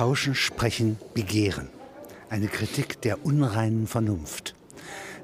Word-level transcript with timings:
Tauschen, 0.00 0.34
Sprechen, 0.34 0.96
Begehren. 1.12 1.68
Eine 2.30 2.48
Kritik 2.48 3.02
der 3.02 3.22
unreinen 3.22 3.86
Vernunft. 3.86 4.54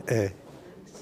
Äh, 0.04 0.28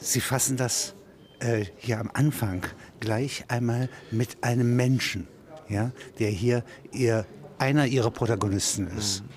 Sie 0.01 0.21
fassen 0.21 0.57
das 0.57 0.95
äh, 1.41 1.65
hier 1.79 1.99
am 1.99 2.09
Anfang 2.15 2.63
gleich 3.01 3.47
einmal 3.49 3.89
mit 4.13 4.45
einem 4.45 4.77
Menschen, 4.77 5.27
ja, 5.69 5.91
der 6.21 6.31
hier 6.31 6.63
ihr, 6.93 7.27
einer 7.59 7.87
ihrer 7.87 8.13
Protagonisten 8.13 8.87
ist, 8.97 9.25
mhm. 9.25 9.29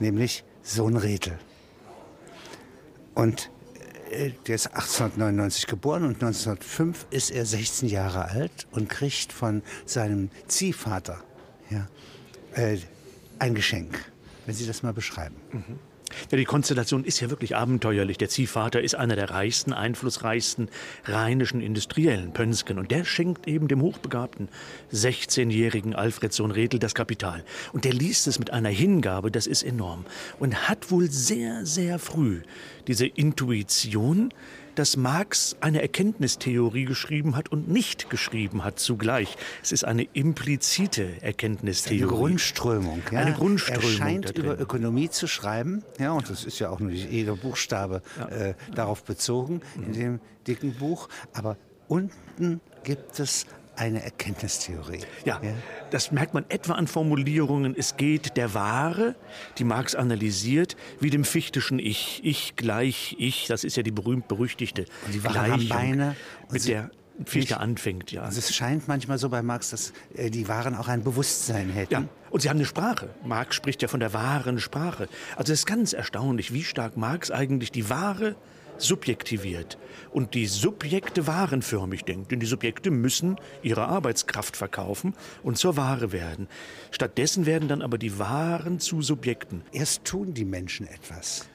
nämlich 0.00 0.42
Sohn 0.64 0.96
Redel. 0.96 1.38
Und 3.14 3.52
äh, 4.10 4.32
der 4.48 4.56
ist 4.56 4.66
1899 4.66 5.68
geboren 5.68 6.06
und 6.06 6.14
1905 6.14 7.06
ist 7.10 7.30
er 7.30 7.46
16 7.46 7.88
Jahre 7.88 8.30
alt 8.30 8.66
und 8.72 8.88
kriegt 8.88 9.32
von 9.32 9.62
seinem 9.86 10.30
Ziehvater 10.48 11.22
ja, 11.70 11.86
äh, 12.56 12.78
ein 13.40 13.54
Geschenk. 13.54 14.10
Wenn 14.46 14.54
Sie 14.54 14.66
das 14.66 14.82
mal 14.82 14.92
beschreiben. 14.92 15.36
Mhm. 15.52 15.78
Ja, 16.30 16.36
die 16.36 16.44
Konstellation 16.44 17.04
ist 17.04 17.20
ja 17.20 17.30
wirklich 17.30 17.56
abenteuerlich. 17.56 18.18
Der 18.18 18.28
Ziehvater 18.28 18.80
ist 18.80 18.94
einer 18.94 19.16
der 19.16 19.30
reichsten, 19.30 19.72
einflussreichsten 19.72 20.68
rheinischen 21.04 21.60
Industriellen, 21.60 22.32
Pönsken. 22.32 22.78
Und 22.78 22.90
der 22.90 23.04
schenkt 23.04 23.46
eben 23.46 23.68
dem 23.68 23.80
hochbegabten 23.80 24.48
16-jährigen 24.92 25.94
Alfred 25.94 26.32
Sohn 26.32 26.50
Redl 26.50 26.78
das 26.78 26.94
Kapital. 26.94 27.44
Und 27.72 27.84
der 27.84 27.92
liest 27.92 28.26
es 28.26 28.38
mit 28.38 28.52
einer 28.52 28.70
Hingabe, 28.70 29.30
das 29.30 29.46
ist 29.46 29.62
enorm. 29.62 30.04
Und 30.38 30.68
hat 30.68 30.90
wohl 30.90 31.10
sehr, 31.10 31.64
sehr 31.64 31.98
früh 31.98 32.42
diese 32.86 33.06
Intuition, 33.06 34.30
dass 34.74 34.96
Marx 34.96 35.56
eine 35.60 35.82
Erkenntnistheorie 35.82 36.84
geschrieben 36.84 37.36
hat 37.36 37.50
und 37.50 37.68
nicht 37.68 38.10
geschrieben 38.10 38.64
hat 38.64 38.78
zugleich. 38.78 39.36
Es 39.62 39.72
ist 39.72 39.84
eine 39.84 40.04
implizite 40.04 41.22
Erkenntnistheorie. 41.22 42.02
Eine 42.02 42.12
Grundströmung. 42.12 43.02
Ja? 43.10 43.20
Eine 43.20 43.32
Grundströmung. 43.32 43.82
Er 43.82 43.96
scheint 43.96 44.38
über 44.38 44.58
Ökonomie 44.58 45.10
zu 45.10 45.26
schreiben. 45.26 45.84
Ja, 45.98 46.12
und 46.12 46.28
das 46.30 46.44
ist 46.44 46.58
ja 46.58 46.70
auch 46.70 46.80
nur 46.80 46.90
jeder 46.90 47.36
Buchstabe 47.36 48.02
ja. 48.18 48.28
äh, 48.28 48.54
darauf 48.74 49.04
bezogen 49.04 49.60
in 49.76 49.88
mhm. 49.88 49.92
dem 49.92 50.20
dicken 50.46 50.74
Buch. 50.74 51.08
Aber 51.32 51.56
unten 51.88 52.60
gibt 52.84 53.18
es 53.18 53.46
eine 53.80 54.02
Erkenntnistheorie. 54.02 55.00
Ja, 55.24 55.40
ja, 55.42 55.52
das 55.90 56.12
merkt 56.12 56.34
man 56.34 56.44
etwa 56.50 56.74
an 56.74 56.86
Formulierungen. 56.86 57.74
Es 57.76 57.96
geht 57.96 58.36
der 58.36 58.52
Ware, 58.52 59.16
die 59.58 59.64
Marx 59.64 59.94
analysiert, 59.94 60.76
wie 61.00 61.08
dem 61.08 61.24
fichtischen 61.24 61.78
Ich. 61.78 62.20
Ich 62.22 62.56
gleich 62.56 63.16
Ich, 63.18 63.46
das 63.46 63.64
ist 63.64 63.76
ja 63.76 63.82
die 63.82 63.90
berühmt-berüchtigte 63.90 64.84
Beine. 65.68 66.14
Mit 66.50 66.68
der 66.68 66.90
Fichte 67.24 67.58
anfängt, 67.58 68.12
ja. 68.12 68.22
Also 68.22 68.38
es 68.38 68.54
scheint 68.54 68.88
manchmal 68.88 69.18
so 69.18 69.28
bei 69.28 69.42
Marx, 69.42 69.70
dass 69.70 69.92
äh, 70.14 70.30
die 70.30 70.48
Waren 70.48 70.74
auch 70.74 70.88
ein 70.88 71.02
Bewusstsein 71.02 71.68
hätten. 71.70 71.92
Ja, 71.92 72.04
und 72.30 72.40
sie 72.40 72.48
haben 72.48 72.56
eine 72.56 72.66
Sprache. 72.66 73.10
Marx 73.24 73.56
spricht 73.56 73.82
ja 73.82 73.88
von 73.88 74.00
der 74.00 74.12
wahren 74.14 74.58
Sprache. 74.58 75.08
Also 75.36 75.52
es 75.52 75.60
ist 75.60 75.66
ganz 75.66 75.92
erstaunlich, 75.92 76.52
wie 76.52 76.64
stark 76.64 76.96
Marx 76.96 77.30
eigentlich 77.30 77.72
die 77.72 77.90
wahre 77.90 78.36
subjektiviert 78.82 79.78
und 80.12 80.34
die 80.34 80.46
Subjekte 80.46 81.26
warenförmig 81.26 82.04
denkt. 82.04 82.32
Denn 82.32 82.40
die 82.40 82.46
Subjekte 82.46 82.90
müssen 82.90 83.36
ihre 83.62 83.86
Arbeitskraft 83.86 84.56
verkaufen 84.56 85.14
und 85.42 85.58
zur 85.58 85.76
Ware 85.76 86.12
werden. 86.12 86.48
Stattdessen 86.90 87.46
werden 87.46 87.68
dann 87.68 87.82
aber 87.82 87.98
die 87.98 88.18
Waren 88.18 88.80
zu 88.80 89.02
Subjekten. 89.02 89.62
Erst 89.72 90.04
tun 90.04 90.34
die 90.34 90.44
Menschen 90.44 90.86
etwas. 90.86 91.46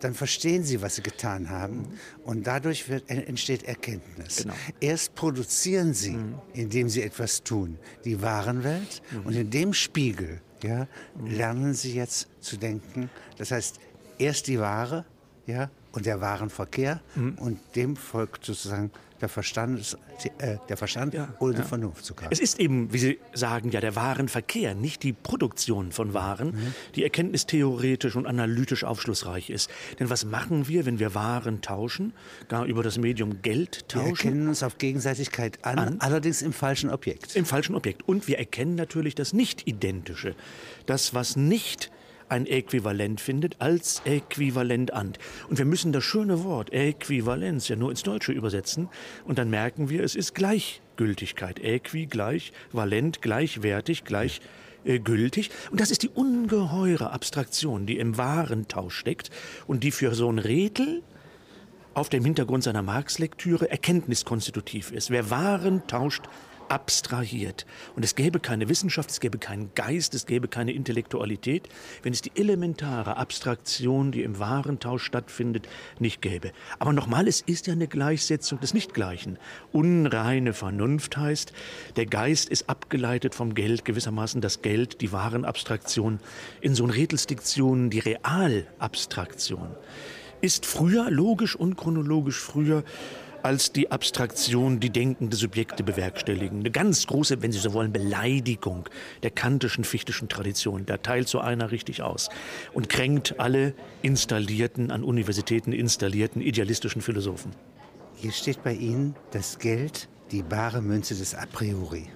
Dann 0.00 0.14
verstehen 0.14 0.64
sie, 0.64 0.80
was 0.80 0.96
sie 0.96 1.02
getan 1.02 1.50
haben. 1.50 1.88
Und 2.24 2.46
dadurch 2.46 2.88
wird, 2.88 3.10
entsteht 3.10 3.64
Erkenntnis. 3.64 4.36
Genau. 4.38 4.54
Erst 4.80 5.14
produzieren 5.14 5.92
sie, 5.92 6.12
mhm. 6.12 6.34
indem 6.54 6.88
sie 6.88 7.02
etwas 7.02 7.42
tun, 7.42 7.78
die 8.04 8.22
Warenwelt. 8.22 9.02
Mhm. 9.10 9.26
Und 9.26 9.34
in 9.34 9.50
dem 9.50 9.74
Spiegel 9.74 10.40
ja, 10.62 10.86
lernen 11.22 11.74
sie 11.74 11.94
jetzt 11.94 12.28
zu 12.40 12.56
denken. 12.56 13.10
Das 13.36 13.50
heißt, 13.50 13.78
erst 14.18 14.46
die 14.46 14.58
Ware, 14.58 15.04
ja, 15.46 15.70
und 15.98 16.06
der 16.06 16.20
Warenverkehr 16.20 17.00
mhm. 17.16 17.34
und 17.38 17.58
dem 17.74 17.96
folgt 17.96 18.44
sozusagen 18.44 18.90
der 19.20 19.28
Verstand, 19.28 19.98
äh, 20.38 20.58
der 20.68 20.76
Verstand 20.76 21.12
ja, 21.12 21.34
ohne 21.40 21.54
ja. 21.54 21.60
die 21.60 21.66
Vernunft 21.66 22.04
zu 22.04 22.14
Es 22.30 22.38
ist 22.38 22.60
eben, 22.60 22.92
wie 22.92 22.98
Sie 22.98 23.18
sagen, 23.34 23.70
ja 23.70 23.80
der 23.80 23.96
Warenverkehr, 23.96 24.76
nicht 24.76 25.02
die 25.02 25.12
Produktion 25.12 25.90
von 25.90 26.14
Waren, 26.14 26.52
mhm. 26.52 26.74
die 26.94 27.02
erkenntnistheoretisch 27.02 28.14
und 28.14 28.26
analytisch 28.26 28.84
aufschlussreich 28.84 29.50
ist. 29.50 29.70
Denn 29.98 30.08
was 30.08 30.24
machen 30.24 30.68
wir, 30.68 30.86
wenn 30.86 31.00
wir 31.00 31.16
Waren 31.16 31.62
tauschen, 31.62 32.12
gar 32.46 32.64
über 32.64 32.84
das 32.84 32.96
Medium 32.96 33.42
Geld 33.42 33.88
tauschen? 33.88 34.04
Wir 34.04 34.10
erkennen 34.10 34.48
uns 34.48 34.62
auf 34.62 34.78
Gegenseitigkeit 34.78 35.58
an, 35.64 35.78
an 35.78 35.96
allerdings 35.98 36.42
im 36.42 36.52
falschen 36.52 36.90
Objekt. 36.90 37.34
Im 37.34 37.44
falschen 37.44 37.74
Objekt. 37.74 38.06
Und 38.06 38.28
wir 38.28 38.38
erkennen 38.38 38.76
natürlich 38.76 39.16
das 39.16 39.32
Nicht-Identische, 39.32 40.36
das, 40.86 41.12
was 41.12 41.34
nicht 41.34 41.90
ein 42.28 42.46
Äquivalent 42.46 43.20
findet, 43.20 43.60
als 43.60 44.02
Äquivalent 44.04 44.92
an. 44.92 45.12
Und 45.48 45.58
wir 45.58 45.64
müssen 45.64 45.92
das 45.92 46.04
schöne 46.04 46.44
Wort 46.44 46.72
Äquivalenz 46.72 47.68
ja 47.68 47.76
nur 47.76 47.90
ins 47.90 48.02
Deutsche 48.02 48.32
übersetzen 48.32 48.88
und 49.24 49.38
dann 49.38 49.50
merken 49.50 49.88
wir, 49.88 50.02
es 50.02 50.14
ist 50.14 50.34
Gleichgültigkeit. 50.34 51.58
Äqui 51.60 52.06
gleich, 52.06 52.52
valent 52.72 53.22
gleichwertig, 53.22 54.04
gleich 54.04 54.40
äh, 54.84 54.98
gültig. 54.98 55.50
Und 55.70 55.80
das 55.80 55.90
ist 55.90 56.02
die 56.02 56.08
ungeheure 56.08 57.10
Abstraktion, 57.10 57.86
die 57.86 57.98
im 57.98 58.16
Warentausch 58.16 58.96
steckt 58.96 59.30
und 59.66 59.84
die 59.84 59.90
für 59.90 60.14
so 60.14 60.30
ein 60.30 60.38
Rätel 60.38 61.02
auf 61.94 62.08
dem 62.08 62.24
Hintergrund 62.24 62.62
seiner 62.62 62.82
Marx-Lektüre 62.82 63.70
erkenntniskonstitutiv 63.70 64.92
ist. 64.92 65.10
Wer 65.10 65.30
Waren 65.30 65.86
tauscht, 65.88 66.28
abstrahiert. 66.70 67.66
Und 67.96 68.04
es 68.04 68.14
gäbe 68.14 68.40
keine 68.40 68.68
Wissenschaft, 68.68 69.10
es 69.10 69.20
gäbe 69.20 69.38
keinen 69.38 69.70
Geist, 69.74 70.14
es 70.14 70.26
gäbe 70.26 70.48
keine 70.48 70.72
Intellektualität, 70.72 71.68
wenn 72.02 72.12
es 72.12 72.22
die 72.22 72.32
elementare 72.34 73.16
Abstraktion, 73.16 74.12
die 74.12 74.22
im 74.22 74.38
Warentausch 74.38 75.04
stattfindet, 75.04 75.68
nicht 75.98 76.22
gäbe. 76.22 76.52
Aber 76.78 76.92
nochmal, 76.92 77.28
es 77.28 77.40
ist 77.40 77.66
ja 77.66 77.72
eine 77.72 77.88
Gleichsetzung 77.88 78.60
des 78.60 78.74
Nichtgleichen. 78.74 79.38
Unreine 79.72 80.52
Vernunft 80.52 81.16
heißt, 81.16 81.52
der 81.96 82.06
Geist 82.06 82.48
ist 82.48 82.68
abgeleitet 82.68 83.34
vom 83.34 83.54
Geld, 83.54 83.84
gewissermaßen 83.84 84.40
das 84.40 84.62
Geld, 84.62 85.00
die 85.00 85.12
Warenabstraktion, 85.12 86.20
in 86.60 86.74
so 86.74 86.84
Rätelsdiktionen 86.98 87.90
die 87.90 88.00
Realabstraktion. 88.00 89.68
Ist 90.40 90.66
früher, 90.66 91.10
logisch 91.10 91.56
und 91.56 91.76
chronologisch 91.76 92.38
früher, 92.38 92.84
als 93.48 93.72
die 93.72 93.90
Abstraktion, 93.90 94.78
die 94.78 94.90
denkende 94.90 95.34
Subjekte 95.34 95.82
bewerkstelligen. 95.82 96.58
Eine 96.58 96.70
ganz 96.70 97.06
große, 97.06 97.40
wenn 97.40 97.50
Sie 97.50 97.58
so 97.58 97.72
wollen, 97.72 97.94
Beleidigung 97.94 98.86
der 99.22 99.30
kantischen, 99.30 99.84
fichtischen 99.84 100.28
Tradition. 100.28 100.84
Da 100.84 100.98
teilt 100.98 101.28
so 101.28 101.40
einer 101.40 101.70
richtig 101.70 102.02
aus 102.02 102.28
und 102.74 102.90
kränkt 102.90 103.40
alle 103.40 103.72
installierten, 104.02 104.90
an 104.90 105.02
Universitäten 105.02 105.72
installierten 105.72 106.42
idealistischen 106.42 107.00
Philosophen. 107.00 107.52
Hier 108.16 108.32
steht 108.32 108.62
bei 108.62 108.74
Ihnen 108.74 109.16
das 109.30 109.58
Geld, 109.58 110.10
die 110.30 110.42
bare 110.42 110.82
Münze 110.82 111.14
des 111.14 111.34
A 111.34 111.46
priori. 111.46 112.06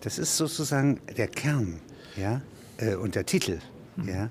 Das 0.00 0.18
ist 0.18 0.36
sozusagen 0.36 1.00
der 1.16 1.28
Kern 1.28 1.78
ja, 2.16 2.42
äh, 2.78 2.96
und 2.96 3.14
der 3.14 3.24
Titel 3.24 3.60
ja, 4.04 4.30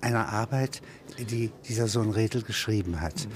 einer 0.00 0.30
Arbeit, 0.30 0.80
die 1.18 1.50
dieser 1.68 1.86
Sohn 1.86 2.08
Redl 2.08 2.40
geschrieben 2.40 3.02
hat. 3.02 3.28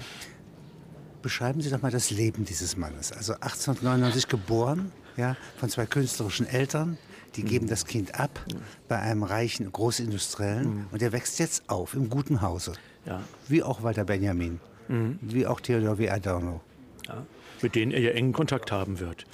Beschreiben 1.25 1.63
Sie 1.63 1.71
doch 1.71 1.81
mal 1.81 1.91
das 1.91 2.11
Leben 2.11 2.45
dieses 2.45 2.77
Mannes. 2.77 3.11
Also 3.11 3.33
1899 3.33 4.29
geboren, 4.29 4.93
ja, 5.17 5.39
von 5.57 5.71
zwei 5.71 5.87
künstlerischen 5.87 6.47
Eltern. 6.47 6.99
Die 7.37 7.43
mhm. 7.45 7.47
geben 7.47 7.67
das 7.67 7.87
Kind 7.87 8.21
ab 8.21 8.45
bei 8.89 8.99
einem 8.99 9.23
reichen 9.23 9.73
Großindustriellen 9.73 10.81
mhm. 10.81 10.87
und 10.93 11.01
er 11.01 11.13
wächst 11.13 11.39
jetzt 11.39 11.71
auf 11.71 11.95
im 11.95 12.11
guten 12.11 12.43
Hause. 12.43 12.75
Ja. 13.07 13.23
Wie 13.49 13.63
auch 13.63 13.83
Walter 13.83 14.05
Benjamin, 14.05 14.61
mhm. 14.89 15.19
wie 15.23 15.47
auch 15.47 15.63
Theodor 15.63 15.97
W. 15.97 16.11
Adorno. 16.11 16.61
Ja. 17.09 17.25
Mit 17.63 17.75
denen 17.75 17.93
er 17.93 18.01
ja 18.01 18.11
engen 18.11 18.35
Kontakt 18.35 18.71
haben 18.71 19.01
wird. 19.01 19.25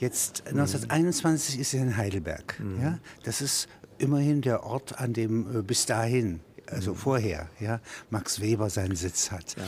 Jetzt 0.00 0.48
1921 0.48 1.54
mhm. 1.54 1.60
ist 1.60 1.74
er 1.74 1.82
in 1.82 1.96
Heidelberg. 1.96 2.58
Mhm. 2.58 2.82
Ja? 2.82 2.98
Das 3.22 3.40
ist 3.40 3.68
immerhin 3.98 4.42
der 4.42 4.64
Ort, 4.64 4.98
an 4.98 5.12
dem 5.12 5.60
äh, 5.60 5.62
bis 5.62 5.86
dahin, 5.86 6.40
also 6.66 6.90
mhm. 6.90 6.96
vorher, 6.96 7.48
ja, 7.60 7.80
Max 8.10 8.40
Weber 8.40 8.68
seinen 8.68 8.96
Sitz 8.96 9.30
hat. 9.30 9.54
Ja. 9.56 9.62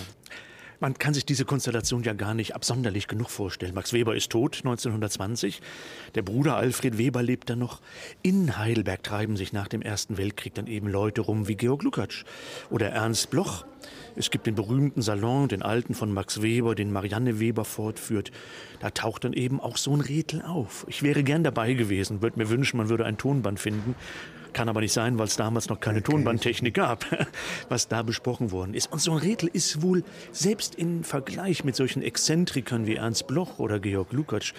Man 0.82 0.94
kann 0.94 1.14
sich 1.14 1.25
diese 1.25 1.44
Konstellation 1.44 2.02
ja 2.02 2.12
gar 2.12 2.34
nicht 2.34 2.56
absonderlich 2.56 3.06
genug 3.06 3.31
vorstellen. 3.31 3.73
Max 3.73 3.93
Weber 3.93 4.17
ist 4.17 4.32
tot 4.32 4.56
1920. 4.64 5.62
Der 6.17 6.23
Bruder 6.23 6.56
Alfred 6.56 6.99
Weber 6.99 7.23
lebt 7.23 7.50
dann 7.50 7.61
noch. 7.61 7.81
In 8.23 8.58
Heidelberg 8.58 9.00
treiben 9.05 9.37
sich 9.37 9.52
nach 9.52 9.69
dem 9.69 9.81
Ersten 9.81 10.19
Weltkrieg 10.19 10.55
dann 10.55 10.67
eben 10.67 10.88
Leute 10.88 11.20
rum 11.20 11.46
wie 11.46 11.55
Georg 11.55 11.84
Lukacs 11.84 12.25
oder 12.69 12.88
Ernst 12.88 13.31
Bloch. 13.31 13.64
Es 14.17 14.32
gibt 14.32 14.49
den 14.49 14.56
berühmten 14.56 15.02
Salon, 15.02 15.46
den 15.46 15.62
alten 15.62 15.94
von 15.94 16.12
Max 16.12 16.43
Weber, 16.43 16.75
den 16.75 16.90
Marianne 16.90 17.38
Weber 17.38 17.64
fortführt. 17.64 18.32
Da 18.81 18.90
taucht 18.90 19.23
dann 19.23 19.35
eben 19.35 19.61
auch 19.61 19.76
so 19.76 19.94
ein 19.94 20.00
Rätel 20.00 20.43
auf. 20.43 20.85
Ich 20.88 21.05
wäre 21.05 21.23
gern 21.23 21.44
dabei 21.44 21.75
gewesen, 21.75 22.23
würde 22.23 22.40
mir 22.40 22.49
wünschen, 22.49 22.78
man 22.78 22.88
würde 22.88 23.06
ein 23.06 23.19
Tonband 23.19 23.61
finden. 23.61 23.94
Kann 24.52 24.69
aber 24.69 24.81
nicht 24.81 24.93
sein, 24.93 25.19
weil 25.19 25.26
es 25.26 25.37
damals 25.37 25.69
noch 25.69 25.81
keine. 25.81 26.02
Tonbandtechnik 26.02 26.75
gab, 26.75 27.06
was 27.69 27.88
da 27.88 28.02
besprochen 28.02 28.50
worden 28.50 28.75
ist. 28.75 28.93
Und 28.93 29.00
so 29.00 29.12
ein 29.12 29.19
Rädel 29.19 29.49
ist 29.52 29.82
wohl 29.82 30.04
selbst 30.32 30.75
im 30.75 31.04
Vergleich 31.04 31.64
mit 31.64 31.76
solchen 31.76 32.02
Exzentrikern 32.02 32.87
wie 32.87 32.96
Ernst 32.96 33.26
Bloch 33.26 33.58
oder 33.58 33.78
Georg 33.78 34.12
Lukacs 34.12 34.52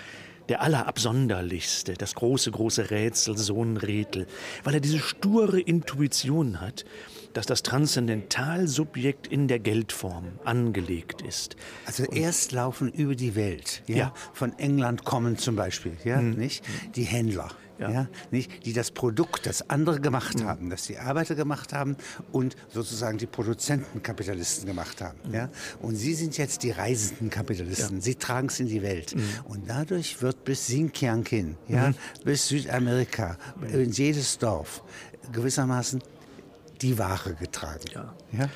der 0.49 0.61
allerabsonderlichste, 0.61 1.93
das 1.93 2.15
große, 2.15 2.51
große 2.51 2.91
Rätsel, 2.91 3.37
Sohn 3.37 3.77
Redel, 3.77 4.27
weil 4.63 4.75
er 4.75 4.79
diese 4.81 4.99
sture 4.99 5.59
Intuition 5.59 6.59
hat, 6.59 6.85
dass 7.33 7.45
das 7.45 7.63
Transzendentalsubjekt 7.63 9.27
in 9.27 9.47
der 9.47 9.59
Geldform 9.59 10.39
angelegt 10.43 11.21
ist. 11.21 11.55
Also 11.85 12.03
erst 12.03 12.51
laufen 12.51 12.91
über 12.91 13.15
die 13.15 13.35
Welt, 13.35 13.83
ja, 13.87 13.95
ja. 13.95 14.13
von 14.33 14.57
England 14.59 15.03
kommen 15.03 15.37
zum 15.37 15.55
Beispiel, 15.55 15.97
ja, 16.03 16.21
mhm. 16.21 16.33
nicht 16.33 16.63
die 16.95 17.03
Händler. 17.03 17.49
Ja. 17.79 17.89
ja. 17.89 18.07
nicht, 18.31 18.65
die 18.65 18.73
das 18.73 18.91
Produkt, 18.91 19.45
das 19.45 19.69
andere 19.69 19.99
gemacht 19.99 20.39
mhm. 20.39 20.45
haben, 20.45 20.69
das 20.69 20.83
die 20.83 20.97
Arbeiter 20.97 21.35
gemacht 21.35 21.73
haben 21.73 21.97
und 22.31 22.55
sozusagen 22.71 23.17
die 23.17 23.25
Produzentenkapitalisten 23.25 24.65
gemacht 24.65 25.01
haben. 25.01 25.17
Mhm. 25.27 25.33
Ja. 25.33 25.49
Und 25.81 25.95
sie 25.95 26.13
sind 26.13 26.37
jetzt 26.37 26.63
die 26.63 26.71
reisenden 26.71 27.29
Kapitalisten. 27.29 27.97
Ja. 27.97 28.01
Sie 28.01 28.15
tragen 28.15 28.47
es 28.47 28.59
in 28.59 28.67
die 28.67 28.81
Welt. 28.81 29.15
Mhm. 29.15 29.21
Und 29.45 29.69
dadurch 29.69 30.21
wird 30.21 30.43
bis 30.43 30.65
Xinjiang 30.65 31.25
hin, 31.25 31.57
ja, 31.67 31.89
mhm. 31.89 31.95
bis 32.23 32.47
Südamerika, 32.47 33.37
in 33.71 33.91
jedes 33.91 34.37
Dorf 34.37 34.83
gewissermaßen 35.31 36.01
die 36.81 36.97
Ware 36.97 37.33
getragen. 37.33 37.85
Ja. 37.93 38.13
ja? 38.31 38.49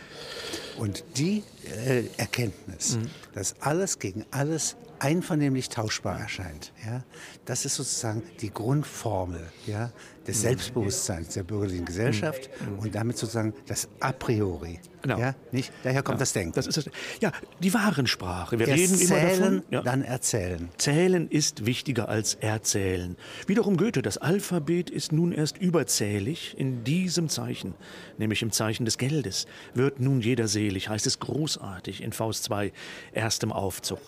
Und 0.78 1.04
die 1.16 1.44
äh, 1.68 2.04
Erkenntnis, 2.18 2.98
mhm. 2.98 3.10
dass 3.34 3.56
alles 3.62 4.00
gegen 4.00 4.26
alles 4.32 4.76
einvernehmlich 5.00 5.70
tauschbar 5.70 6.20
erscheint, 6.20 6.74
ja, 6.86 7.04
das 7.46 7.66
ist 7.66 7.76
sozusagen 7.76 8.24
die 8.42 8.52
Grundformel 8.52 9.46
ja, 9.66 9.92
des 10.26 10.38
mhm. 10.38 10.42
Selbstbewusstseins 10.42 11.30
der 11.30 11.44
bürgerlichen 11.44 11.86
Gesellschaft 11.86 12.50
mhm. 12.62 12.80
und 12.80 12.96
damit 12.96 13.18
sozusagen 13.18 13.54
das 13.68 13.88
A 14.00 14.12
priori. 14.12 14.80
Genau. 15.04 15.20
Ja, 15.20 15.36
nicht? 15.52 15.72
Daher 15.84 16.04
kommt 16.04 16.18
ja, 16.18 16.20
das 16.22 16.34
Denken. 16.34 16.54
Das 16.54 16.68
ist 16.68 16.78
das, 16.78 16.90
ja, 17.22 17.32
die 17.62 17.74
Warensprache. 17.74 18.60
Wir 18.60 18.68
Erst 18.68 18.82
reden 18.82 19.00
immer 19.00 19.22
davon. 19.22 19.64
Ja. 19.70 19.82
Dann 19.82 20.02
erzählen. 20.02 20.70
Zählen 20.78 21.30
ist 21.30 21.66
wichtiger 21.66 22.10
als 22.10 22.34
erzählen. 22.34 23.16
Wiederum 23.46 23.78
Goethe, 23.78 24.02
das 24.02 24.18
Alphabet 24.18 24.90
ist 24.90 25.12
nun 25.12 25.32
erst 25.32 25.60
überzählig 25.60 26.56
in 26.58 26.84
diesem 26.84 27.30
Zeichen, 27.30 27.76
nämlich 28.18 28.42
im 28.42 28.52
Zeichen 28.52 28.84
des 28.84 28.98
Geldes. 28.98 29.46
Wird 29.76 30.00
nun 30.00 30.20
jeder 30.20 30.48
selig, 30.48 30.90
heißt 30.90 31.08
es 31.08 31.20
großartig 31.20 31.57
in 32.00 32.12
Faust 32.12 32.44
2, 32.46 32.72
erstem 33.12 33.52
Aufzug. 33.52 34.00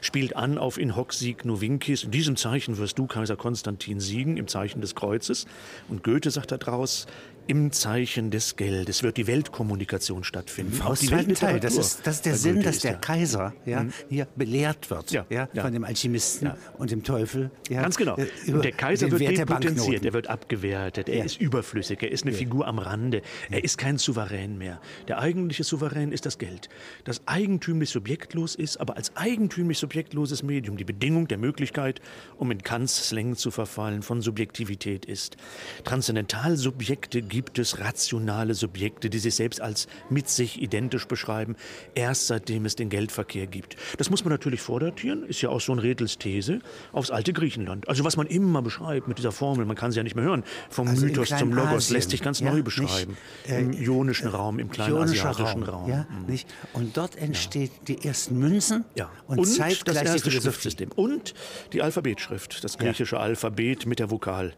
Spielt 0.00 0.36
an 0.36 0.58
auf 0.58 0.78
in 0.78 0.96
hoc 0.96 1.12
sieg 1.12 1.44
novincis. 1.44 2.04
In 2.04 2.10
diesem 2.10 2.36
Zeichen 2.36 2.78
wirst 2.78 2.98
du, 2.98 3.06
Kaiser 3.06 3.36
Konstantin, 3.36 4.00
siegen, 4.00 4.36
im 4.36 4.48
Zeichen 4.48 4.80
des 4.80 4.94
Kreuzes. 4.94 5.46
Und 5.88 6.02
Goethe 6.02 6.30
sagt 6.30 6.52
daraus, 6.52 7.06
im 7.46 7.72
Zeichen 7.72 8.30
des 8.30 8.56
Geldes 8.56 9.02
wird 9.02 9.16
die 9.16 9.26
Weltkommunikation 9.26 10.24
stattfinden. 10.24 10.80
Aus 10.82 11.00
zweiten 11.00 11.34
Teil. 11.34 11.60
Das 11.60 11.76
ist, 11.76 12.06
das 12.06 12.16
ist 12.16 12.26
der 12.26 12.34
Sinn, 12.36 12.62
dass 12.62 12.78
der 12.80 12.94
Kaiser 12.94 13.52
ja, 13.66 13.84
mhm. 13.84 13.92
hier 14.08 14.26
belehrt 14.36 14.90
wird 14.90 15.10
ja, 15.10 15.26
ja, 15.30 15.48
von 15.54 15.72
dem 15.72 15.84
Alchemisten 15.84 16.52
und 16.78 16.90
dem 16.90 17.02
Teufel. 17.02 17.50
Ganz 17.68 17.96
genau. 17.96 18.16
Äh, 18.16 18.52
Und 18.52 18.64
der 18.64 18.72
Kaiser 18.72 19.10
wird 19.10 19.38
depotenziert, 19.38 20.04
er 20.04 20.12
wird 20.12 20.28
abgewertet, 20.28 21.08
er 21.08 21.24
ist 21.24 21.40
überflüssig, 21.40 22.02
er 22.02 22.10
ist 22.10 22.24
eine 22.24 22.32
Figur 22.32 22.66
am 22.66 22.78
Rande, 22.78 23.22
er 23.50 23.64
ist 23.64 23.78
kein 23.78 23.98
Souverän 23.98 24.58
mehr. 24.58 24.80
Der 25.08 25.18
eigentliche 25.18 25.64
Souverän 25.64 26.12
ist 26.12 26.26
das 26.26 26.38
Geld, 26.38 26.68
das 27.04 27.22
eigentümlich 27.26 27.90
subjektlos 27.90 28.54
ist, 28.54 28.78
aber 28.78 28.96
als 28.96 29.16
eigentümlich 29.16 29.78
subjektloses 29.78 30.42
Medium 30.42 30.76
die 30.76 30.84
Bedingung 30.84 31.28
der 31.28 31.38
Möglichkeit, 31.38 32.00
um 32.36 32.50
in 32.50 32.62
Kants 32.62 33.08
Slang 33.08 33.36
zu 33.36 33.50
verfallen, 33.50 34.02
von 34.02 34.22
Subjektivität 34.22 35.04
ist. 35.04 35.36
Transzendentalsubjekte 35.84 37.22
gibt 37.32 37.58
es 37.58 37.80
rationale 37.80 38.52
Subjekte, 38.52 39.08
die 39.08 39.18
sich 39.18 39.34
selbst 39.34 39.62
als 39.62 39.88
mit 40.10 40.28
sich 40.28 40.60
identisch 40.60 41.06
beschreiben, 41.08 41.56
erst 41.94 42.26
seitdem 42.26 42.66
es 42.66 42.76
den 42.76 42.90
Geldverkehr 42.90 43.46
gibt. 43.46 43.74
Das 43.96 44.10
muss 44.10 44.22
man 44.22 44.32
natürlich 44.32 44.60
vordatieren, 44.60 45.24
ist 45.24 45.40
ja 45.40 45.48
auch 45.48 45.62
so 45.62 45.72
ein 45.72 45.78
Redels 45.78 46.18
These, 46.18 46.60
aufs 46.92 47.10
alte 47.10 47.32
Griechenland. 47.32 47.88
Also 47.88 48.04
was 48.04 48.18
man 48.18 48.26
immer 48.26 48.60
beschreibt 48.60 49.08
mit 49.08 49.16
dieser 49.16 49.32
Formel, 49.32 49.64
man 49.64 49.76
kann 49.76 49.92
sie 49.92 49.96
ja 49.96 50.02
nicht 50.02 50.14
mehr 50.14 50.26
hören, 50.26 50.44
vom 50.68 50.88
also 50.88 51.06
Mythos 51.06 51.30
zum 51.30 51.54
Logos, 51.54 51.88
lässt 51.88 52.10
sich 52.10 52.20
ganz 52.20 52.40
ja, 52.40 52.52
neu 52.52 52.62
beschreiben. 52.62 53.16
Nicht, 53.44 53.50
äh, 53.50 53.60
Im 53.60 53.72
ionischen 53.72 54.26
äh, 54.26 54.32
Raum, 54.32 54.58
im 54.58 54.70
kleinasiatischen 54.70 55.62
Raum. 55.62 55.84
Raum. 55.84 55.88
Ja, 55.88 56.06
mhm. 56.10 56.38
Und 56.74 56.98
dort 56.98 57.16
entstehen 57.16 57.70
die 57.88 58.04
ersten 58.04 58.38
Münzen 58.38 58.84
und, 59.26 59.38
und 59.38 59.46
zeitgleich 59.46 60.02
das 60.02 60.12
erste 60.12 60.30
Schriftsystem. 60.30 60.90
Und 60.94 61.32
die 61.72 61.80
Alphabetschrift, 61.80 62.62
das 62.62 62.76
griechische 62.76 63.18
Alphabet 63.18 63.86
mit 63.86 64.00
der 64.00 64.10
Vokal. 64.10 64.52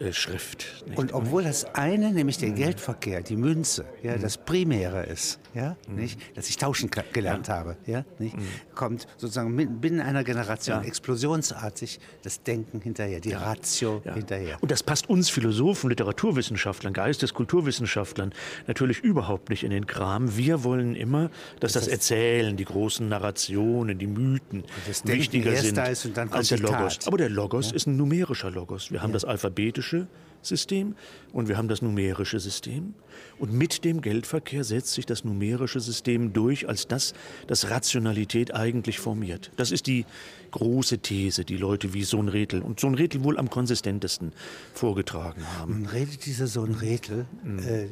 Äh, 0.00 0.14
Schrift. 0.14 0.82
Und 0.96 1.12
obwohl 1.12 1.42
das 1.42 1.74
eine, 1.74 2.10
nämlich 2.10 2.38
der 2.38 2.52
Geldverkehr, 2.52 3.20
die 3.20 3.36
Münze, 3.36 3.84
ja, 4.02 4.16
das 4.16 4.38
Primäre 4.38 5.04
ist, 5.04 5.38
ja, 5.52 5.76
mhm. 5.86 5.96
nicht, 5.96 6.18
dass 6.34 6.48
ich 6.48 6.56
tauschen 6.56 6.90
gelernt 7.12 7.50
habe, 7.50 7.76
ja, 7.84 8.06
nicht, 8.18 8.34
mhm. 8.34 8.46
kommt 8.74 9.06
sozusagen 9.18 9.54
binnen 9.78 10.00
einer 10.00 10.24
Generation 10.24 10.84
explosionsartig 10.84 12.00
das 12.22 12.42
Denken 12.42 12.80
hinterher, 12.80 13.20
die 13.20 13.32
Ratio 13.32 14.00
hinterher. 14.14 14.56
Und 14.62 14.70
das 14.70 14.82
passt 14.82 15.10
uns 15.10 15.28
Philosophen, 15.28 15.90
Literaturwissenschaftlern, 15.90 16.94
Geistes-, 16.94 17.34
Kulturwissenschaftlern 17.34 18.32
natürlich 18.66 19.00
überhaupt 19.00 19.50
nicht 19.50 19.64
in 19.64 19.70
den 19.70 19.86
Kram. 19.86 20.34
Wir 20.34 20.64
wollen 20.64 20.94
immer, 20.94 21.30
dass 21.60 21.74
das, 21.74 21.84
das 21.84 21.92
Erzählen, 21.92 22.56
die 22.56 22.64
großen 22.64 23.06
Narrationen, 23.06 23.98
die 23.98 24.06
Mythen 24.06 24.64
wichtiger 25.04 25.54
sind 25.56 25.78
als 25.78 26.48
der 26.48 26.58
Logos. 26.58 27.06
Aber 27.06 27.18
der 27.18 27.28
Logos 27.28 27.70
ist 27.70 27.86
ein 27.86 27.98
numerischer 27.98 28.50
Logos. 28.50 28.90
Wir 28.90 29.02
haben 29.02 29.12
das 29.12 29.26
alphabetische 29.26 29.89
physische 29.90 30.06
System 30.42 30.94
und 31.32 31.48
wir 31.48 31.58
haben 31.58 31.68
das 31.68 31.82
numerische 31.82 32.40
System. 32.40 32.94
Und 33.38 33.52
mit 33.52 33.84
dem 33.84 34.00
Geldverkehr 34.00 34.64
setzt 34.64 34.92
sich 34.92 35.06
das 35.06 35.24
numerische 35.24 35.80
System 35.80 36.32
durch 36.32 36.68
als 36.68 36.86
das, 36.88 37.14
das 37.46 37.70
Rationalität 37.70 38.54
eigentlich 38.54 38.98
formiert. 38.98 39.50
Das 39.56 39.70
ist 39.70 39.86
die 39.86 40.04
große 40.50 40.98
These, 40.98 41.44
die 41.44 41.56
Leute 41.56 41.94
wie 41.94 42.04
Sohn 42.04 42.28
Rethel 42.28 42.62
und 42.62 42.80
Sohn 42.80 42.94
Rethel 42.94 43.24
wohl 43.24 43.38
am 43.38 43.50
konsistentesten 43.50 44.32
vorgetragen 44.74 45.42
haben. 45.58 45.82
Nun 45.82 45.86
redet 45.86 46.26
dieser 46.26 46.46
Sohn 46.46 46.74
Rethel, 46.74 47.26
mhm. 47.42 47.58
äh, 47.60 47.86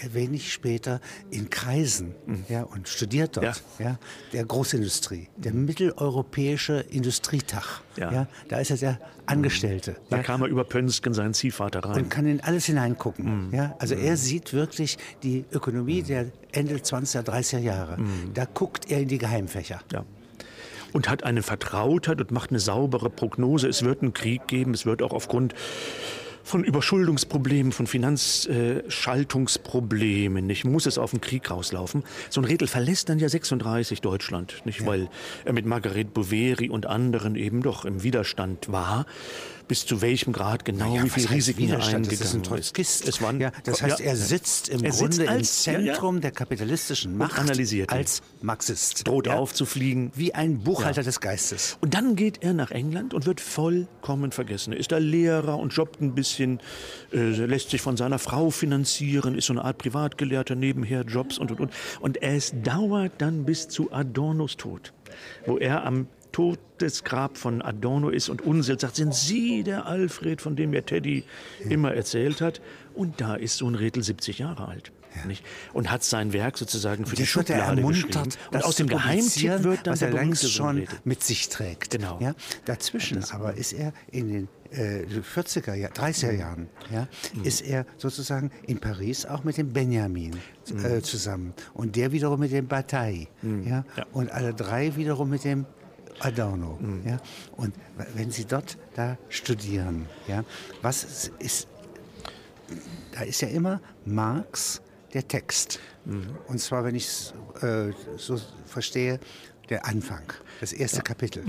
erwähne 0.00 0.36
ich 0.36 0.52
später, 0.52 1.00
in 1.30 1.50
Kreisen 1.50 2.14
mhm. 2.26 2.44
ja, 2.48 2.62
und 2.62 2.88
studiert 2.88 3.36
dort, 3.36 3.62
ja. 3.78 3.84
ja 3.84 3.98
der 4.32 4.44
Großindustrie, 4.44 5.28
der 5.36 5.52
mhm. 5.52 5.66
mitteleuropäische 5.66 6.84
Industrietag. 6.90 7.82
Ja. 7.96 8.12
ja. 8.12 8.28
da 8.48 8.58
ist 8.58 8.70
er 8.70 8.76
der 8.76 9.00
Angestellte. 9.26 9.96
Da 10.10 10.18
kam 10.18 10.42
er 10.42 10.48
über 10.48 10.64
Pönsken, 10.64 11.14
seinen 11.14 11.32
Ziehvater, 11.32 11.80
rein. 11.80 12.02
Und 12.02 12.10
kann 12.10 12.26
in 12.26 12.40
alles 12.40 12.66
hineingucken. 12.66 13.46
Mhm. 13.46 13.54
Ja, 13.54 13.74
also 13.78 13.94
er 13.94 14.12
mhm. 14.12 14.16
Sieht 14.44 14.52
wirklich 14.52 14.98
die 15.22 15.44
Ökonomie 15.52 16.02
mhm. 16.02 16.06
der 16.06 16.26
Ende 16.52 16.76
20er, 16.76 17.22
30er 17.22 17.58
Jahre. 17.58 17.98
Da 18.34 18.44
guckt 18.44 18.90
er 18.90 19.00
in 19.00 19.08
die 19.08 19.18
Geheimfächer. 19.18 19.80
Ja 19.92 20.04
und 20.92 21.08
hat 21.08 21.24
eine 21.24 21.42
Vertrautheit 21.42 22.20
und 22.20 22.30
macht 22.30 22.50
eine 22.50 22.60
saubere 22.60 23.10
Prognose. 23.10 23.66
Es 23.66 23.82
wird 23.82 24.02
einen 24.02 24.12
Krieg 24.12 24.46
geben, 24.46 24.74
es 24.74 24.86
wird 24.86 25.02
auch 25.02 25.12
aufgrund 25.12 25.52
von 26.44 26.62
Überschuldungsproblemen, 26.62 27.72
von 27.72 27.88
Finanzschaltungsproblemen, 27.88 30.46
nicht, 30.46 30.64
muss 30.64 30.86
es 30.86 30.98
auf 30.98 31.10
den 31.10 31.20
Krieg 31.20 31.50
rauslaufen. 31.50 32.04
So 32.30 32.40
ein 32.40 32.44
Redel 32.44 32.68
verlässt 32.68 33.08
dann 33.08 33.18
ja 33.18 33.28
36 33.28 34.02
Deutschland, 34.02 34.62
nicht, 34.64 34.82
ja. 34.82 34.86
weil 34.86 35.08
er 35.44 35.52
mit 35.52 35.66
Margaret 35.66 36.14
Boveri 36.14 36.70
und 36.70 36.86
anderen 36.86 37.34
eben 37.34 37.60
doch 37.60 37.84
im 37.84 38.04
Widerstand 38.04 38.70
war 38.70 39.06
bis 39.68 39.86
zu 39.86 40.00
welchem 40.00 40.32
Grad 40.32 40.64
genau, 40.64 40.96
ja, 40.96 41.04
wie 41.04 41.10
viel 41.10 41.26
Risiken 41.26 41.68
er 41.68 41.76
eingegangen 41.76 42.04
das 42.04 42.20
ist. 42.20 42.34
Ein 42.34 42.42
Trotzkist. 42.42 43.08
Es 43.08 43.22
waren, 43.22 43.40
ja, 43.40 43.50
das 43.64 43.82
heißt, 43.82 44.00
er 44.00 44.16
sitzt 44.16 44.68
im 44.68 44.84
er 44.84 44.90
Grunde 44.90 45.14
sitzt 45.14 45.28
als, 45.28 45.66
im 45.66 45.74
Zentrum 45.74 46.14
ja, 46.16 46.20
der 46.22 46.30
kapitalistischen 46.32 47.16
Macht 47.16 47.38
analysiert 47.38 47.92
als 47.92 48.22
Marxist. 48.42 49.06
Droht 49.06 49.28
aufzufliegen. 49.28 50.10
Wie 50.14 50.34
ein 50.34 50.58
Buchhalter 50.60 51.02
des 51.02 51.20
Geistes. 51.20 51.78
Und 51.80 51.94
dann 51.94 52.16
geht 52.16 52.42
er 52.42 52.52
nach 52.52 52.70
England 52.70 53.14
und 53.14 53.26
wird 53.26 53.40
vollkommen 53.40 54.32
vergessen. 54.32 54.72
Er 54.72 54.78
ist 54.78 54.92
da 54.92 54.98
Lehrer 54.98 55.58
und 55.58 55.72
jobbt 55.72 56.00
ein 56.00 56.14
bisschen, 56.14 56.60
äh, 57.12 57.18
lässt 57.18 57.70
sich 57.70 57.80
von 57.80 57.96
seiner 57.96 58.18
Frau 58.18 58.50
finanzieren, 58.50 59.36
ist 59.36 59.46
so 59.46 59.52
eine 59.52 59.64
Art 59.64 59.78
Privatgelehrter, 59.78 60.54
nebenher 60.54 61.02
Jobs 61.02 61.38
und, 61.38 61.50
und, 61.50 61.60
und. 61.60 61.72
Und 62.00 62.22
es 62.22 62.52
dauert 62.62 63.12
dann 63.18 63.44
bis 63.44 63.68
zu 63.68 63.92
Adornos 63.92 64.56
Tod, 64.56 64.92
wo 65.46 65.58
er 65.58 65.84
am 65.84 66.06
Todesgrab 66.34 67.38
von 67.38 67.62
Adorno 67.62 68.08
ist 68.08 68.28
und 68.28 68.42
Unseld 68.42 68.80
sagt, 68.80 68.96
sind 68.96 69.14
Sie 69.14 69.62
der 69.62 69.86
Alfred, 69.86 70.42
von 70.42 70.56
dem 70.56 70.70
mir 70.70 70.84
Teddy 70.84 71.22
ja. 71.62 71.70
immer 71.70 71.94
erzählt 71.94 72.40
hat? 72.40 72.60
Und 72.92 73.20
da 73.20 73.36
ist 73.36 73.58
so 73.58 73.68
ein 73.68 73.76
Redel 73.76 74.02
70 74.02 74.40
Jahre 74.40 74.66
alt. 74.66 74.90
Ja. 75.14 75.26
Nicht? 75.26 75.44
Und 75.72 75.92
hat 75.92 76.02
sein 76.02 76.32
Werk 76.32 76.58
sozusagen 76.58 77.06
für 77.06 77.10
und 77.10 77.20
die 77.20 77.26
Schublade 77.26 77.80
geschrieben. 77.80 78.28
Und 78.50 78.64
aus 78.64 78.74
dem 78.74 78.88
Geheimtipp 78.88 79.62
wird 79.62 79.86
dann 79.86 79.92
was 79.92 80.02
er 80.02 80.10
längst 80.10 80.50
schon 80.50 80.88
mit 81.04 81.22
sich 81.22 81.50
trägt. 81.50 81.90
Genau. 81.90 82.18
Ja? 82.20 82.34
Dazwischen 82.64 83.22
aber 83.30 83.54
ist 83.54 83.72
er 83.72 83.92
in 84.10 84.28
den 84.28 84.48
äh, 84.72 85.04
40er, 85.36 85.74
Jahr, 85.74 85.92
30er 85.92 86.32
mhm. 86.32 86.38
Jahren, 86.40 86.68
ja, 86.92 87.06
mhm. 87.32 87.44
ist 87.44 87.60
er 87.60 87.86
sozusagen 87.96 88.50
in 88.66 88.80
Paris 88.80 89.24
auch 89.24 89.44
mit 89.44 89.56
dem 89.56 89.72
Benjamin 89.72 90.34
mhm. 90.68 90.84
äh, 90.84 91.00
zusammen. 91.00 91.54
Und 91.74 91.94
der 91.94 92.10
wiederum 92.10 92.40
mit 92.40 92.50
dem 92.50 92.66
Bataille. 92.66 93.28
Ja? 93.64 93.84
ja? 93.96 94.06
Und 94.12 94.32
alle 94.32 94.52
drei 94.52 94.96
wiederum 94.96 95.30
mit 95.30 95.44
dem 95.44 95.66
Adorno. 96.20 96.78
Mhm. 96.80 97.06
Ja? 97.06 97.20
Und 97.56 97.74
wenn 98.14 98.30
Sie 98.30 98.44
dort 98.44 98.78
da 98.94 99.18
studieren, 99.28 100.06
ja, 100.28 100.44
was 100.82 101.30
ist, 101.38 101.68
da 103.12 103.22
ist 103.22 103.40
ja 103.40 103.48
immer 103.48 103.80
Marx 104.04 104.80
der 105.12 105.26
Text. 105.26 105.80
Mhm. 106.04 106.36
Und 106.48 106.58
zwar, 106.58 106.84
wenn 106.84 106.94
ich 106.94 107.06
es 107.06 107.34
äh, 107.62 107.92
so 108.16 108.40
verstehe, 108.66 109.20
der 109.70 109.86
Anfang, 109.86 110.24
das 110.60 110.74
erste 110.74 111.00
Kapitel. 111.00 111.42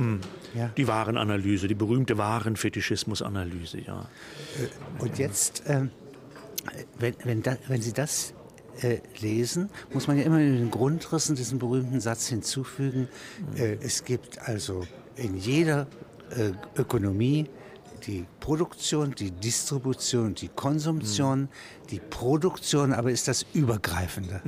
Ja. 0.53 0.69
Die 0.77 0.88
Warenanalyse, 0.88 1.67
die 1.67 1.75
berühmte 1.75 2.17
Warenfetischismusanalyse, 2.17 3.81
ja. 3.81 4.07
Und 5.00 5.17
jetzt, 5.17 5.63
ähm, 5.67 5.91
wenn, 6.98 7.15
wenn, 7.25 7.43
da, 7.43 7.57
wenn 7.67 7.81
Sie 7.81 7.91
das 7.91 8.34
äh, 8.82 9.00
lesen, 9.20 9.70
muss 9.94 10.08
man 10.08 10.17
ja 10.17 10.24
immer 10.24 10.39
in 10.39 10.58
den 10.58 10.72
Grundrissen 10.72 11.36
diesen 11.36 11.60
berühmten 11.60 12.00
Satz 12.00 12.27
hinzufügen, 12.27 13.08
äh, 13.55 13.77
es 13.82 14.03
gibt 14.03 14.39
also 14.39 14.86
in 15.15 15.38
jeder 15.38 15.88
äh, 16.32 16.51
Ökonomie 16.79 17.48
die 18.05 18.25
Produktion, 18.39 19.15
die 19.15 19.32
Distribution, 19.32 20.36
die 20.36 20.50
Konsumtion, 20.50 21.50
die 21.89 22.00
Produktion, 22.00 22.94
aber 22.94 23.10
ist 23.12 23.27
das 23.27 23.46
Übergreifende. 23.53 24.41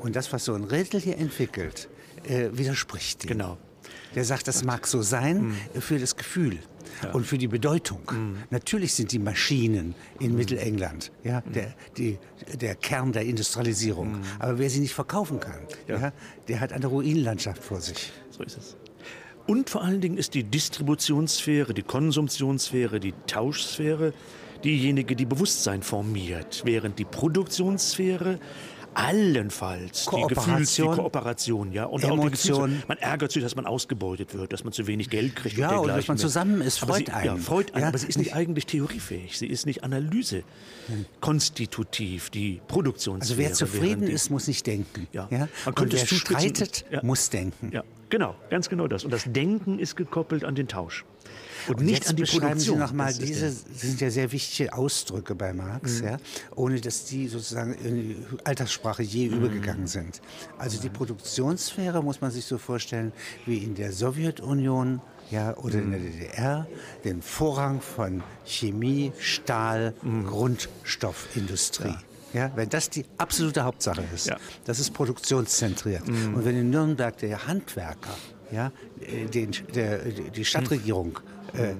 Und 0.00 0.16
das, 0.16 0.32
was 0.32 0.46
so 0.46 0.54
ein 0.54 0.64
Rädel 0.64 1.00
hier 1.00 1.18
entwickelt, 1.18 1.88
äh, 2.24 2.48
widerspricht 2.52 3.24
dem. 3.24 3.28
Genau. 3.28 3.58
Der 4.14 4.24
sagt, 4.24 4.48
das 4.48 4.64
mag 4.64 4.86
so 4.86 5.02
sein 5.02 5.54
für 5.78 5.98
das 5.98 6.16
Gefühl 6.16 6.58
und 7.12 7.26
für 7.26 7.38
die 7.38 7.48
Bedeutung. 7.48 8.00
Natürlich 8.50 8.94
sind 8.94 9.12
die 9.12 9.18
Maschinen 9.18 9.94
in 10.18 10.34
Mittelengland 10.34 11.12
ja, 11.22 11.40
der, 11.42 11.74
die, 11.96 12.18
der 12.60 12.74
Kern 12.74 13.12
der 13.12 13.22
Industrialisierung. 13.22 14.20
Aber 14.38 14.58
wer 14.58 14.68
sie 14.68 14.80
nicht 14.80 14.94
verkaufen 14.94 15.40
kann, 15.40 15.60
ja. 15.86 16.12
der 16.48 16.60
hat 16.60 16.72
eine 16.72 16.86
Ruinenlandschaft 16.86 17.62
vor 17.62 17.80
sich. 17.80 18.12
So 18.30 18.42
ist 18.42 18.58
es. 18.58 18.76
Und 19.46 19.70
vor 19.70 19.82
allen 19.82 20.00
Dingen 20.00 20.16
ist 20.16 20.34
die 20.34 20.44
Distributionssphäre, 20.44 21.74
die 21.74 21.82
Konsumtionssphäre, 21.82 23.00
die 23.00 23.14
Tauschsphäre 23.26 24.12
diejenige, 24.62 25.16
die 25.16 25.24
Bewusstsein 25.24 25.82
formiert, 25.82 26.62
während 26.64 26.98
die 26.98 27.04
Produktionssphäre 27.04 28.38
allenfalls 28.94 30.06
die 30.06 30.34
Gefühls, 30.34 30.74
die 30.74 30.82
Kooperation, 30.82 31.72
ja, 31.72 31.84
und 31.84 32.04
auch 32.04 32.08
die 32.08 32.14
Emotion. 32.14 32.70
Gefühls, 32.70 32.88
man 32.88 32.98
ärgert 32.98 33.32
sich, 33.32 33.42
dass 33.42 33.56
man 33.56 33.66
ausgebeutet 33.66 34.34
wird, 34.34 34.52
dass 34.52 34.64
man 34.64 34.72
zu 34.72 34.86
wenig 34.86 35.10
Geld 35.10 35.36
kriegt. 35.36 35.56
Ja, 35.56 35.70
und 35.70 35.78
oder 35.78 35.94
dergleichen 35.94 35.98
dass 35.98 36.08
man 36.08 36.18
zusammen 36.18 36.60
ist, 36.60 36.82
Aber 36.82 36.94
freut 36.94 37.06
sie, 37.06 37.12
einen. 37.12 37.26
Ja, 37.26 37.36
freut 37.36 37.74
einen, 37.74 37.82
Ja, 37.82 37.88
aber 37.88 37.98
sie 37.98 38.06
ist 38.06 38.18
nicht 38.18 38.34
eigentlich 38.34 38.66
theoriefähig, 38.66 39.38
sie 39.38 39.46
ist 39.46 39.66
nicht 39.66 39.84
Analyse 39.84 40.42
konstitutiv, 41.20 42.30
die 42.30 42.60
Produktionssphäre. 42.68 43.48
Also 43.48 43.62
wer 43.62 43.68
zufrieden 43.68 44.08
ist, 44.08 44.30
muss 44.30 44.46
nicht 44.48 44.66
denken. 44.66 45.06
Ja. 45.12 45.28
Ja? 45.30 45.38
Man 45.38 45.48
Und 45.66 45.74
könnte 45.76 45.96
wer 45.96 46.06
streitet, 46.06 46.84
muss 47.02 47.30
denken. 47.30 47.70
Ja, 47.72 47.84
genau, 48.08 48.34
ganz 48.50 48.68
genau 48.68 48.88
das. 48.88 49.04
Und 49.04 49.12
das 49.12 49.24
Denken 49.26 49.78
ist 49.78 49.96
gekoppelt 49.96 50.44
an 50.44 50.54
den 50.54 50.68
Tausch. 50.68 51.04
Und, 51.76 51.84
nicht 51.84 51.94
jetzt 51.98 52.10
an 52.10 52.16
die 52.16 52.22
beschreiben 52.22 52.46
Produktion. 52.46 52.76
Sie 52.76 52.80
nochmal 52.80 53.14
diese, 53.14 53.50
sind 53.50 54.00
ja 54.00 54.10
sehr 54.10 54.32
wichtige 54.32 54.72
Ausdrücke 54.72 55.34
bei 55.34 55.52
Marx, 55.52 56.00
ja, 56.00 56.16
ohne 56.54 56.80
dass 56.80 57.04
die 57.04 57.28
sozusagen 57.28 57.74
in 57.74 57.94
die 57.94 58.16
Alltagssprache 58.44 59.02
je 59.02 59.26
übergegangen 59.26 59.86
sind. 59.86 60.20
Also 60.58 60.80
die 60.80 60.88
Produktionssphäre 60.88 62.02
muss 62.02 62.20
man 62.20 62.30
sich 62.30 62.44
so 62.44 62.58
vorstellen 62.58 63.12
wie 63.46 63.58
in 63.58 63.74
der 63.74 63.92
Sowjetunion 63.92 65.00
ja, 65.30 65.56
oder 65.58 65.78
in 65.78 65.92
der 65.92 66.00
DDR, 66.00 66.66
den 67.04 67.22
Vorrang 67.22 67.80
von 67.80 68.22
Chemie, 68.44 69.12
Stahl, 69.18 69.94
Grundstoffindustrie. 70.26 71.94
Ja, 72.32 72.52
wenn 72.54 72.68
das 72.68 72.90
die 72.90 73.04
absolute 73.18 73.64
Hauptsache 73.64 74.04
ist, 74.14 74.28
Ja. 74.28 74.36
das 74.64 74.78
ist 74.78 74.92
produktionszentriert. 74.92 76.06
Und 76.08 76.44
wenn 76.44 76.56
in 76.56 76.70
Nürnberg 76.70 77.16
der 77.18 77.46
Handwerker 77.46 78.16
ja, 78.52 78.72
äh, 79.00 79.26
den, 79.26 79.52
der, 79.74 79.98
die 79.98 80.44
Stadtregierung, 80.44 81.18
äh, 81.54 81.74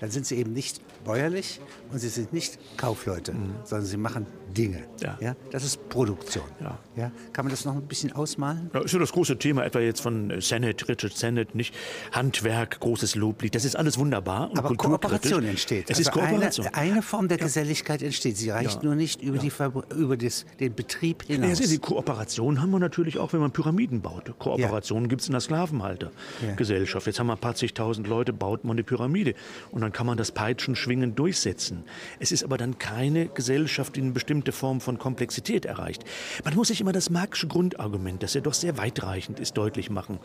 dann 0.00 0.10
sind 0.10 0.26
sie 0.26 0.36
eben 0.36 0.52
nicht 0.52 0.80
bäuerlich 1.04 1.60
und 1.90 1.98
sie 1.98 2.08
sind 2.08 2.32
nicht 2.32 2.58
Kaufleute, 2.76 3.34
sondern 3.64 3.86
sie 3.86 3.96
machen 3.96 4.26
Dinge. 4.54 4.84
Ja. 5.00 5.34
das 5.50 5.64
ist 5.64 5.88
Produktion. 5.88 6.44
Ja. 6.60 6.78
Ja, 6.96 7.10
kann 7.34 7.44
man 7.44 7.50
das 7.50 7.64
noch 7.66 7.74
ein 7.74 7.82
bisschen 7.82 8.12
ausmalen? 8.12 8.70
Ja, 8.72 8.80
ist 8.80 8.92
ja 8.92 8.98
das 8.98 9.12
große 9.12 9.38
Thema, 9.38 9.64
etwa 9.66 9.80
jetzt 9.80 10.00
von 10.00 10.30
äh, 10.30 10.40
Sennett, 10.40 10.88
Richard 10.88 11.12
Sennett, 11.14 11.54
nicht? 11.54 11.74
Handwerk, 12.12 12.80
großes 12.80 13.16
Loblied, 13.16 13.54
das 13.54 13.66
ist 13.66 13.76
alles 13.76 13.98
wunderbar 13.98 14.50
und 14.50 14.58
Aber. 14.58 14.74
Kooperation 14.74 15.44
entsteht. 15.44 15.90
Es 15.90 15.98
ist 15.98 16.08
Also 16.08 16.20
Kooperation. 16.20 16.66
Eine, 16.68 16.92
eine 16.92 17.02
Form 17.02 17.28
der 17.28 17.36
Geselligkeit 17.36 18.02
entsteht. 18.02 18.38
Sie 18.38 18.48
reicht 18.50 18.76
Ja. 18.76 18.82
nur 18.84 18.94
nicht 18.94 19.20
über, 19.22 19.36
die, 19.38 19.52
über 19.94 20.16
das, 20.16 20.46
den 20.58 20.74
Betrieb 20.74 21.24
Ja, 21.28 21.34
hinaus. 21.34 21.58
sehen 21.58 21.66
Sie, 21.66 21.78
Kooperation 21.78 22.62
haben 22.62 22.70
wir 22.70 22.78
natürlich 22.78 23.18
auch, 23.18 23.34
wenn 23.34 23.40
man 23.40 23.50
Pyramiden 23.52 24.00
baut. 24.00 24.32
Kooperation 24.38 25.08
gibt 25.08 25.20
es 25.20 25.28
in 25.28 25.32
der 25.32 25.40
Sklavenhaltergesellschaft. 25.42 27.06
Jetzt 27.06 27.18
haben 27.20 27.26
wir 27.26 27.34
ein 27.34 27.38
paar 27.38 27.54
zigtausend 27.54 28.06
Leute, 28.06 28.32
baut 28.32 28.64
man 28.64 28.76
eine 28.76 28.84
Pyramide. 28.84 29.34
Und 29.70 29.82
dann 29.82 29.92
kann 29.92 30.06
man 30.06 30.16
das 30.16 30.32
Peitschenschwingen 30.32 31.14
durchsetzen. 31.14 31.84
Es 32.20 32.32
ist 32.32 32.42
aber 32.44 32.56
dann 32.56 32.78
keine 32.78 33.26
Gesellschaft, 33.26 33.96
die 33.96 34.00
eine 34.00 34.12
bestimmte 34.46 34.52
Form 34.52 34.80
von 34.80 34.98
Komplexität 34.98 35.64
erreicht. 35.64 36.04
Man 36.44 36.54
muss 36.54 36.68
sich 36.68 36.80
immer 36.80 36.92
das 36.92 37.10
Marxische 37.10 37.48
Grundargument, 37.48 38.22
das 38.22 38.34
ja 38.34 38.40
doch 38.40 38.54
sehr 38.54 38.78
weitreichend 38.78 39.40
ist, 39.40 39.56
deutlich 39.56 39.90
machen. 39.90 40.18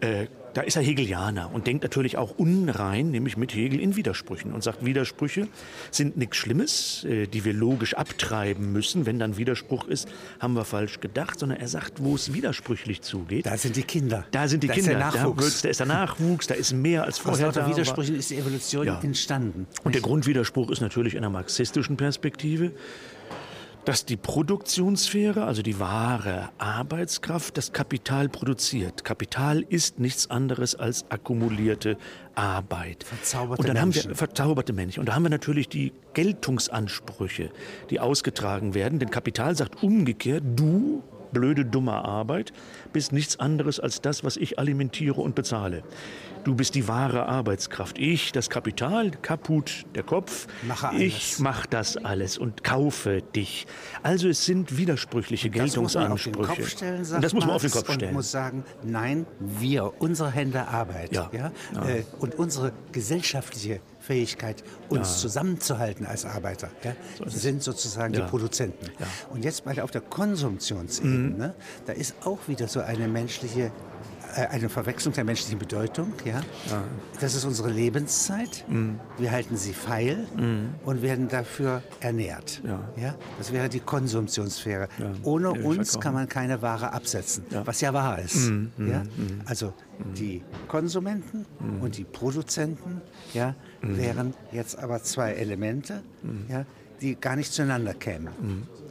Äh, 0.00 0.26
da 0.54 0.60
ist 0.62 0.76
er 0.76 0.82
Hegelianer 0.82 1.50
und 1.52 1.66
denkt 1.66 1.82
natürlich 1.82 2.16
auch 2.16 2.38
unrein, 2.38 3.10
nämlich 3.10 3.36
mit 3.36 3.54
Hegel 3.54 3.80
in 3.80 3.96
Widersprüchen 3.96 4.52
und 4.52 4.62
sagt, 4.62 4.84
Widersprüche 4.84 5.48
sind 5.90 6.16
nichts 6.16 6.36
Schlimmes, 6.36 7.04
äh, 7.04 7.26
die 7.26 7.44
wir 7.44 7.52
logisch 7.52 7.94
abtreiben 7.94 8.72
müssen. 8.72 9.06
Wenn 9.06 9.18
dann 9.18 9.36
Widerspruch 9.36 9.88
ist, 9.88 10.08
haben 10.40 10.54
wir 10.54 10.64
falsch 10.64 11.00
gedacht, 11.00 11.38
sondern 11.38 11.58
er 11.58 11.68
sagt, 11.68 12.02
wo 12.02 12.14
es 12.14 12.32
widersprüchlich 12.32 13.02
zugeht. 13.02 13.46
Da 13.46 13.56
sind 13.56 13.76
die 13.76 13.82
Kinder. 13.82 14.24
Da 14.30 14.46
sind 14.46 14.62
die 14.62 14.68
da 14.68 14.74
Kinder, 14.74 14.92
Ist 14.92 14.98
der 15.14 15.22
Nachwuchs. 15.22 15.62
Da, 15.62 15.68
da 15.68 15.70
ist 15.70 15.80
der 15.80 15.86
Nachwuchs, 15.86 16.46
da 16.46 16.54
ist 16.54 16.72
mehr 16.72 17.04
als 17.04 17.16
Aus 17.16 17.22
vorher 17.22 17.46
lauter 17.46 17.62
war. 17.62 17.70
Widersprüchen 17.70 18.16
ist 18.16 18.30
die 18.30 18.36
Evolution 18.36 18.86
Ja. 18.86 19.00
entstanden. 19.00 19.66
Und 19.82 19.94
der 19.94 20.02
Grundwiderspruch 20.02 20.70
ist 20.70 20.80
natürlich 20.80 21.14
in 21.14 21.22
der 21.22 21.30
marxistischen 21.30 21.96
Perspektive, 21.96 22.72
dass 23.84 24.06
die 24.06 24.16
Produktionssphäre, 24.16 25.44
also 25.44 25.62
die 25.62 25.78
wahre 25.78 26.50
Arbeitskraft, 26.58 27.56
das 27.58 27.72
Kapital 27.72 28.28
produziert. 28.28 29.04
Kapital 29.04 29.60
ist 29.60 29.98
nichts 29.98 30.30
anderes 30.30 30.74
als 30.74 31.10
akkumulierte 31.10 31.98
Arbeit. 32.34 33.04
Verzauberte 33.04 33.60
Und 33.60 33.68
dann 33.68 33.80
haben 33.80 33.90
Menschen. 33.90 34.10
wir 34.10 34.16
verzauberte 34.16 34.72
Menschen. 34.72 35.00
Und 35.00 35.08
da 35.08 35.14
haben 35.14 35.24
wir 35.24 35.30
natürlich 35.30 35.68
die 35.68 35.92
Geltungsansprüche, 36.14 37.50
die 37.90 38.00
ausgetragen 38.00 38.74
werden. 38.74 38.98
Denn 38.98 39.10
Kapital 39.10 39.54
sagt 39.54 39.82
umgekehrt, 39.82 40.42
du 40.56 41.02
blöde, 41.32 41.66
dumme 41.66 41.92
Arbeit, 41.92 42.52
bist 42.94 43.12
nichts 43.12 43.38
anderes 43.38 43.80
als 43.80 44.00
das, 44.00 44.24
was 44.24 44.38
ich 44.38 44.58
alimentiere 44.58 45.20
und 45.20 45.34
bezahle. 45.34 45.82
Du 46.44 46.54
bist 46.54 46.74
die 46.74 46.86
wahre 46.88 47.26
Arbeitskraft. 47.26 47.98
Ich, 47.98 48.30
das 48.32 48.50
Kapital, 48.50 49.10
kaputt, 49.22 49.86
der 49.94 50.02
Kopf. 50.02 50.46
Mache 50.68 50.88
alles. 50.90 51.00
Ich 51.00 51.38
mache 51.38 51.66
das 51.68 51.96
alles 51.96 52.36
und 52.36 52.62
kaufe 52.62 53.22
dich. 53.22 53.66
Also 54.02 54.28
es 54.28 54.44
sind 54.44 54.76
widersprüchliche 54.76 55.50
Das 55.50 55.74
muss 55.76 55.94
man 55.94 56.12
auf 56.12 56.22
den 56.22 56.32
Geltungsansprüche. 56.34 56.62
Kopf 56.62 56.70
stellen, 56.70 56.98
und 57.14 57.24
das 57.24 57.32
muss 57.32 57.46
man 57.46 57.54
auf 57.56 57.62
den 57.62 57.70
Kopf 57.70 57.88
Und 57.88 57.94
stellen. 57.94 58.12
muss 58.12 58.30
sagen, 58.30 58.64
nein, 58.82 59.26
wir, 59.40 59.94
unsere 60.00 60.30
Hände 60.30 60.68
Arbeit. 60.68 61.12
Ja. 61.12 61.30
Ja. 61.32 61.50
Äh, 61.88 62.04
und 62.18 62.34
unsere 62.34 62.72
gesellschaftliche 62.92 63.80
Fähigkeit, 64.00 64.62
uns 64.90 65.20
zusammenzuhalten 65.20 66.04
als 66.04 66.26
Arbeiter, 66.26 66.68
ja, 66.82 66.92
sind 67.26 67.62
sozusagen 67.62 68.12
Ja. 68.12 68.20
die 68.20 68.26
Produzenten. 68.28 68.84
Ja. 68.98 69.06
Und 69.30 69.44
jetzt 69.44 69.64
bei 69.64 69.72
der, 69.72 69.84
auf 69.84 69.90
der 69.92 70.02
Konsumtionsebene, 70.02 71.54
da 71.86 71.92
ist 71.94 72.14
auch 72.26 72.38
wieder 72.48 72.68
so 72.68 72.80
eine 72.80 73.08
menschliche 73.08 73.72
eine 74.34 74.68
Verwechslung 74.68 75.14
der 75.14 75.24
menschlichen 75.24 75.58
Bedeutung. 75.58 76.12
Ja? 76.24 76.42
Das 77.20 77.34
ist 77.34 77.44
unsere 77.44 77.70
Lebenszeit. 77.70 78.64
Mhm. 78.68 78.98
Wir 79.18 79.30
halten 79.30 79.56
sie 79.56 79.72
feil 79.72 80.26
und 80.84 81.02
werden 81.02 81.28
dafür 81.28 81.82
ernährt. 82.00 82.60
Ja. 82.96 83.14
Das 83.38 83.52
wäre 83.52 83.68
die 83.68 83.80
Konsumtionssphäre. 83.80 84.88
Ohne 85.22 85.44
Ja, 85.44 85.64
uns 85.64 85.90
verkaufen. 85.90 86.00
kann 86.00 86.14
man 86.14 86.28
keine 86.28 86.62
Ware 86.62 86.92
absetzen, 86.92 87.44
Ja. 87.50 87.60
Mhm, 87.60 87.66
was 87.66 87.80
ja 87.80 87.92
wahr 87.92 88.18
ist. 88.20 88.50
ja? 88.78 89.02
Also 89.46 89.72
die 90.16 90.42
Konsumenten 90.68 91.46
Mhm. 91.60 91.80
und 91.80 91.96
die 91.96 92.04
Produzenten 92.04 93.00
ja, 93.32 93.54
wären 93.82 94.34
jetzt 94.52 94.78
aber 94.78 95.02
zwei 95.02 95.32
Elemente, 95.32 96.02
Mhm. 96.22 96.46
ja, 96.48 96.64
die 97.00 97.16
gar 97.16 97.36
nicht 97.36 97.52
zueinander 97.52 97.92
kämen, 97.92 98.28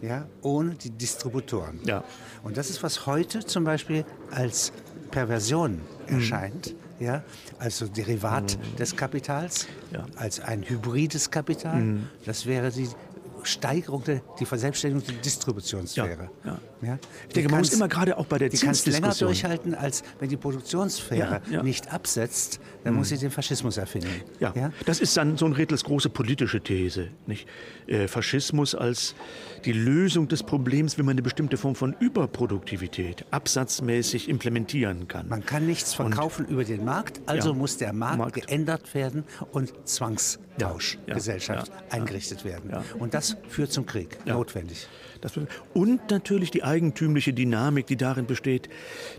ja, 0.02 0.26
ohne 0.42 0.76
die 0.76 0.90
Distributoren. 0.92 1.80
Ja. 1.86 2.04
Und 2.44 2.58
das 2.58 2.70
ist, 2.70 2.84
was 2.84 3.06
heute 3.08 3.46
zum 3.46 3.64
Beispiel 3.64 4.06
als 4.30 4.72
Perversion 5.13 5.79
erscheint, 6.08 6.74
ja, 7.00 7.24
also 7.60 7.88
Derivat 7.88 8.58
des 8.79 8.96
Kapitals, 8.96 9.67
Ja. 9.91 10.05
als 10.15 10.39
ein 10.39 10.63
hybrides 10.63 11.29
Kapital. 11.29 11.98
Das 12.25 12.48
wäre 12.48 12.72
die 12.72 12.89
Steigerung, 13.43 14.03
der, 14.05 14.22
die 14.39 14.46
Verselbstständigung 14.46 15.05
der 15.05 15.15
Distributionssphäre. 15.22 16.29
Ja, 16.46 16.58
Ja. 16.82 16.98
Ich 17.27 17.34
denke, 17.34 17.51
man 17.51 17.60
muss 17.60 17.74
immer 17.74 17.89
gerade 17.89 18.17
auch 18.17 18.25
bei 18.25 18.38
der 18.39 18.48
die 18.50 18.58
kannst 18.58 18.88
länger 18.88 19.13
durchhalten, 19.13 19.75
als 19.75 20.01
wenn 20.20 20.29
die 20.29 20.38
Produktionssphäre 20.38 21.41
Ja, 21.48 21.55
ja. 21.58 21.63
nicht 21.63 21.91
absetzt, 21.93 22.60
dann 22.86 22.96
muss 22.96 23.10
sie 23.10 23.17
den 23.17 23.32
Faschismus 23.32 23.75
erfinden. 23.77 24.08
Ja, 24.39 24.72
das 24.86 25.00
ist 25.01 25.15
dann 25.17 25.38
so 25.38 25.46
ein 25.46 25.53
Redels 25.53 25.84
große 25.84 26.10
politische 26.10 26.62
These. 26.62 27.10
Nicht? 27.27 27.46
Äh, 27.86 28.08
Faschismus 28.08 28.75
als 28.75 29.13
die 29.65 29.74
Lösung 29.74 30.27
des 30.27 30.43
Problems, 30.43 30.98
wenn 30.98 31.05
man 31.05 31.13
eine 31.13 31.22
bestimmte 31.22 31.58
Form 31.58 31.75
von 31.75 31.96
Überproduktivität 32.00 33.25
absatzmäßig 33.32 34.29
implementieren 34.29 35.08
kann. 35.08 35.27
Man 35.29 35.46
kann 35.46 35.65
nichts 35.65 35.93
verkaufen 35.93 36.46
über 36.46 36.63
den 36.63 36.84
Markt, 36.86 37.22
also 37.25 37.50
Ja. 37.50 37.55
muss 37.55 37.77
der 37.77 37.93
Markt, 37.93 38.17
Markt. 38.17 38.34
geändert 38.34 38.93
werden 38.93 39.24
und 39.51 39.74
zwangs 39.88 40.39
Tauschgesellschaft 40.58 41.70
ja, 41.70 41.74
ja, 41.75 41.91
eingerichtet 41.91 42.46
werden. 42.46 42.72
Und 43.00 43.13
das 43.13 43.38
führt 43.48 43.72
zum 43.72 43.86
Krieg, 43.86 44.17
notwendig. 44.25 44.88
und 45.74 46.12
natürlich 46.12 46.51
die 46.51 46.63
eigentümliche 46.63 47.34
Dynamik, 47.34 47.88
die 47.88 47.96
darin 47.96 48.25
besteht, 48.25 48.70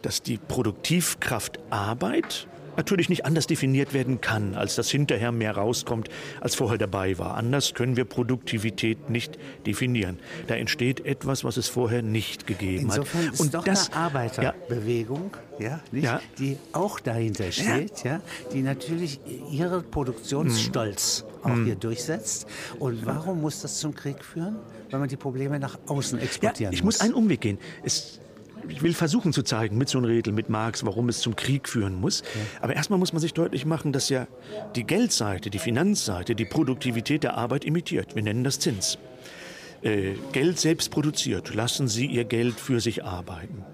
dass 0.03 0.23
die 0.23 0.37
Produktivkraft 0.37 1.59
Arbeit 1.71 2.47
natürlich 2.77 3.09
nicht 3.09 3.25
anders 3.25 3.47
definiert 3.47 3.95
werden 3.95 4.21
kann, 4.21 4.55
als 4.55 4.75
dass 4.77 4.91
hinterher 4.91 5.33
mehr 5.33 5.57
rauskommt, 5.57 6.09
als 6.41 6.55
vorher 6.55 6.79
dabei 6.79 7.19
war. 7.19 7.37
Anders 7.37 7.75
können 7.75 7.97
wir 7.97 8.05
Produktivität 8.05 9.11
nicht 9.11 9.39
definieren. 9.67 10.19
Da 10.47 10.55
entsteht 10.55 11.05
etwas, 11.05 11.45
was 11.45 11.57
es 11.57 11.69
vorher 11.69 12.03
nicht 12.03 12.47
gegeben 12.47 12.85
Insofern 12.85 13.27
hat. 13.27 13.35
Ist 13.35 13.41
Und 13.41 13.55
doch 13.55 13.65
das, 13.65 13.93
eine 13.93 13.97
Arbeiterbewegung, 14.01 15.37
ja, 15.59 15.81
ja. 15.93 16.21
die 16.39 16.59
auch 16.73 17.01
dahinter 17.01 17.53
steht, 17.53 18.05
ja. 18.05 18.13
ja 18.13 18.21
die 18.53 18.63
natürlich 18.63 19.21
ihren 19.51 19.89
Produktionsstolz 19.91 21.25
hm. 21.43 21.51
auch 21.51 21.57
hm. 21.57 21.65
hier 21.65 21.77
durchsetzt. 21.77 22.47
Und 22.79 23.07
warum 23.07 23.41
muss 23.41 23.61
das 23.61 23.79
zum 23.79 23.95
Krieg 23.95 24.25
führen? 24.25 24.57
Weil 24.91 25.01
man 25.01 25.09
die 25.09 25.17
Probleme 25.17 25.59
nach 25.59 25.79
außen 25.87 26.19
exportieren 26.21 26.73
ja, 26.73 26.77
ich 26.77 26.85
muss. 26.85 26.97
Ich 26.97 27.01
muss 27.01 27.05
einen 27.05 27.15
Umweg 27.15 27.41
gehen. 27.41 27.59
Es 27.83 28.21
ich 28.69 28.83
will 28.83 28.95
versuchen 28.95 29.33
zu 29.33 29.43
zeigen 29.43 29.79
mit 29.79 29.89
so 29.89 29.99
einem 29.99 30.07
Redel, 30.07 30.33
mit 30.33 30.49
Marx, 30.49 30.85
warum 30.85 31.09
es 31.09 31.21
zum 31.21 31.37
Krieg 31.37 31.69
führen 31.69 31.95
muss. 31.95 32.21
Ja. 32.21 32.63
Aber 32.63 32.75
erstmal 32.75 32.99
muss 32.99 33.13
man 33.13 33.21
sich 33.21 33.35
deutlich 33.35 33.67
machen, 33.67 33.93
dass 33.93 34.09
ja 34.09 34.27
die 34.77 34.85
Geldseite, 34.85 35.51
die 35.51 35.59
Finanzseite, 35.59 36.35
die 36.35 36.45
Produktivität 36.45 37.25
der 37.25 37.37
Arbeit 37.37 37.65
imitiert. 37.65 38.15
Wir 38.15 38.23
nennen 38.23 38.45
das 38.45 38.59
Zins. 38.59 38.99
Äh, 39.83 40.15
Geld 40.33 40.59
selbst 40.59 40.91
produziert. 40.91 41.55
Lassen 41.55 41.89
Sie 41.89 42.07
Ihr 42.07 42.25
Geld 42.25 42.59
für 42.59 42.81
sich 42.81 43.05
arbeiten. 43.05 43.65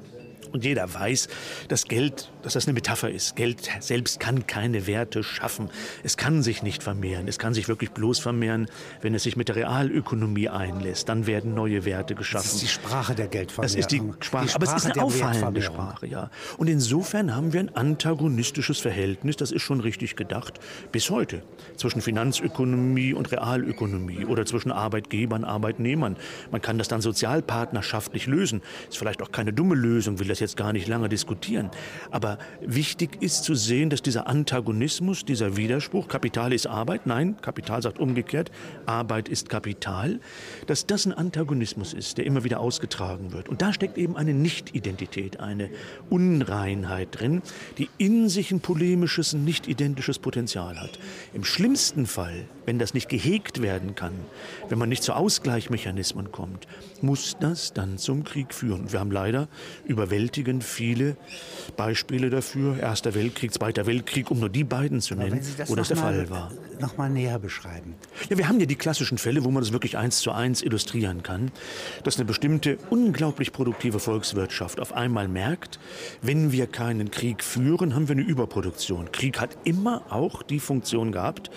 Und 0.52 0.64
jeder 0.64 0.92
weiß, 0.92 1.28
dass 1.69 1.85
Geld, 1.85 2.30
dass 2.42 2.54
das 2.54 2.66
eine 2.66 2.75
Metapher 2.75 3.11
ist. 3.11 3.37
Geld 3.37 3.71
selbst 3.80 4.21
kann 4.21 4.47
keine 4.47 4.87
Werte 4.87 5.23
schaffen. 5.23 5.71
Es 6.02 6.16
kann 6.16 6.42
sich 6.42 6.62
nicht 6.62 6.83
vermehren. 6.83 7.28
Es 7.28 7.38
kann 7.38 7.54
sich 7.54 7.69
wirklich 7.69 7.90
bloß 7.90 8.19
vermehren, 8.19 8.66
wenn 9.00 9.14
es 9.14 9.23
sich 9.23 9.37
mit 9.37 9.49
der 9.49 9.57
Realökonomie 9.57 10.49
einlässt. 10.49 11.09
Dann 11.09 11.26
werden 11.26 11.54
neue 11.54 11.85
Werte 11.85 12.14
geschaffen. 12.14 12.47
Das 12.47 12.54
ist 12.54 12.62
die 12.62 12.69
Sprache 12.69 13.14
der 13.14 13.28
Geldvermehrung. 13.28 13.76
Das 13.76 13.80
ist 13.80 13.90
die 13.90 13.99
Sprache, 13.99 14.45
die 14.45 14.49
Sprache 14.49 14.54
aber 14.54 14.76
es 14.76 14.85
ist 14.85 14.90
eine 14.90 15.02
auffallende 15.02 15.62
Sprache, 15.62 16.07
ja. 16.07 16.30
Und 16.59 16.69
insofern 16.69 17.35
haben 17.35 17.52
wir 17.52 17.61
ein 17.61 17.75
antagonistisches 17.75 18.80
Verhältnis, 18.80 19.37
das 19.37 19.52
ist 19.52 19.62
schon 19.62 19.80
richtig 19.80 20.16
gedacht, 20.16 20.59
bis 20.92 21.11
heute. 21.11 21.42
Zwischen 21.76 22.00
Finanzökonomie 22.00 23.14
und 23.14 23.30
Realökonomie 23.33 24.25
oder 24.25 24.47
zwischen 24.47 24.73
Arbeitgebern, 24.73 25.45
Arbeitnehmern. 25.45 26.16
Man 26.50 26.61
kann 26.61 26.78
das 26.78 26.88
dann 26.88 27.00
sozialpartnerschaftlich 27.00 28.26
lösen. 28.26 28.62
Ist 28.88 28.99
vielleicht 28.99 29.23
auch 29.23 29.33
keine 29.33 29.52
dumme 29.52 29.75
Lösung, 29.75 30.19
will 30.19 30.28
das 30.28 30.39
jetzt 30.40 30.56
gar 30.56 30.73
nicht 30.73 30.88
lange 30.88 31.09
diskutieren. 31.09 31.70
Aber 32.11 32.38
wichtig 32.61 33.23
ist 33.23 33.44
zu 33.44 33.54
sehen, 33.54 33.90
dass 33.90 34.02
dieser 34.02 34.26
Antagonismus, 34.26 35.25
dieser 35.25 35.56
Widerspruch, 35.56 36.09
Kapital 36.09 36.52
ist 36.52 36.66
Arbeit, 36.66 37.06
nein, 37.06 37.37
Kapital 37.40 37.82
sagt 37.82 37.99
umgekehrt, 37.99 38.50
Arbeit 38.87 39.28
ist 39.28 39.49
Kapital, 39.49 40.20
dass 40.66 40.87
das 40.87 41.06
ein 41.06 41.12
Antagonismus 41.12 41.92
ist, 41.92 42.18
der 42.18 42.26
immer 42.26 42.44
wieder 42.44 42.61
ausgetragen 42.61 43.32
wird. 43.32 43.49
Und 43.49 43.62
da 43.62 43.73
steckt 43.73 43.99
eben 43.99 44.16
eine 44.16 44.35
Nicht-Identität, 44.35 45.40
eine 45.40 45.70
Unreinheit 46.09 47.20
drin, 47.20 47.42
die 47.78 47.88
in 47.99 48.28
sich 48.28 48.50
ein 48.50 48.61
polemisches, 48.61 49.32
nicht 49.32 49.68
identisches 49.68 50.18
Potenzial 50.18 50.80
hat. 50.80 50.99
Im 51.35 51.44
schlimmsten 51.44 52.06
Fall, 52.06 52.44
wenn 52.66 52.78
das 52.78 52.94
nicht 52.94 53.09
gehegt 53.09 53.62
werden 53.62 53.94
kann, 53.94 54.12
wenn 54.68 54.78
man 54.78 54.88
nicht 54.88 55.02
zu 55.02 55.12
Ausgleichsmechanismen 55.12 56.32
kommt, 56.32 56.66
muss 57.02 57.37
das 57.40 57.73
dann 57.73 57.99
zum 57.99 58.25
Krieg 58.25 58.54
führen. 58.54 58.92
Wir 58.92 59.00
haben 59.00 59.11
leider 59.11 59.49
überwältigend 59.85 60.64
viele 60.64 61.16
Beispiele 61.76 62.30
dafür. 62.30 62.78
Erster 62.78 63.14
Weltkrieg, 63.14 63.52
Zweiter 63.52 63.87
Weltkrieg, 63.87 64.30
um 64.30 64.40
nur 64.40 64.49
die 64.49 64.64
beiden 64.64 65.00
zu 65.00 65.14
nennen, 65.14 65.40
wo 65.66 65.75
das 65.75 65.88
der 65.88 65.97
mal, 65.97 66.14
Fall 66.14 66.30
war. 66.30 66.52
Noch 66.80 66.97
mal 66.97 67.11
näher 67.11 67.38
beschreiben. 67.38 67.95
Ja, 68.28 68.38
wir 68.38 68.49
haben 68.49 68.61
ja 68.61 68.66
die 68.66 68.76
klassischen 68.76 69.19
Fälle, 69.19 69.45
wo 69.45 69.50
man 69.50 69.62
das 69.62 69.73
wirklich 69.73 69.97
eins 69.97 70.21
zu 70.21 70.30
eins 70.33 70.62
illustrieren 70.62 71.23
kann, 71.23 71.50
dass 72.04 72.16
eine 72.16 72.25
bestimmte 72.25 72.78
unglaublich 72.90 73.52
produktive 73.52 73.99
Volkswirtschaft 73.99 74.80
auf 74.80 74.92
einmal 74.92 75.28
merkt, 75.28 75.78
wenn 76.23 76.52
wir 76.52 76.66
keinen 76.66 77.11
Krieg 77.11 77.45
führen, 77.45 77.95
haben 77.95 78.09
wir 78.09 78.16
eine 78.16 78.23
Überproduktion. 78.23 79.12
Krieg 79.12 79.40
hat 79.40 79.57
immer 79.64 80.02
auch 80.11 80.42
die 80.42 80.61
Funktion 80.61 81.12
gehabt, 81.12 81.50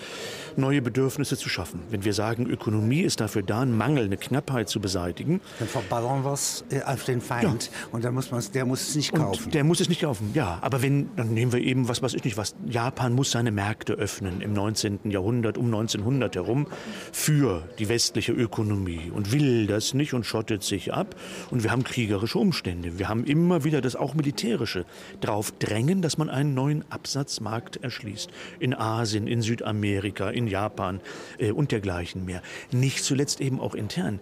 neue 0.56 0.82
Bedürfnisse 0.82 1.36
zu 1.36 1.48
schaffen. 1.48 1.80
Wenn 1.90 2.04
wir 2.04 2.12
sagen, 2.12 2.46
Ökonomie 2.46 3.00
ist 3.00 3.20
dafür 3.20 3.42
da, 3.42 3.62
einen 3.62 3.76
Mangel, 3.76 4.04
eine 4.04 4.16
Knappheit 4.16 4.68
zu 4.68 4.80
beseitigen. 4.80 5.33
Dann 5.58 5.68
verballern 5.68 6.24
wir 6.24 6.32
es 6.32 6.64
äh, 6.70 6.82
auf 6.82 7.04
den 7.04 7.20
Feind 7.20 7.70
ja. 7.72 7.88
und 7.92 8.04
dann 8.04 8.14
muss 8.14 8.30
man 8.30 8.42
der 8.52 8.64
muss 8.64 8.88
es 8.88 8.94
nicht 8.94 9.12
kaufen. 9.12 9.44
Und 9.46 9.54
der 9.54 9.64
muss 9.64 9.80
es 9.80 9.88
nicht 9.88 10.02
kaufen, 10.02 10.30
ja. 10.34 10.58
Aber 10.60 10.82
wenn, 10.82 11.14
dann 11.16 11.32
nehmen 11.32 11.52
wir 11.52 11.60
eben, 11.60 11.88
was 11.88 12.02
weiß 12.02 12.14
ich 12.14 12.24
nicht, 12.24 12.36
was, 12.36 12.54
Japan 12.66 13.12
muss 13.12 13.30
seine 13.30 13.50
Märkte 13.50 13.94
öffnen 13.94 14.40
im 14.40 14.52
19. 14.52 15.10
Jahrhundert, 15.10 15.58
um 15.58 15.66
1900 15.66 16.36
herum, 16.36 16.66
für 17.12 17.68
die 17.78 17.88
westliche 17.88 18.32
Ökonomie 18.32 19.10
und 19.14 19.32
will 19.32 19.66
das 19.66 19.94
nicht 19.94 20.14
und 20.14 20.24
schottet 20.24 20.62
sich 20.62 20.92
ab. 20.92 21.14
Und 21.50 21.62
wir 21.62 21.70
haben 21.70 21.84
kriegerische 21.84 22.38
Umstände. 22.38 22.98
Wir 22.98 23.08
haben 23.08 23.24
immer 23.24 23.64
wieder 23.64 23.80
das 23.80 23.96
auch 23.96 24.14
militärische 24.14 24.84
drauf 25.20 25.52
drängen, 25.58 26.02
dass 26.02 26.18
man 26.18 26.30
einen 26.30 26.54
neuen 26.54 26.84
Absatzmarkt 26.90 27.76
erschließt. 27.82 28.30
In 28.60 28.74
Asien, 28.74 29.26
in 29.26 29.42
Südamerika, 29.42 30.30
in 30.30 30.46
Japan 30.46 31.00
äh, 31.38 31.50
und 31.50 31.72
dergleichen 31.72 32.24
mehr. 32.24 32.42
Nicht 32.72 33.04
zuletzt 33.04 33.40
eben 33.40 33.60
auch 33.60 33.74
intern. 33.74 34.20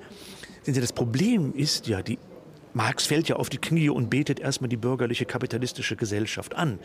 Denn 0.66 0.75
das 0.75 0.92
Problem 0.92 1.53
ist 1.55 1.87
ja 1.88 2.03
die 2.03 2.18
Marx 2.75 3.07
fällt 3.07 3.29
ja 3.29 3.37
auf 3.37 3.49
die 3.49 3.59
Knie 3.59 3.89
und 3.89 4.11
betet 4.11 4.41
erstmal 4.41 4.69
die 4.69 4.77
bürgerliche 4.77 5.25
kapitalistische 5.25 5.97
Gesellschaft 5.97 6.55
an 6.55 6.79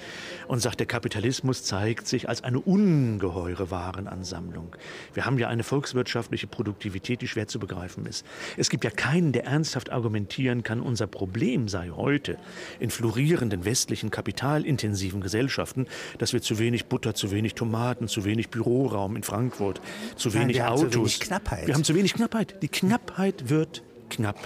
und 0.48 0.60
sagt, 0.60 0.80
der 0.80 0.88
Kapitalismus 0.88 1.64
zeigt 1.64 2.08
sich 2.08 2.28
als 2.28 2.44
eine 2.44 2.60
ungeheure 2.60 3.72
Warenansammlung. 3.72 4.76
Wir 5.14 5.26
haben 5.26 5.38
ja 5.38 5.48
eine 5.48 5.64
volkswirtschaftliche 5.64 6.48
Produktivität, 6.48 7.22
die 7.22 7.28
schwer 7.28 7.48
zu 7.48 7.60
begreifen 7.60 8.06
ist. 8.06 8.26
Es 8.58 8.70
gibt 8.70 8.84
ja 8.84 8.90
keinen, 8.90 9.32
der 9.32 9.46
ernsthaft 9.46 9.92
argumentieren 9.92 10.64
kann, 10.64 10.82
unser 10.82 11.08
Problem 11.08 11.68
sei 11.68 11.90
heute 11.90 12.38
in 12.80 12.90
florierenden 12.90 13.66
westlichen 13.66 14.12
kapitalintensiven 14.12 15.22
Gesellschaften, 15.22 15.88
dass 16.18 16.34
wir 16.34 16.42
zu 16.42 16.60
wenig 16.60 16.86
Butter, 16.86 17.16
zu 17.16 17.32
wenig 17.32 17.56
Tomaten, 17.56 18.08
zu 18.08 18.26
wenig 18.26 18.50
Büroraum 18.50 19.16
in 19.16 19.24
Frankfurt, 19.24 19.82
zu 20.16 20.34
wenig 20.34 20.58
Nein, 20.58 20.66
wir 20.66 20.72
Autos. 20.72 20.84
Haben 20.84 20.92
zu 20.92 21.00
wenig 21.00 21.20
Knappheit. 21.20 21.68
Wir 21.68 21.74
haben 21.74 21.84
zu 21.84 21.96
wenig 21.96 22.14
Knappheit. 22.14 22.62
Die 22.62 22.68
Knappheit 22.68 23.50
wird 23.50 23.84
knapp. 24.10 24.38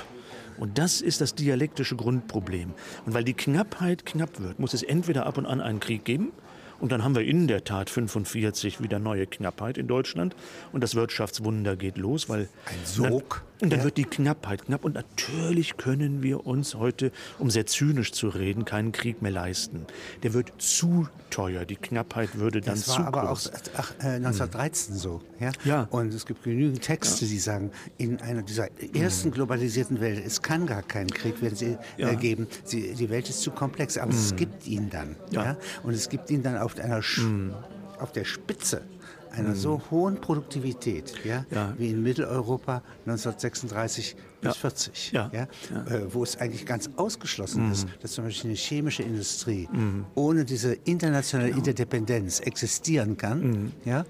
Und 0.61 0.77
das 0.77 1.01
ist 1.01 1.21
das 1.21 1.33
dialektische 1.33 1.95
Grundproblem. 1.95 2.73
Und 3.07 3.13
weil 3.15 3.23
die 3.23 3.33
Knappheit 3.33 4.05
knapp 4.05 4.39
wird, 4.39 4.59
muss 4.59 4.75
es 4.75 4.83
entweder 4.83 5.25
ab 5.25 5.39
und 5.39 5.47
an 5.47 5.59
einen 5.59 5.79
Krieg 5.79 6.05
geben, 6.05 6.31
und 6.79 6.91
dann 6.91 7.03
haben 7.03 7.15
wir 7.15 7.23
in 7.23 7.47
der 7.47 7.63
Tat 7.63 7.91
45 7.91 8.81
wieder 8.81 8.97
neue 8.97 9.27
Knappheit 9.27 9.77
in 9.77 9.87
Deutschland. 9.87 10.35
Und 10.71 10.83
das 10.83 10.95
Wirtschaftswunder 10.95 11.75
geht 11.75 11.97
los, 11.97 12.27
weil. 12.27 12.49
Ein 12.65 12.85
Sog. 12.85 13.43
Und 13.61 13.71
dann 13.71 13.79
ja. 13.79 13.85
wird 13.85 13.97
die 13.97 14.05
Knappheit 14.05 14.65
knapp. 14.65 14.83
Und 14.83 14.95
natürlich 14.95 15.77
können 15.77 16.23
wir 16.23 16.47
uns 16.47 16.75
heute, 16.75 17.11
um 17.37 17.51
sehr 17.51 17.67
zynisch 17.67 18.11
zu 18.11 18.29
reden, 18.29 18.65
keinen 18.65 18.91
Krieg 18.91 19.21
mehr 19.21 19.31
leisten. 19.31 19.85
Der 20.23 20.33
wird 20.33 20.51
zu 20.57 21.07
teuer. 21.29 21.65
Die 21.65 21.75
Knappheit 21.75 22.37
würde 22.37 22.61
dann 22.61 22.75
das 22.75 22.85
zu 22.85 22.99
war 22.99 23.07
aber 23.07 23.27
groß. 23.27 23.51
auch 23.51 23.59
ach, 23.77 23.93
äh, 23.99 24.15
1913 24.15 24.93
hm. 24.93 24.99
so. 24.99 25.21
Ja? 25.39 25.51
ja. 25.63 25.87
Und 25.91 26.13
es 26.13 26.25
gibt 26.25 26.43
genügend 26.43 26.81
Texte, 26.81 27.25
ja. 27.25 27.31
die 27.31 27.39
sagen, 27.39 27.71
in 27.97 28.19
einer 28.21 28.41
dieser 28.41 28.67
ersten 28.95 29.29
hm. 29.29 29.33
globalisierten 29.33 30.01
Welt, 30.01 30.23
es 30.25 30.41
kann 30.41 30.65
gar 30.65 30.81
keinen 30.81 31.11
Krieg 31.11 31.41
werden 31.41 31.55
sie, 31.55 31.77
äh, 31.97 32.15
geben. 32.15 32.47
Sie, 32.63 32.93
die 32.95 33.09
Welt 33.09 33.29
ist 33.29 33.41
zu 33.41 33.51
komplex, 33.51 33.97
aber 33.97 34.11
hm. 34.11 34.17
es 34.17 34.35
gibt 34.35 34.67
ihn 34.67 34.89
dann. 34.89 35.15
Ja. 35.29 35.55
Und 35.83 35.93
es 35.93 36.09
gibt 36.09 36.31
ihn 36.31 36.41
dann 36.43 36.57
auf 36.57 36.77
einer 36.79 36.99
mm. 36.99 37.53
auf 37.99 38.11
der 38.11 38.25
Spitze 38.25 38.81
einer 39.31 39.55
so 39.55 39.81
hohen 39.89 40.19
Produktivität, 40.19 41.13
ja, 41.23 41.45
ja, 41.51 41.73
wie 41.77 41.89
in 41.89 42.03
Mitteleuropa 42.03 42.81
1936 43.05 44.15
bis 44.41 44.47
ja. 44.47 44.53
40, 44.53 45.11
ja. 45.11 45.31
ja 45.33 45.43
äh, 45.85 46.13
wo 46.13 46.23
es 46.23 46.37
eigentlich 46.37 46.65
ganz 46.65 46.89
ausgeschlossen 46.95 47.69
mm. 47.69 47.71
ist, 47.71 47.87
dass 48.01 48.13
zum 48.13 48.25
Beispiel 48.25 48.49
eine 48.49 48.57
chemische 48.57 49.03
Industrie 49.03 49.67
mm. 49.71 50.05
ohne 50.15 50.45
diese 50.45 50.73
internationale 50.73 51.49
genau. 51.49 51.59
Interdependenz 51.59 52.39
existieren 52.39 53.17
kann, 53.17 53.39
mm. 53.39 53.71
ja, 53.85 54.05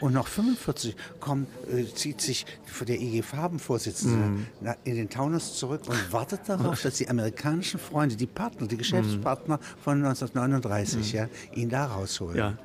und 0.00 0.12
noch 0.12 0.26
45 0.26 0.94
kommt, 1.20 1.48
äh, 1.72 1.86
zieht 1.94 2.20
sich 2.20 2.44
der 2.86 3.00
IG 3.00 3.22
Farben-Vorsitzende 3.22 4.16
mm. 4.16 4.68
in 4.84 4.96
den 4.96 5.08
Taunus 5.08 5.56
zurück 5.56 5.82
und 5.86 6.12
wartet 6.12 6.40
darauf, 6.46 6.82
dass 6.82 6.96
die 6.96 7.08
amerikanischen 7.08 7.80
Freunde, 7.80 8.16
die 8.16 8.26
Partner, 8.26 8.66
die 8.66 8.76
Geschäftspartner 8.76 9.58
von 9.82 10.04
1939, 10.04 11.12
ja, 11.12 11.28
ihn 11.54 11.70
da 11.70 11.86
rausholen. 11.86 12.58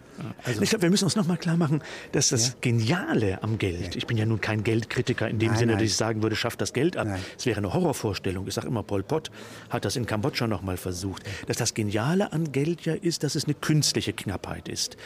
Also, 0.43 0.61
ich 0.61 0.69
glaube, 0.69 0.83
wir 0.83 0.89
müssen 0.89 1.05
uns 1.05 1.15
noch 1.15 1.27
mal 1.27 1.37
klar 1.37 1.57
machen, 1.57 1.81
dass 2.11 2.29
das 2.29 2.49
ja? 2.49 2.53
Geniale 2.61 3.43
am 3.43 3.57
Geld, 3.57 3.95
ja. 3.95 3.97
ich 3.97 4.07
bin 4.07 4.17
ja 4.17 4.25
nun 4.25 4.41
kein 4.41 4.63
Geldkritiker 4.63 5.27
in 5.27 5.39
dem 5.39 5.49
nein, 5.49 5.57
Sinne, 5.57 5.71
nein. 5.73 5.81
dass 5.81 5.91
ich 5.91 5.95
sagen 5.95 6.21
würde, 6.23 6.35
schafft 6.35 6.61
das 6.61 6.73
Geld 6.73 6.97
ab. 6.97 7.07
Es 7.37 7.45
wäre 7.45 7.57
eine 7.57 7.73
Horrorvorstellung. 7.73 8.47
Ich 8.47 8.53
sage 8.53 8.67
immer, 8.67 8.83
Pol 8.83 9.03
Pot 9.03 9.31
hat 9.69 9.85
das 9.85 9.95
in 9.95 10.05
Kambodscha 10.05 10.47
noch 10.47 10.61
mal 10.61 10.77
versucht. 10.77 11.23
Dass 11.47 11.57
das 11.57 11.73
Geniale 11.73 12.33
an 12.33 12.51
Geld 12.51 12.85
ja 12.85 12.93
ist, 12.93 13.23
dass 13.23 13.35
es 13.35 13.45
eine 13.45 13.53
künstliche 13.53 14.13
Knappheit 14.13 14.67
ist. 14.67 14.97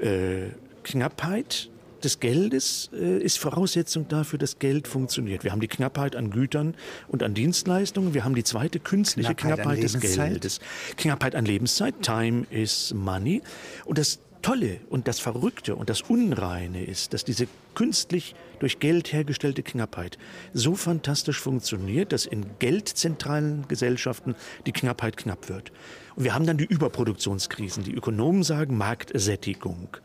Äh, 0.00 0.50
Knappheit 0.82 1.70
des 2.04 2.20
Geldes 2.20 2.90
äh, 2.92 3.18
ist 3.18 3.38
Voraussetzung 3.38 4.08
dafür, 4.08 4.38
dass 4.38 4.58
Geld 4.58 4.86
funktioniert. 4.86 5.42
Wir 5.42 5.52
haben 5.52 5.60
die 5.60 5.68
Knappheit 5.68 6.14
an 6.16 6.30
Gütern 6.30 6.74
und 7.08 7.22
an 7.22 7.34
Dienstleistungen. 7.34 8.14
Wir 8.14 8.24
haben 8.24 8.34
die 8.34 8.44
zweite 8.44 8.78
künstliche 8.78 9.34
Knappheit, 9.34 9.80
Knappheit 9.80 9.82
des 9.82 10.00
Geldes. 10.00 10.60
Knappheit 10.96 11.34
an 11.34 11.44
Lebenszeit. 11.44 11.94
Time 12.02 12.46
is 12.50 12.92
money. 12.94 13.42
Und 13.84 13.98
das 13.98 14.20
Tolle 14.44 14.80
und 14.90 15.08
das 15.08 15.20
Verrückte 15.20 15.74
und 15.74 15.88
das 15.88 16.02
Unreine 16.02 16.84
ist, 16.84 17.14
dass 17.14 17.24
diese 17.24 17.48
künstlich 17.74 18.34
durch 18.58 18.78
Geld 18.78 19.10
hergestellte 19.10 19.62
Knappheit 19.62 20.18
so 20.52 20.74
fantastisch 20.74 21.40
funktioniert, 21.40 22.12
dass 22.12 22.26
in 22.26 22.44
geldzentralen 22.58 23.66
Gesellschaften 23.68 24.34
die 24.66 24.72
Knappheit 24.72 25.16
knapp 25.16 25.48
wird. 25.48 25.72
Und 26.14 26.24
wir 26.24 26.34
haben 26.34 26.44
dann 26.44 26.58
die 26.58 26.66
Überproduktionskrisen. 26.66 27.84
Die 27.84 27.94
Ökonomen 27.94 28.42
sagen 28.42 28.76
Marktsättigung. 28.76 29.96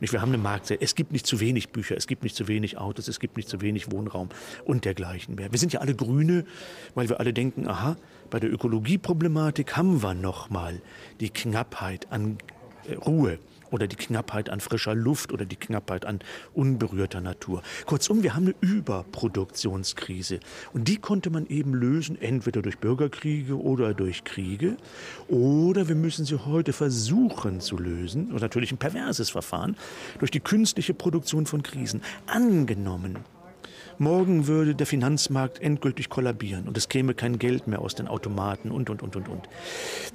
Wir 0.00 0.22
haben 0.22 0.30
eine 0.30 0.38
Markt. 0.38 0.70
Es 0.70 0.94
gibt 0.94 1.12
nicht 1.12 1.26
zu 1.26 1.38
wenig 1.38 1.68
Bücher, 1.68 1.94
es 1.94 2.06
gibt 2.06 2.22
nicht 2.22 2.34
zu 2.34 2.48
wenig 2.48 2.78
Autos, 2.78 3.08
es 3.08 3.20
gibt 3.20 3.36
nicht 3.36 3.50
zu 3.50 3.60
wenig 3.60 3.92
Wohnraum 3.92 4.30
und 4.64 4.86
dergleichen 4.86 5.34
mehr. 5.34 5.52
Wir 5.52 5.58
sind 5.58 5.74
ja 5.74 5.80
alle 5.80 5.94
Grüne, 5.94 6.46
weil 6.94 7.10
wir 7.10 7.20
alle 7.20 7.34
denken, 7.34 7.68
aha, 7.68 7.98
bei 8.30 8.40
der 8.40 8.50
Ökologieproblematik 8.50 9.76
haben 9.76 10.02
wir 10.02 10.14
noch 10.14 10.48
mal 10.48 10.80
die 11.20 11.28
Knappheit 11.28 12.10
an 12.10 12.38
äh, 12.88 12.94
Ruhe 12.94 13.38
oder 13.72 13.88
die 13.88 13.96
Knappheit 13.96 14.50
an 14.50 14.60
frischer 14.60 14.94
Luft 14.94 15.32
oder 15.32 15.44
die 15.44 15.56
Knappheit 15.56 16.04
an 16.04 16.20
unberührter 16.54 17.20
Natur. 17.20 17.62
Kurzum, 17.86 18.22
wir 18.22 18.36
haben 18.36 18.44
eine 18.44 18.54
Überproduktionskrise. 18.60 20.38
Und 20.72 20.86
die 20.86 20.98
konnte 20.98 21.30
man 21.30 21.46
eben 21.46 21.74
lösen, 21.74 22.20
entweder 22.20 22.62
durch 22.62 22.78
Bürgerkriege 22.78 23.60
oder 23.60 23.94
durch 23.94 24.22
Kriege. 24.24 24.76
Oder 25.28 25.88
wir 25.88 25.96
müssen 25.96 26.24
sie 26.24 26.36
heute 26.36 26.72
versuchen 26.72 27.60
zu 27.60 27.76
lösen, 27.76 28.30
und 28.30 28.40
natürlich 28.40 28.72
ein 28.72 28.78
perverses 28.78 29.30
Verfahren, 29.30 29.76
durch 30.18 30.30
die 30.30 30.40
künstliche 30.40 30.94
Produktion 30.94 31.46
von 31.46 31.62
Krisen. 31.62 32.02
Angenommen, 32.26 33.18
Morgen 33.98 34.46
würde 34.46 34.74
der 34.74 34.86
Finanzmarkt 34.86 35.60
endgültig 35.60 36.08
kollabieren 36.08 36.66
und 36.66 36.76
es 36.76 36.88
käme 36.88 37.14
kein 37.14 37.38
Geld 37.38 37.66
mehr 37.66 37.80
aus 37.80 37.94
den 37.94 38.08
Automaten 38.08 38.70
und, 38.70 38.90
und, 38.90 39.02
und, 39.02 39.16
und, 39.16 39.28
und. 39.28 39.48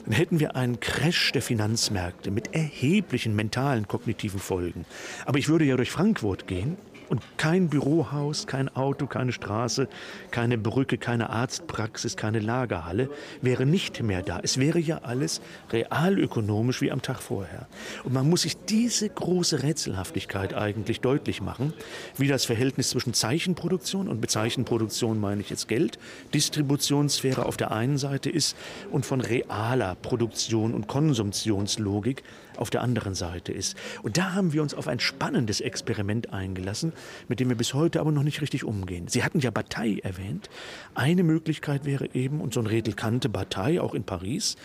Dann 0.05 0.13
hätten 0.13 0.39
wir 0.39 0.55
einen 0.55 0.79
Crash 0.79 1.31
der 1.31 1.41
Finanzmärkte 1.41 2.31
mit 2.31 2.53
erheblichen 2.53 3.35
mentalen, 3.35 3.87
kognitiven 3.87 4.39
Folgen. 4.39 4.85
Aber 5.25 5.39
ich 5.39 5.47
würde 5.47 5.65
ja 5.65 5.75
durch 5.75 5.91
Frankfurt 5.91 6.47
gehen 6.47 6.77
und 7.09 7.21
kein 7.37 7.69
Bürohaus, 7.69 8.47
kein 8.47 8.73
Auto, 8.75 9.07
keine 9.07 9.31
Straße, 9.31 9.87
keine 10.31 10.57
Brücke, 10.57 10.97
keine 10.97 11.29
Arztpraxis, 11.29 12.17
keine 12.17 12.39
Lagerhalle 12.39 13.09
wäre 13.41 13.65
nicht 13.65 14.01
mehr 14.03 14.21
da. 14.21 14.39
Es 14.41 14.57
wäre 14.57 14.79
ja 14.79 14.99
alles 15.03 15.41
realökonomisch 15.71 16.81
wie 16.81 16.91
am 16.91 17.01
Tag 17.01 17.21
vorher. 17.21 17.67
Und 18.03 18.13
man 18.13 18.29
muss 18.29 18.41
sich 18.43 18.57
diese 18.57 19.09
große 19.09 19.63
Rätselhaftigkeit 19.63 20.53
eigentlich 20.53 21.01
deutlich 21.01 21.41
machen, 21.41 21.73
wie 22.17 22.27
das 22.27 22.45
Verhältnis 22.45 22.89
zwischen 22.89 23.13
Zeichenproduktion 23.13 24.07
und 24.07 24.21
Bezeichenproduktion 24.21 25.19
meine 25.19 25.41
ich 25.41 25.49
jetzt 25.49 25.67
Geld, 25.67 25.99
Distributionssphäre 26.33 27.45
auf 27.45 27.57
der 27.57 27.71
einen 27.71 27.97
Seite 27.97 28.29
ist 28.29 28.55
und 28.91 29.05
von 29.05 29.21
realer 29.21 29.95
Produktion 29.95 30.73
und 30.73 30.87
Konsumptionslogik 30.87 32.23
auf 32.57 32.69
der 32.69 32.81
anderen 32.81 33.15
Seite 33.15 33.51
ist. 33.51 33.77
Und 34.03 34.17
da 34.17 34.33
haben 34.33 34.53
wir 34.53 34.61
uns 34.61 34.73
auf 34.73 34.87
ein 34.87 34.99
spannendes 34.99 35.61
Experiment 35.61 36.33
eingelassen, 36.33 36.93
mit 37.27 37.39
dem 37.39 37.49
wir 37.49 37.55
bis 37.55 37.73
heute 37.73 37.99
aber 37.99 38.11
noch 38.11 38.23
nicht 38.23 38.41
richtig 38.41 38.63
umgehen. 38.63 39.07
Sie 39.07 39.23
hatten 39.23 39.39
ja 39.39 39.51
Bataille 39.51 40.01
erwähnt. 40.03 40.49
Eine 40.95 41.23
Möglichkeit 41.23 41.85
wäre 41.85 42.13
eben, 42.13 42.41
und 42.41 42.53
so 42.53 42.59
ein 42.59 42.67
Rädel 42.67 42.93
kannte 42.93 43.29
Bataille 43.29 43.81
auch 43.81 43.93
in 43.93 44.03
Paris, 44.03 44.55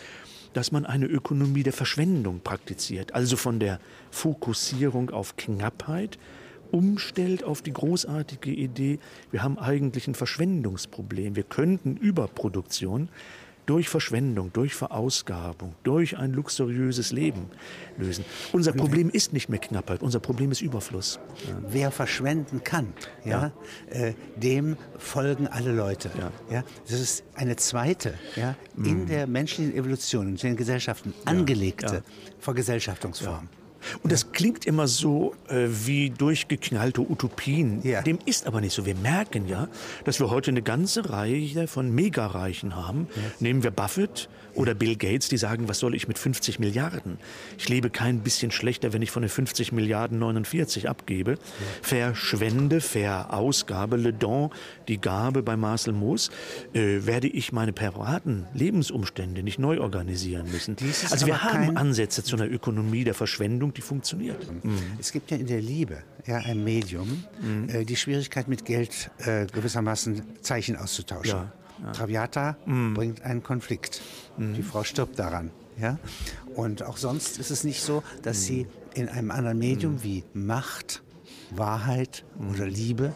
dass 0.53 0.73
man 0.73 0.85
eine 0.85 1.07
Ökonomie 1.07 1.63
der 1.63 1.73
Verschwendung 1.73 2.41
praktiziert, 2.41 3.15
also 3.15 3.37
von 3.37 3.59
der 3.59 3.81
Fokussierung 4.11 5.11
auf 5.11 5.37
Knappheit 5.37 6.19
umstellt 6.71 7.45
auf 7.45 7.63
die 7.63 7.73
großartige 7.73 8.51
Idee, 8.51 8.99
wir 9.31 9.43
haben 9.43 9.59
eigentlich 9.59 10.09
ein 10.09 10.15
Verschwendungsproblem, 10.15 11.37
wir 11.37 11.43
könnten 11.43 11.97
Überproduktion 11.97 13.11
durch 13.73 13.89
Verschwendung, 13.89 14.53
durch 14.53 14.75
Verausgabung, 14.75 15.75
durch 15.83 16.19
ein 16.19 16.35
luxuriöses 16.35 17.11
Leben 17.11 17.47
lösen. 17.97 18.23
Unser 18.53 18.75
Problem 18.75 19.09
ist 19.09 19.33
nicht 19.33 19.49
mehr 19.49 19.61
Knappheit, 19.61 20.03
unser 20.03 20.21
Problem 20.21 20.53
ist 20.53 20.61
Überfluss. 20.61 21.19
Ja. 21.49 21.59
Wer 21.69 21.91
verschwenden 21.91 22.63
kann, 22.63 22.93
ja, 23.25 23.51
ja. 23.91 24.09
Äh, 24.09 24.13
dem 24.37 24.77
folgen 24.99 25.47
alle 25.47 25.73
Leute. 25.73 26.11
Ja. 26.19 26.33
Ja. 26.51 26.65
Das 26.87 27.01
ist 27.01 27.25
eine 27.33 27.57
zweite, 27.57 28.13
ja, 28.37 28.57
in 28.77 29.05
mm. 29.05 29.07
der 29.07 29.27
menschlichen 29.27 29.75
Evolution, 29.75 30.29
in 30.29 30.37
den 30.37 30.57
Gesellschaften 30.57 31.15
angelegte 31.25 32.03
Vergesellschaftungsform. 32.41 33.49
Und 34.03 34.13
das 34.13 34.33
klingt 34.33 34.67
immer 34.67 34.87
so 34.89 35.35
äh, 35.49 35.67
wie 35.69 36.11
durchgeknallte 36.11 37.01
Utopien. 37.01 37.81
Ja. 37.83 38.03
Dem 38.03 38.19
ist 38.25 38.47
aber 38.47 38.61
nicht 38.61 38.75
so. 38.75 38.87
Wir 38.87 38.95
merken 38.95 39.49
ja, 39.49 39.69
dass 40.05 40.21
wir 40.21 40.31
heute 40.31 40.51
eine 40.51 40.63
ganze 40.63 41.11
Reihe 41.11 41.67
von 41.67 41.95
Megareichen 41.95 42.77
haben. 42.77 43.09
Ja. 43.15 43.23
Nehmen 43.41 43.63
wir 43.63 43.71
Buffett 43.71 44.29
oder 44.55 44.75
Bill 44.75 44.97
Gates, 44.97 45.29
die 45.29 45.37
sagen, 45.37 45.69
was 45.69 45.79
soll 45.79 45.95
ich 45.95 46.09
mit 46.09 46.19
50 46.19 46.59
Milliarden? 46.59 47.19
Ich 47.59 47.69
lebe 47.69 47.91
kein 47.91 48.21
bisschen 48.21 48.51
schlechter, 48.51 48.93
wenn 48.93 49.03
ich 49.03 49.11
von 49.11 49.23
den 49.23 49.29
50 49.29 49.73
Milliarden 49.73 50.19
49 50.19 50.89
abgebe. 50.89 51.33
Ja. 51.33 51.39
Verschwende, 51.83 52.81
Verausgabe, 52.81 53.97
Le 53.97 54.13
Don, 54.13 54.51
die 54.89 55.01
Gabe 55.01 55.43
bei 55.43 55.57
Marcel 55.57 55.93
Moos, 55.93 56.31
äh, 56.75 57.07
werde 57.07 57.29
ich 57.29 57.53
meine 57.53 57.73
privaten 57.73 58.47
Lebensumstände 58.55 59.43
nicht 59.43 59.59
neu 59.59 59.81
organisieren 59.81 60.51
müssen. 60.51 60.77
Also 61.11 61.27
wir 61.27 61.43
haben 61.43 61.77
Ansätze 61.77 62.23
zu 62.23 62.37
einer 62.37 62.51
Ökonomie 62.51 63.05
der 63.05 63.15
Verschwendung 63.15 63.72
Beziehung, 63.73 63.75
die 63.75 63.83
funktioniert. 63.83 64.65
Mhm. 64.65 64.79
Es 64.99 65.13
gibt 65.13 65.31
ja 65.31 65.37
in 65.37 65.47
der 65.47 65.61
Liebe 65.61 65.99
ja, 66.27 66.39
ein 66.39 66.63
Medium, 66.63 67.25
mhm. 67.41 67.69
äh, 67.69 67.85
die 67.85 67.97
Schwierigkeit 67.97 68.49
mit 68.49 68.65
Geld 68.65 69.11
äh, 69.19 69.47
gewissermaßen 69.47 70.23
Zeichen 70.43 70.77
auszutauschen. 70.77 71.39
Ja, 71.39 71.53
ja. 71.83 71.93
Traviata 71.93 72.57
mhm. 72.67 72.95
bringt 72.95 73.23
einen 73.23 73.43
Konflikt. 73.43 74.01
Mhm. 74.37 74.55
Die 74.55 74.63
Frau 74.63 74.85
stirbt 74.85 75.19
daran. 75.19 75.51
Ja? 75.81 75.99
Und 76.55 76.83
auch 76.83 76.97
sonst 76.97 77.39
ist 77.39 77.51
es 77.51 77.65
nicht 77.65 77.83
so, 77.83 78.03
dass 78.23 78.39
mhm. 78.39 78.43
sie 78.43 78.67
in 78.95 79.09
einem 79.09 79.31
anderen 79.31 79.59
Medium 79.59 80.03
wie 80.03 80.25
Macht, 80.35 81.03
Wahrheit 81.51 82.25
oder 82.53 82.67
Liebe, 82.67 83.15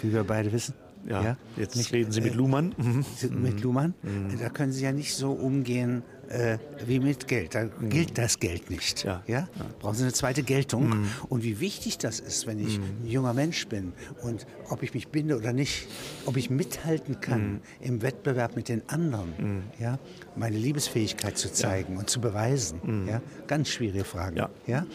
wie 0.00 0.12
wir 0.12 0.24
beide 0.24 0.52
wissen, 0.52 0.74
ja, 1.06 1.22
ja, 1.22 1.36
jetzt 1.56 1.76
nicht, 1.76 1.92
reden 1.92 2.12
Sie 2.12 2.20
mit 2.20 2.34
äh, 2.34 2.36
Luhmann. 2.36 2.74
Mhm. 2.76 3.04
Mit 3.40 3.62
Luhmann. 3.62 3.94
Mhm. 4.02 4.38
Da 4.38 4.50
können 4.50 4.72
Sie 4.72 4.84
ja 4.84 4.92
nicht 4.92 5.14
so 5.14 5.32
umgehen 5.32 6.02
äh, 6.28 6.58
wie 6.86 7.00
mit 7.00 7.26
Geld. 7.26 7.54
Da 7.54 7.64
mhm. 7.64 7.88
gilt 7.88 8.18
das 8.18 8.38
Geld 8.38 8.70
nicht. 8.70 9.04
Ja. 9.04 9.22
Ja? 9.26 9.48
Brauchen 9.80 9.96
Sie 9.96 10.02
eine 10.02 10.12
zweite 10.12 10.42
Geltung. 10.42 10.88
Mhm. 10.88 11.08
Und 11.28 11.42
wie 11.42 11.60
wichtig 11.60 11.98
das 11.98 12.20
ist, 12.20 12.46
wenn 12.46 12.58
ich 12.58 12.78
mhm. 12.78 12.84
ein 13.02 13.06
junger 13.06 13.34
Mensch 13.34 13.66
bin 13.68 13.92
und 14.22 14.46
ob 14.68 14.82
ich 14.82 14.94
mich 14.94 15.08
binde 15.08 15.36
oder 15.36 15.52
nicht, 15.52 15.88
ob 16.26 16.36
ich 16.36 16.50
mithalten 16.50 17.20
kann 17.20 17.52
mhm. 17.52 17.60
im 17.80 18.02
Wettbewerb 18.02 18.56
mit 18.56 18.68
den 18.68 18.82
anderen, 18.88 19.32
mhm. 19.38 19.62
ja? 19.78 19.98
meine 20.36 20.56
Liebesfähigkeit 20.56 21.38
zu 21.38 21.52
zeigen 21.52 21.94
ja. 21.94 22.00
und 22.00 22.10
zu 22.10 22.20
beweisen. 22.20 22.80
Mhm. 22.82 23.08
Ja? 23.08 23.22
Ganz 23.46 23.68
schwierige 23.68 24.04
Fragen. 24.04 24.36
Ja. 24.36 24.50
Ja? 24.66 24.86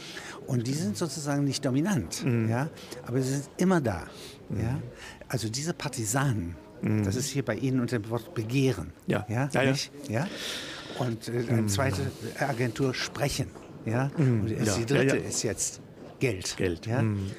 Und 0.47 0.67
die 0.67 0.73
sind 0.73 0.97
sozusagen 0.97 1.45
nicht 1.45 1.65
dominant, 1.65 2.23
ja? 2.49 2.69
aber 3.05 3.21
sie 3.21 3.35
sind 3.35 3.49
immer 3.57 3.79
da. 3.81 4.07
Ja? 4.49 4.79
Also 5.27 5.49
diese 5.49 5.73
Partisanen, 5.73 6.55
das 7.05 7.15
ist 7.15 7.29
hier 7.29 7.45
bei 7.45 7.55
Ihnen 7.55 7.79
unter 7.79 7.97
dem 7.97 8.09
Wort 8.09 8.33
Begehren. 8.33 8.91
Ja. 9.07 9.25
Ja? 9.29 9.49
ja, 9.53 9.63
ja. 9.63 9.73
ja? 10.09 10.27
Und 10.99 11.27
äh, 11.27 11.45
eine 11.49 11.67
zweite 11.67 12.11
Agentur 12.39 12.93
sprechen. 12.93 13.47
Ja? 13.85 14.11
Mhm. 14.17 14.41
Und 14.41 14.49
die 14.49 14.85
dritte 14.85 15.17
ist 15.17 15.43
jetzt 15.43 15.81
Geld. 16.19 16.55
Geld. 16.57 16.85
Ja? 16.85 17.01
Mhm. 17.01 17.31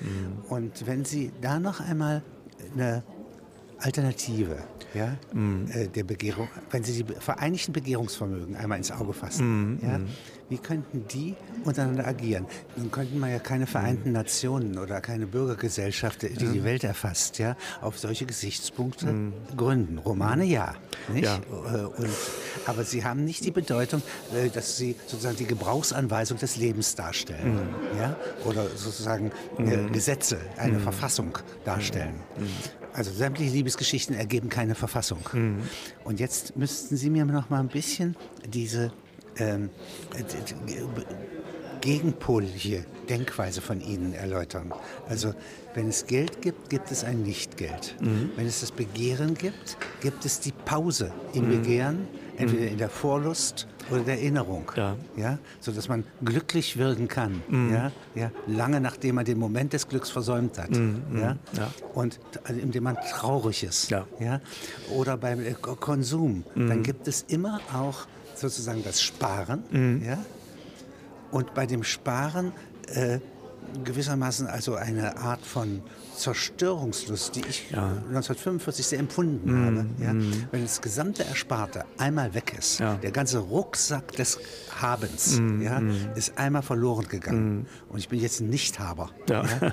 Und 0.49 0.87
wenn 0.87 1.05
Sie 1.05 1.33
da 1.41 1.59
noch 1.59 1.81
einmal 1.81 2.23
eine 2.75 3.03
Alternative 3.79 4.59
ja, 4.95 5.17
mm. 5.33 5.93
der 5.95 6.05
Begehrung, 6.05 6.49
wenn 6.71 6.85
Sie 6.85 7.03
die 7.03 7.15
Vereinigten 7.15 7.73
Begehrungsvermögen 7.73 8.57
einmal 8.57 8.79
ins 8.79 8.93
Auge 8.93 9.13
fassen, 9.13 9.75
mm. 9.75 9.79
ja, 9.83 10.01
wie 10.49 10.59
könnten 10.59 11.07
die 11.09 11.35
untereinander 11.65 12.07
agieren? 12.07 12.47
Nun 12.77 12.91
könnten 12.91 13.19
wir 13.19 13.29
ja 13.29 13.39
keine 13.39 13.67
Vereinten 13.67 14.11
mm. 14.11 14.13
Nationen 14.13 14.79
oder 14.79 15.01
keine 15.01 15.27
Bürgergesellschaft, 15.27 16.23
die 16.23 16.35
die 16.35 16.65
Welt 16.65 16.85
erfasst, 16.85 17.39
ja, 17.39 17.57
auf 17.81 17.99
solche 17.99 18.27
Gesichtspunkte 18.27 19.07
mm. 19.07 19.33
gründen. 19.57 19.99
Romane 19.99 20.45
ja, 20.45 20.75
nicht? 21.13 21.25
Ja. 21.25 21.37
Äh, 21.37 21.85
und, 21.85 22.11
aber 22.67 22.85
sie 22.85 23.05
haben 23.05 23.25
nicht 23.25 23.45
die 23.45 23.51
Bedeutung, 23.51 24.03
äh, 24.35 24.51
dass 24.51 24.77
sie 24.77 24.97
sozusagen 25.07 25.37
die 25.37 25.47
Gebrauchsanweisung 25.47 26.39
des 26.39 26.57
Lebens 26.57 26.95
darstellen, 26.95 27.55
mm. 27.57 27.99
ja, 27.99 28.17
oder 28.45 28.69
sozusagen 28.69 29.33
äh, 29.59 29.91
Gesetze, 29.91 30.39
eine 30.59 30.79
Verfassung 30.79 31.39
darstellen. 31.65 32.15
Also 32.93 33.11
sämtliche 33.11 33.51
Liebesgeschichten 33.53 34.15
ergeben 34.15 34.49
keine 34.49 34.77
Verfassung. 34.77 35.19
Mhm. 35.33 35.63
Und 36.05 36.21
jetzt 36.21 36.57
müssten 36.57 36.97
Sie 36.97 37.11
mir 37.11 37.25
noch 37.25 37.51
mal 37.51 37.59
ein 37.59 37.69
bisschen 37.69 38.15
diese 38.47 38.93
ähm, 39.39 39.71
gegenpolige 41.81 42.85
Denkweise 43.09 43.61
von 43.61 43.81
Ihnen 43.81 44.15
erläutern. 44.15 44.73
Also 45.09 45.35
wenn 45.75 45.89
es 45.89 46.07
Geld 46.07 46.41
gibt, 46.41 46.71
gibt 46.71 46.91
es 46.91 47.05
ein 47.05 47.23
Nichtgeld. 47.23 47.97
Mhm. 48.01 48.31
Wenn 48.37 48.47
es 48.47 48.61
das 48.61 48.73
Begehren 48.73 49.35
gibt, 49.35 49.77
gibt 50.01 50.25
es 50.25 50.41
die 50.41 50.53
Pause 50.53 51.13
im 51.35 51.47
mhm. 51.47 51.51
Begehren, 51.51 52.09
entweder 52.39 52.69
in 52.69 52.79
der 52.79 52.89
Vorlust 52.89 53.67
oder 53.91 54.01
der 54.01 54.15
Erinnerung. 54.15 54.71
Ja. 54.77 54.97
Ja? 55.17 55.39
So 55.61 55.73
dass 55.73 55.89
man 55.89 56.05
glücklich 56.25 56.79
wirken 56.79 57.09
kann. 57.09 57.43
Mhm. 57.49 57.75
Ja? 57.75 57.93
Ja? 58.15 58.31
Lange 58.47 58.81
nachdem 58.81 59.17
man 59.17 59.25
den 59.25 59.39
Moment 59.39 59.73
des 59.73 59.89
Glücks 59.89 60.11
versäumt 60.11 60.59
hat. 60.59 60.71
Mhm. 60.71 61.03
Ja? 61.19 61.37
ja? 61.53 61.71
Und 61.93 62.19
also, 62.45 62.61
indem 62.61 62.85
man 62.85 62.97
traurig 62.97 63.63
ist. 63.63 63.91
Ja. 63.91 64.07
Ja? 64.19 64.41
Oder 64.91 65.17
beim 65.19 65.41
äh, 65.41 65.53
Konsum. 65.53 66.45
Mhm. 66.55 66.69
Dann 66.69 66.83
gibt 66.83 67.09
es 67.09 67.23
immer 67.29 67.61
auch 67.75 68.07
sozusagen 68.51 68.83
das 68.85 69.03
Sparen. 69.03 69.65
Mhm. 69.71 70.03
Ja? 70.05 70.19
Und 71.31 71.55
bei 71.55 71.67
dem 71.67 71.83
Sparen 71.83 72.53
äh, 72.89 73.19
gewissermaßen 73.83 74.47
also 74.47 74.75
eine 74.75 75.17
Art 75.17 75.45
von 75.45 75.83
Zerstörungslust, 76.17 77.35
die 77.35 77.41
ich 77.49 77.71
ja. 77.71 77.87
1945 77.87 78.87
sehr 78.87 78.99
empfunden 79.01 79.51
mm, 79.51 79.65
habe. 79.65 79.87
Ja? 80.01 80.13
Mm. 80.13 80.49
Wenn 80.53 80.63
das 80.63 80.81
gesamte 80.81 81.25
Ersparte 81.25 81.85
einmal 81.99 82.35
weg 82.35 82.55
ist, 82.57 82.79
ja. 82.79 82.95
der 82.97 83.11
ganze 83.11 83.39
Rucksack 83.39 84.13
des 84.13 84.39
Habens 84.81 85.41
mm, 85.41 85.63
ja, 85.63 85.81
mm. 85.81 86.11
ist 86.15 86.39
einmal 86.39 86.63
verloren 86.63 87.09
gegangen 87.09 87.63
mm. 87.63 87.93
und 87.93 87.99
ich 87.99 88.09
bin 88.09 88.21
jetzt 88.21 88.41
ein 88.41 88.49
Nichthaber, 88.49 89.11
dann 89.27 89.73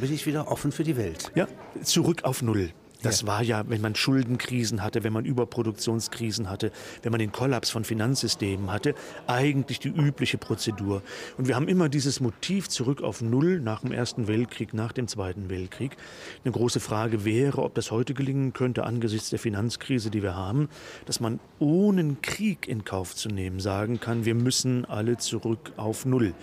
bin 0.00 0.12
ich 0.12 0.26
wieder 0.26 0.50
offen 0.50 0.72
für 0.72 0.82
die 0.82 0.96
Welt. 0.96 1.30
Ja, 1.36 1.46
zurück 1.84 2.24
auf 2.24 2.42
Null. 2.42 2.72
Das 3.02 3.22
ja. 3.22 3.26
war 3.26 3.42
ja, 3.42 3.64
wenn 3.68 3.80
man 3.80 3.94
Schuldenkrisen 3.94 4.82
hatte, 4.82 5.04
wenn 5.04 5.12
man 5.12 5.24
Überproduktionskrisen 5.24 6.48
hatte, 6.48 6.72
wenn 7.02 7.12
man 7.12 7.18
den 7.18 7.32
Kollaps 7.32 7.70
von 7.70 7.84
Finanzsystemen 7.84 8.70
hatte, 8.70 8.94
eigentlich 9.26 9.80
die 9.80 9.88
übliche 9.88 10.38
Prozedur. 10.38 11.02
Und 11.36 11.48
wir 11.48 11.56
haben 11.56 11.68
immer 11.68 11.88
dieses 11.88 12.20
Motiv 12.20 12.68
zurück 12.68 13.02
auf 13.02 13.20
Null 13.20 13.60
nach 13.60 13.82
dem 13.82 13.92
Ersten 13.92 14.28
Weltkrieg, 14.28 14.72
nach 14.74 14.92
dem 14.92 15.08
Zweiten 15.08 15.50
Weltkrieg. 15.50 15.96
Eine 16.44 16.52
große 16.52 16.80
Frage 16.80 17.24
wäre, 17.24 17.62
ob 17.62 17.74
das 17.74 17.90
heute 17.90 18.14
gelingen 18.14 18.52
könnte 18.52 18.84
angesichts 18.84 19.30
der 19.30 19.38
Finanzkrise, 19.38 20.10
die 20.10 20.22
wir 20.22 20.34
haben, 20.34 20.68
dass 21.04 21.20
man 21.20 21.38
ohne 21.58 22.16
Krieg 22.22 22.66
in 22.66 22.84
Kauf 22.84 23.14
zu 23.14 23.28
nehmen 23.28 23.60
sagen 23.60 24.00
kann, 24.00 24.24
wir 24.24 24.34
müssen 24.34 24.84
alle 24.84 25.16
zurück 25.18 25.72
auf 25.76 26.06
Null. 26.06 26.34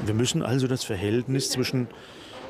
Und 0.00 0.06
wir 0.06 0.14
müssen 0.14 0.42
also 0.42 0.66
das 0.66 0.84
Verhältnis 0.84 1.50
zwischen 1.50 1.88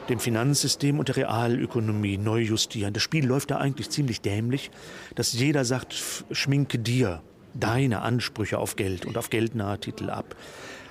dem 0.08 0.18
Finanzsystem 0.18 0.98
und 0.98 1.08
der 1.08 1.16
Realökonomie 1.16 2.18
neu 2.18 2.40
justieren. 2.40 2.92
Das 2.92 3.02
Spiel 3.02 3.26
läuft 3.26 3.50
da 3.50 3.58
eigentlich 3.58 3.90
ziemlich 3.90 4.20
dämlich, 4.20 4.70
dass 5.14 5.32
jeder 5.32 5.64
sagt, 5.64 5.94
schminke 6.30 6.78
dir 6.78 7.22
deine 7.54 8.02
Ansprüche 8.02 8.58
auf 8.58 8.76
Geld 8.76 9.04
und 9.04 9.18
auf 9.18 9.30
geldnahe 9.30 9.78
Titel 9.78 10.10
ab. 10.10 10.34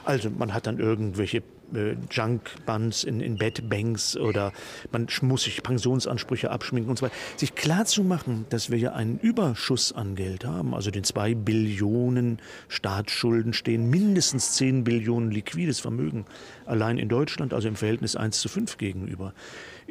Also 0.06 0.30
man 0.30 0.54
hat 0.54 0.68
dann 0.68 0.80
irgendwelche 0.80 1.44
äh, 1.74 1.96
Junk-Buns 2.10 3.04
in, 3.04 3.22
in 3.22 3.38
Bettbanks 3.38 4.18
oder 4.18 4.52
man 4.92 5.08
muss 5.22 5.44
sich 5.44 5.64
Pensionsansprüche 5.64 6.52
abschminken 6.52 6.90
und 6.90 6.98
so 6.98 7.06
weiter. 7.06 7.16
Sich 7.38 7.56
klar 7.56 7.86
zu 7.86 8.04
machen, 8.04 8.46
dass 8.50 8.70
wir 8.70 8.78
ja 8.78 8.94
einen 8.94 9.20
Überschuss 9.20 9.94
an 9.94 10.16
Geld 10.16 10.46
haben, 10.46 10.74
also 10.74 10.92
den 10.92 11.04
zwei 11.04 11.34
Billionen 11.34 12.40
Staatsschulden 12.68 13.54
stehen, 13.54 13.90
mindestens 13.90 14.54
10 14.54 14.84
Billionen 14.84 15.32
liquides 15.32 15.80
Vermögen 15.80 16.26
allein 16.66 16.98
in 16.98 17.10
Deutschland, 17.10 17.54
also 17.54 17.68
im 17.68 17.76
Verhältnis 17.76 18.16
1 18.16 18.40
zu 18.40 18.50
5 18.50 18.78
gegenüber 18.78 19.34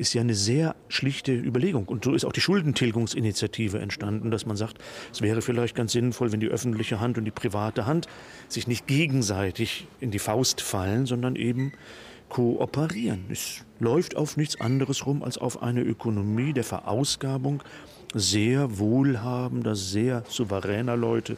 ist 0.01 0.15
ja 0.15 0.23
eine 0.23 0.35
sehr 0.35 0.75
schlichte 0.89 1.33
Überlegung. 1.33 1.87
Und 1.87 2.05
so 2.05 2.15
ist 2.15 2.25
auch 2.25 2.33
die 2.33 2.41
Schuldentilgungsinitiative 2.41 3.79
entstanden, 3.79 4.31
dass 4.31 4.47
man 4.47 4.57
sagt, 4.57 4.79
es 5.13 5.21
wäre 5.21 5.43
vielleicht 5.43 5.75
ganz 5.75 5.93
sinnvoll, 5.93 6.33
wenn 6.33 6.41
die 6.41 6.49
öffentliche 6.49 7.01
Hand 7.01 7.19
und 7.19 7.27
die 7.27 7.31
private 7.31 7.85
Hand 7.85 8.07
sich 8.49 8.67
nicht 8.67 8.87
gegenseitig 8.87 9.87
in 10.01 10.11
die 10.11 10.19
Faust 10.19 10.63
fallen, 10.63 11.05
sondern 11.05 11.37
eben 11.37 11.73
kooperieren. 12.31 13.27
Es 13.31 13.65
läuft 13.79 14.17
auf 14.17 14.39
nichts 14.39 14.59
anderes 14.61 15.05
rum 15.05 15.23
als 15.23 15.37
auf 15.37 15.63
eine 15.63 15.83
Ökonomie 15.83 16.55
der 16.55 16.65
Verausgabung 16.65 17.63
sehr 18.15 18.79
wohlhabender, 18.79 19.77
sehr 19.77 20.25
souveräner 20.29 20.97
Leute, 20.97 21.37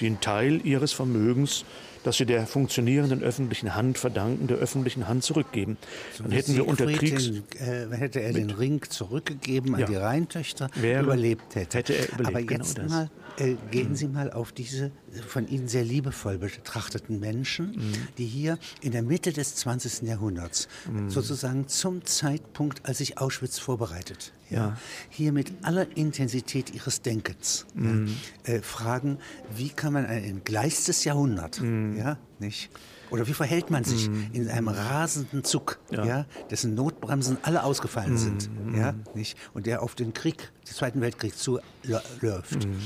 die 0.00 0.06
einen 0.06 0.20
Teil 0.20 0.60
ihres 0.64 0.92
Vermögens 0.92 1.64
das 2.04 2.16
sie 2.16 2.26
der 2.26 2.46
funktionierenden 2.46 3.22
öffentlichen 3.22 3.74
Hand 3.74 3.98
verdanken, 3.98 4.46
der 4.46 4.58
öffentlichen 4.58 5.08
Hand 5.08 5.24
zurückgeben. 5.24 5.76
So 6.14 6.22
Dann 6.24 6.32
hätten 6.32 6.54
wir 6.56 6.66
unter 6.66 6.86
Kriegs... 6.86 7.26
Den, 7.26 7.44
äh, 7.58 7.96
hätte 7.96 8.20
er 8.20 8.32
den 8.32 8.50
Ring 8.50 8.82
zurückgegeben 8.88 9.74
an 9.74 9.80
ja. 9.80 9.86
die 9.86 9.96
Rheintöchter, 9.96 10.70
wäre, 10.74 11.04
überlebt 11.04 11.54
hätte. 11.54 11.78
hätte 11.78 11.94
er 11.94 12.08
überlebt, 12.08 12.28
Aber 12.28 12.42
genau 12.42 12.64
jetzt 12.64 12.76
genau 12.76 12.88
mal, 12.88 13.10
äh, 13.38 13.54
gehen 13.70 13.90
mhm. 13.90 13.96
Sie 13.96 14.08
mal 14.08 14.32
auf 14.32 14.52
diese 14.52 14.90
von 15.26 15.48
Ihnen 15.48 15.68
sehr 15.68 15.84
liebevoll 15.84 16.38
betrachteten 16.38 17.20
Menschen, 17.20 17.72
mhm. 17.72 17.92
die 18.18 18.26
hier 18.26 18.58
in 18.82 18.92
der 18.92 19.02
Mitte 19.02 19.32
des 19.32 19.54
20. 19.56 20.02
Jahrhunderts, 20.02 20.68
mhm. 20.90 21.10
sozusagen 21.10 21.68
zum 21.68 22.04
Zeitpunkt, 22.04 22.86
als 22.86 22.98
sich 22.98 23.18
Auschwitz 23.18 23.58
vorbereitet, 23.58 24.32
ja. 24.50 24.76
hier 25.08 25.32
mit 25.32 25.52
aller 25.62 25.96
Intensität 25.96 26.74
ihres 26.74 27.02
Denkens 27.02 27.66
mhm. 27.74 28.14
ja, 28.46 28.54
äh, 28.54 28.62
fragen, 28.62 29.18
wie 29.54 29.70
kann 29.70 29.92
man 29.92 30.06
ein 30.06 30.24
entgleistes 30.24 31.04
Jahrhundert, 31.04 31.60
mhm. 31.60 31.96
ja, 31.96 32.18
nicht? 32.38 32.70
Oder 33.10 33.26
wie 33.26 33.32
verhält 33.32 33.70
man 33.70 33.84
sich 33.84 34.08
mhm. 34.08 34.28
in 34.32 34.48
einem 34.48 34.68
rasenden 34.68 35.44
Zug, 35.44 35.78
ja. 35.90 36.04
ja. 36.04 36.26
dessen 36.50 36.74
Notbremsen 36.74 37.38
alle 37.42 37.64
ausgefallen 37.64 38.12
mhm. 38.12 38.18
sind, 38.18 38.50
ja, 38.74 38.94
nicht? 39.14 39.36
Und 39.54 39.66
der 39.66 39.82
auf 39.82 39.94
den 39.94 40.12
Krieg, 40.12 40.50
den 40.68 40.74
Zweiten 40.74 41.00
Weltkrieg 41.00 41.36
zuläuft. 41.36 42.66
Mhm. 42.66 42.78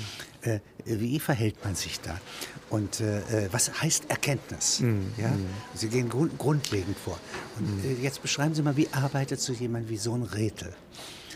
Äh, 0.42 0.60
wie 0.84 1.20
verhält 1.20 1.64
man 1.64 1.74
sich 1.74 2.00
da? 2.00 2.18
Und 2.68 3.00
äh, 3.00 3.18
äh 3.18 3.48
was 3.52 3.82
heißt 3.82 4.10
Erkenntnis? 4.10 4.80
Mhm. 4.80 5.12
Ja? 5.16 5.32
Sie 5.74 5.88
gehen 5.88 6.08
grund 6.08 6.38
grundlegend 6.38 6.96
vor. 6.98 7.18
Und 7.58 7.84
äh, 7.84 8.02
jetzt 8.02 8.22
beschreiben 8.22 8.54
Sie 8.54 8.62
mal, 8.62 8.76
wie 8.76 8.88
arbeitet 8.92 9.40
so 9.40 9.52
jemand 9.52 9.88
wie 9.88 9.96
Sohn 9.96 10.22
Rethel? 10.22 10.72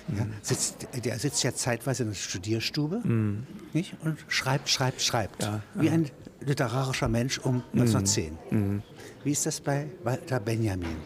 Ja, 0.09 0.27
sitzt, 0.40 0.87
der 1.05 1.19
sitzt 1.19 1.42
ja 1.42 1.55
zeitweise 1.55 2.05
in 2.05 2.11
der 2.11 2.14
Studierstube 2.14 2.99
mm. 2.99 3.47
nicht? 3.73 3.95
und 4.05 4.16
schreibt, 4.29 4.69
schreibt, 4.69 5.03
schreibt. 5.03 5.42
Ja, 5.42 5.62
wie 5.75 5.87
ja. 5.87 5.92
ein 5.92 6.11
literarischer 6.40 7.09
Mensch 7.09 7.38
um 7.38 7.62
1910. 7.73 8.38
Mm. 8.51 8.83
Wie 9.25 9.33
ist 9.33 9.47
das 9.47 9.61
bei 9.61 9.88
Walter 10.05 10.38
Benjamin? 10.38 10.97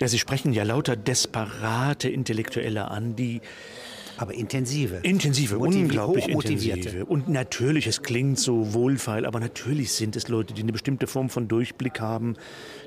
Ja, 0.00 0.08
Sie 0.08 0.18
sprechen 0.18 0.52
ja 0.52 0.64
lauter 0.64 0.96
desperate 0.96 2.08
Intellektuelle 2.08 2.90
an, 2.90 3.14
die 3.14 3.40
aber 4.16 4.34
intensive. 4.34 4.96
Intensive, 5.02 5.56
Motivi 5.56 5.82
unglaublich 5.82 6.28
intensive. 6.28 7.04
Und 7.06 7.28
natürlich, 7.28 7.86
es 7.86 8.02
klingt 8.02 8.38
so 8.38 8.72
wohlfeil, 8.74 9.26
aber 9.26 9.40
natürlich 9.40 9.92
sind 9.92 10.16
es 10.16 10.28
Leute, 10.28 10.54
die 10.54 10.62
eine 10.62 10.72
bestimmte 10.72 11.06
Form 11.06 11.28
von 11.28 11.48
Durchblick 11.48 12.00
haben, 12.00 12.36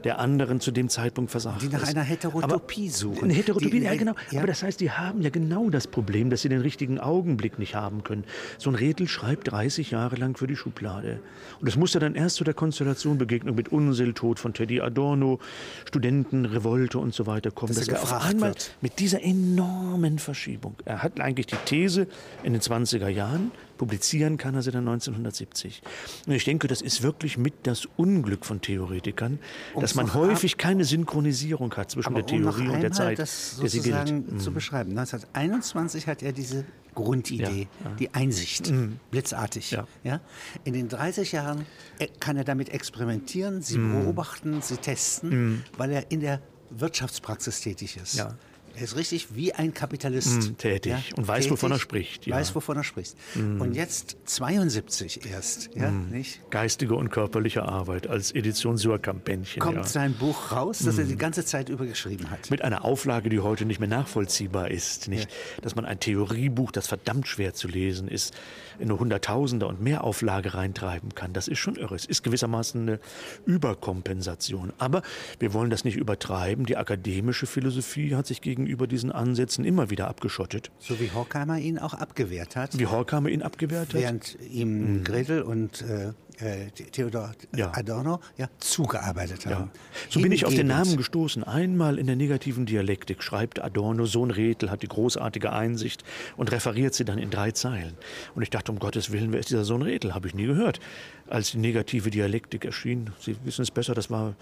der 0.06 0.20
anderen 0.20 0.60
zu 0.60 0.72
dem 0.72 0.88
Zeitpunkt 0.88 1.32
versagt 1.32 1.64
Die 1.64 1.68
nach 1.68 1.86
einer 1.86 2.04
Heterotopie 2.04 2.86
aber 2.86 2.96
suchen. 2.96 3.24
Eine 3.24 3.34
Heterotopie, 3.34 3.80
die, 3.80 3.86
ja 3.86 3.96
genau. 3.96 4.14
Ja. 4.30 4.40
Aber 4.40 4.48
das 4.48 4.62
heißt, 4.62 4.80
die 4.80 4.92
haben 4.92 5.22
ja 5.22 5.32
genau 5.32 5.72
das 5.72 5.88
Problem, 5.88 6.30
dass 6.30 6.44
sie 6.44 6.50
den 6.50 6.62
richtigen 6.62 7.00
Augenblick 7.00 7.58
nicht 7.58 7.74
haben 7.74 8.04
können. 8.04 8.24
So 8.60 8.70
ein 8.70 8.76
Redel 8.76 9.08
schreibt 9.08 9.52
30 9.52 9.92
Jahre 9.92 10.16
lang 10.16 10.38
für 10.38 10.46
die 10.46 10.56
Schublade. 10.56 11.20
Und 11.60 11.68
das 11.68 11.76
musste 11.76 11.98
dann 11.98 12.14
erst 12.14 12.36
zu 12.36 12.44
der 12.44 12.54
Konstellation 12.54 13.18
Begegnung 13.18 13.56
mit 13.56 13.70
Unsil, 13.70 14.14
Tod 14.14 14.38
von 14.38 14.54
Teddy 14.54 14.80
Adorno, 14.80 15.40
Studenten, 15.86 16.46
Revolte 16.46 17.00
und 17.00 17.16
so 17.16 17.26
weiter 17.26 17.50
kommen. 17.50 17.74
Dass, 17.74 17.88
dass 17.88 17.98
er 17.98 18.04
auf 18.04 18.24
einmal 18.24 18.50
wird. 18.50 18.76
mit 18.82 19.00
dieser 19.00 19.24
enormen 19.24 20.20
Verschiebung, 20.20 20.76
er 20.86 21.02
hat 21.02 21.20
eigentlich 21.20 21.48
die 21.48 21.58
These 21.66 22.08
in 22.44 22.54
den 22.54 22.62
20er 22.62 23.08
Jahren, 23.08 23.52
publizieren 23.78 24.38
kann 24.38 24.56
er 24.56 24.62
sie 24.62 24.72
dann 24.72 24.88
1970. 24.88 25.82
Und 26.26 26.34
ich 26.34 26.46
denke, 26.46 26.68
das 26.68 26.82
ist 26.82 27.04
wirklich 27.04 27.38
mit 27.38 27.54
das 27.64 27.88
Unglück 27.98 28.46
von 28.46 28.62
Theoretikern, 28.62 29.40
um 29.74 29.82
dass 29.82 29.96
man 29.96 30.14
häufig 30.14 30.58
keine 30.58 30.86
Synchronisierung 30.86 31.74
hat 31.76 31.92
zwischen 31.92 32.14
der 32.16 32.26
Theorie 32.26 32.68
um 32.68 32.76
und 32.76 32.82
der 32.82 32.92
Zeit, 32.92 33.20
das 33.20 33.58
der 33.60 33.70
sie 33.70 33.82
gilt. 33.82 34.12
Mhm. 34.12 34.40
zu 34.40 34.52
beschreiben. 34.52 34.92
1921 34.92 36.08
hat 36.08 36.24
er 36.24 36.32
diese 36.32 36.66
Grundidee, 36.96 37.68
ja, 37.84 37.90
ja. 37.90 37.96
die 37.98 38.14
Einsicht, 38.14 38.72
mhm. 38.72 39.00
blitzartig. 39.12 39.72
Ja. 39.72 39.86
ja. 40.04 40.22
In 40.64 40.74
den 40.74 40.88
30 40.88 41.34
Jahren 41.34 41.66
äh, 42.00 42.08
kann 42.20 42.38
er 42.38 42.46
damit 42.46 42.70
experimentieren, 42.70 43.62
sie 43.62 43.78
mhm. 43.78 44.04
beobachten, 44.04 44.62
sie 44.62 44.78
testen, 44.78 45.30
mhm. 45.30 45.64
weil 45.78 45.92
er 45.92 46.12
in 46.12 46.22
der 46.22 46.42
Wirtschaftspraxis 46.72 47.62
tätig 47.62 47.98
ist. 47.98 48.16
Ja. 48.16 48.36
Er 48.76 48.84
ist 48.84 48.96
richtig 48.96 49.36
wie 49.36 49.54
ein 49.54 49.74
Kapitalist. 49.74 50.52
Mm, 50.52 50.58
tätig 50.58 50.92
ja? 50.92 51.18
und 51.18 51.28
weiß, 51.28 51.46
tätig, 51.46 51.52
wovon 51.52 51.72
er 51.72 51.80
spricht. 51.80 52.26
Ja. 52.28 52.36
Weiß, 52.36 52.56
wovon 52.56 52.78
er 52.78 52.84
spricht. 52.84 53.16
Mm. 53.36 53.62
Und 53.62 53.74
jetzt 53.74 54.18
72 54.26 55.26
erst, 55.30 55.70
ja, 55.76 55.92
mm. 55.92 56.10
nicht? 56.12 56.42
Geistige 56.50 56.96
und 56.96 57.10
körperliche 57.10 57.64
Arbeit 57.64 58.08
als 58.08 58.32
Edition 58.32 58.78
Surkampännchen. 58.78 59.62
Kommt 59.62 59.78
ja. 59.78 59.84
sein 59.84 60.14
Buch 60.14 60.52
raus, 60.52 60.80
das 60.84 60.98
er 60.98 61.06
die 61.06 61.16
ganze 61.16 61.46
Zeit 61.46 61.70
über 61.70 61.86
geschrieben 61.86 62.30
hat. 62.30 62.52
Mit 62.52 62.62
einer 62.62 62.84
Auflage, 62.84 63.30
die 63.30 63.40
heute 63.40 63.66
nicht 63.66 63.80
mehr 63.80 63.90
nachvollziehbar 63.90 64.72
ist. 64.72 65.08
Nicht? 65.08 65.30
Dass 65.62 65.76
man 65.76 65.86
ein 65.86 66.00
Theoriebuch, 66.00 66.72
das 66.72 66.88
verdammt 66.88 67.28
schwer 67.28 67.54
zu 67.54 67.68
lesen 67.68 68.08
ist, 68.08 68.34
in 68.78 68.90
eine 68.90 69.00
Hunderttausender 69.00 69.68
und 69.68 69.82
mehr 69.82 70.04
Auflage 70.04 70.54
reintreiben 70.54 71.16
kann. 71.16 71.34
Das 71.34 71.48
ist 71.48 71.60
schon 71.60 71.76
irre. 71.76 71.96
Es 71.96 72.06
ist 72.06 72.24
gewissermaßen 72.24 72.82
eine 72.82 73.00
Überkompensation. 73.46 74.74
Aber 74.78 75.02
wir 75.40 75.54
wollen 75.54 75.70
das 75.70 75.86
nicht 75.86 75.96
übertreiben. 75.96 76.66
Die 76.66 76.78
akademische 76.78 77.46
Philosophie 77.46 78.16
hat 78.16 78.28
sich 78.28 78.42
gegenüber 78.66 78.88
diesen 78.88 79.12
Ansätzen 79.12 79.64
immer 79.64 79.92
wieder 79.92 80.08
abgeschottet. 80.08 80.72
So 80.80 81.00
wie 81.00 81.12
Horkheimer 81.12 81.60
ihn 81.60 81.78
auch 81.78 81.94
abgewehrt 81.94 82.56
hat. 82.56 82.78
Wie 82.78 82.88
Horkheimer 82.88 83.30
ihn 83.30 83.44
abgewehrt 83.44 83.94
hat. 83.94 84.02
Während 84.02 84.38
ihm 84.52 84.98
mhm. 84.98 85.04
Gretel 85.04 85.44
und 85.44 85.84
äh, 85.84 86.14
äh, 86.40 86.72
Theodor 86.72 87.34
ja. 87.56 87.72
Adorno 87.76 88.20
ja, 88.38 88.50
zugearbeitet 88.58 89.46
haben. 89.46 89.70
Ja. 89.72 89.80
So 90.10 90.20
bin 90.20 90.32
ich 90.32 90.46
auf 90.46 90.56
den 90.56 90.68
Namen 90.68 90.98
gestoßen. 90.98 91.44
Einmal 91.44 92.00
in 92.00 92.08
der 92.08 92.16
negativen 92.16 92.66
Dialektik 92.66 93.22
schreibt 93.22 93.62
Adorno, 93.62 94.06
Sohn 94.08 94.32
Rethel 94.32 94.72
hat 94.72 94.82
die 94.82 94.88
großartige 94.88 95.54
Einsicht 95.54 96.04
und 96.36 96.52
referiert 96.52 96.96
sie 96.96 97.06
dann 97.06 97.20
in 97.20 97.30
drei 97.30 97.52
Zeilen. 97.52 97.94
Und 98.34 98.42
ich 98.42 98.50
dachte, 98.50 98.72
um 98.72 98.80
Gottes 98.80 99.12
Willen, 99.12 99.32
wer 99.32 99.40
ist 99.40 99.50
dieser 99.50 99.64
Sohn 99.64 99.84
Rethel? 99.84 100.16
Habe 100.16 100.28
ich 100.28 100.34
nie 100.34 100.48
gehört. 100.48 100.80
Als 101.28 101.52
die 101.52 101.60
negative 101.60 102.10
Dialektik 102.10 102.66
erschien, 102.66 103.12
Sie 103.20 103.36
wissen 103.44 103.62
es 103.62 103.72
besser, 103.72 103.94
das 103.94 104.10
war 104.10 104.36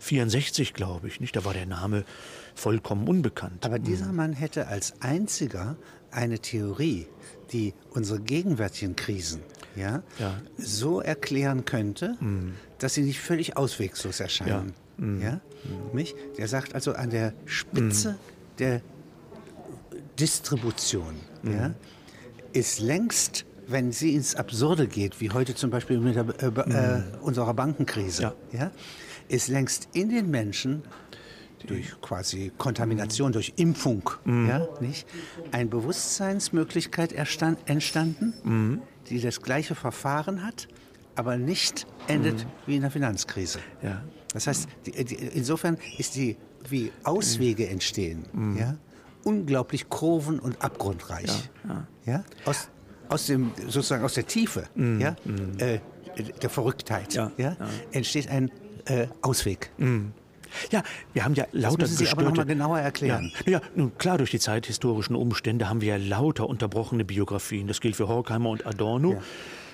64, 0.00 0.74
glaube 0.74 1.08
ich, 1.08 1.20
nicht? 1.20 1.36
Da 1.36 1.44
war 1.44 1.52
der 1.52 1.66
Name 1.66 2.04
vollkommen 2.56 3.06
unbekannt. 3.06 3.64
Aber 3.64 3.78
dieser 3.78 4.08
hm. 4.08 4.16
Mann 4.16 4.32
hätte 4.32 4.66
als 4.66 4.94
einziger 5.00 5.76
eine 6.10 6.38
Theorie, 6.38 7.06
die 7.52 7.74
unsere 7.90 8.18
gegenwärtigen 8.20 8.96
Krisen 8.96 9.40
ja, 9.76 10.02
ja. 10.18 10.40
so 10.56 11.00
erklären 11.00 11.64
könnte, 11.64 12.16
mhm. 12.18 12.54
dass 12.78 12.94
sie 12.94 13.02
nicht 13.02 13.20
völlig 13.20 13.56
auswegslos 13.56 14.20
erscheinen. 14.20 14.72
ja, 15.22 15.40
nicht? 15.92 16.16
der 16.38 16.48
sagt 16.48 16.74
also 16.74 16.94
an 16.94 17.10
der 17.10 17.34
Spitze 17.44 18.16
der 18.58 18.80
Distribution 20.18 21.14
ja, 21.42 21.74
ist 22.52 22.80
längst, 22.80 23.44
wenn 23.68 23.92
sie 23.92 24.14
ins 24.14 24.34
Absurde 24.34 24.86
geht, 24.86 25.20
wie 25.20 25.30
heute 25.30 25.54
zum 25.54 25.70
Beispiel 25.70 25.98
mit 25.98 26.16
der, 26.16 26.26
äh, 26.40 26.46
äh, 26.46 27.02
unserer 27.20 27.52
Bankenkrise, 27.52 28.22
Ja. 28.22 28.34
Ja, 28.52 28.70
ist 29.28 29.48
längst 29.48 29.88
in 29.92 30.08
den 30.08 30.30
Menschen 30.30 30.82
durch 31.66 32.00
quasi 32.00 32.52
Kontamination, 32.58 33.32
durch 33.32 33.52
Impfung, 33.56 34.10
ja, 34.24 34.66
nicht, 34.80 35.06
eine 35.52 35.66
Bewusstseinsmöglichkeit 35.66 37.12
entstanden, 37.12 38.82
die 39.08 39.20
das 39.20 39.40
gleiche 39.42 39.74
Verfahren 39.74 40.44
hat, 40.44 40.68
aber 41.14 41.36
nicht 41.36 41.86
endet 42.08 42.46
wie 42.66 42.76
in 42.76 42.82
der 42.82 42.90
Finanzkrise. 42.90 43.58
Ja. 43.82 44.02
Das 44.32 44.46
heißt, 44.46 44.68
die, 44.84 45.04
die, 45.04 45.14
insofern 45.14 45.78
ist 45.98 46.14
die, 46.14 46.36
wie 46.68 46.92
Auswege 47.04 47.68
entstehen, 47.68 48.24
ja, 48.58 48.76
unglaublich 49.24 49.88
kurven- 49.88 50.38
und 50.38 50.62
abgrundreich. 50.62 51.50
Ja, 52.04 52.24
Aus, 52.44 52.68
aus 53.08 53.26
dem, 53.26 53.52
sozusagen 53.68 54.04
aus 54.04 54.14
der 54.14 54.26
Tiefe 54.26 54.64
ja, 54.76 55.16
äh, 55.58 55.80
der 56.42 56.50
Verrücktheit 56.50 57.14
Ja, 57.14 57.32
ja, 57.36 57.56
entsteht 57.92 58.28
ein 58.28 58.50
äh, 58.86 59.06
Ausweg. 59.22 59.70
Ja, 60.70 60.82
wir 61.12 61.24
haben 61.24 61.34
ja 61.34 61.46
lauter 61.52 61.78
müssen 61.82 61.96
Sie 61.96 62.08
aber 62.08 62.22
noch 62.22 62.30
gestörte- 62.32 62.36
mal 62.38 62.44
genauer 62.46 62.78
erklären. 62.80 63.32
Ja, 63.46 63.52
ja, 63.52 63.60
nun 63.74 63.96
klar, 63.98 64.18
durch 64.18 64.30
die 64.30 64.38
zeithistorischen 64.38 65.16
Umstände 65.16 65.68
haben 65.68 65.80
wir 65.80 65.88
ja 65.88 65.96
lauter 65.96 66.48
unterbrochene 66.48 67.04
Biografien. 67.04 67.66
Das 67.66 67.80
gilt 67.80 67.96
für 67.96 68.08
Horkheimer 68.08 68.50
und 68.50 68.66
Adorno, 68.66 69.12
Ja. 69.12 69.18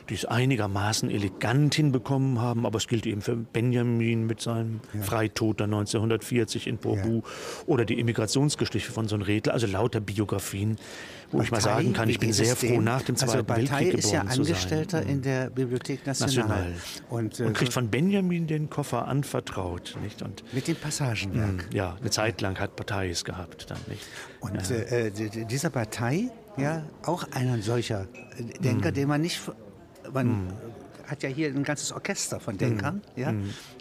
Die 0.09 0.15
es 0.15 0.25
einigermaßen 0.25 1.11
elegant 1.11 1.75
hinbekommen 1.75 2.41
haben, 2.41 2.67
aber 2.67 2.79
es 2.79 2.87
gilt 2.89 3.07
eben 3.07 3.21
für 3.21 3.37
Benjamin 3.37 4.27
mit 4.27 4.41
seinem 4.41 4.81
Freitod 5.03 5.61
dann 5.61 5.73
1940 5.73 6.67
in 6.67 6.79
Porbu 6.79 7.23
oder 7.67 7.85
die 7.85 7.99
Immigrationsgeschichte 8.01 8.93
von 8.93 9.09
so 9.09 9.15
einem 9.15 9.23
Redler, 9.25 9.53
also 9.53 9.67
lauter 9.67 10.01
Biografien, 10.01 10.77
wo 11.31 11.41
ich 11.41 11.51
mal 11.51 11.59
Bataille, 11.59 11.83
sagen 11.85 11.93
kann, 11.95 12.09
ich 12.11 12.19
bin 12.19 12.33
sehr 12.33 12.57
froh, 12.57 12.67
dem? 12.67 12.85
nach 12.85 13.03
dem 13.03 13.15
also 13.15 13.27
Zweiten 13.27 13.47
Bataille 13.47 13.71
Weltkrieg 13.71 13.95
ist 13.95 14.13
ja 14.13 14.21
geboren 14.21 14.37
zu 14.37 14.45
sein. 14.45 14.53
Angestellter 14.55 15.03
in 15.03 15.23
der 15.23 15.51
Bibliothek 15.51 16.07
National. 16.07 16.49
National. 16.49 16.73
Und, 17.09 17.41
äh, 17.41 17.45
Und 17.45 17.55
kriegt 17.55 17.73
von 17.73 17.89
Benjamin 17.89 18.47
den 18.47 18.69
Koffer 18.69 19.09
anvertraut, 19.09 19.97
nicht? 20.03 20.21
Und 20.23 20.43
mit 20.53 20.69
dem 20.69 20.77
Passagenwerk. 20.77 21.69
ja, 21.73 21.97
eine 22.01 22.11
Zeit 22.11 22.41
lang 22.41 22.59
hat 22.59 22.77
Partei 22.77 23.09
es 23.09 23.25
gehabt 23.25 23.71
dann, 23.71 23.79
nicht? 23.89 24.03
Und 24.41 24.71
äh, 24.71 25.07
äh, 25.09 25.11
dieser 25.47 25.71
Partei, 25.71 26.29
ja, 26.59 26.83
auch 27.05 27.25
ein 27.33 27.63
solcher 27.63 28.07
Denker, 28.63 28.91
Mhm. 28.91 28.95
den 28.95 29.09
man 29.09 29.21
nicht, 29.23 29.41
man 30.13 30.53
hat 31.07 31.23
ja 31.23 31.29
hier 31.29 31.49
ein 31.49 31.65
ganzes 31.65 31.93
Orchester 31.93 32.41
von 32.41 32.57
Denkern, 32.57 33.03
Mhm. 33.17 33.21
ja, 33.23 33.35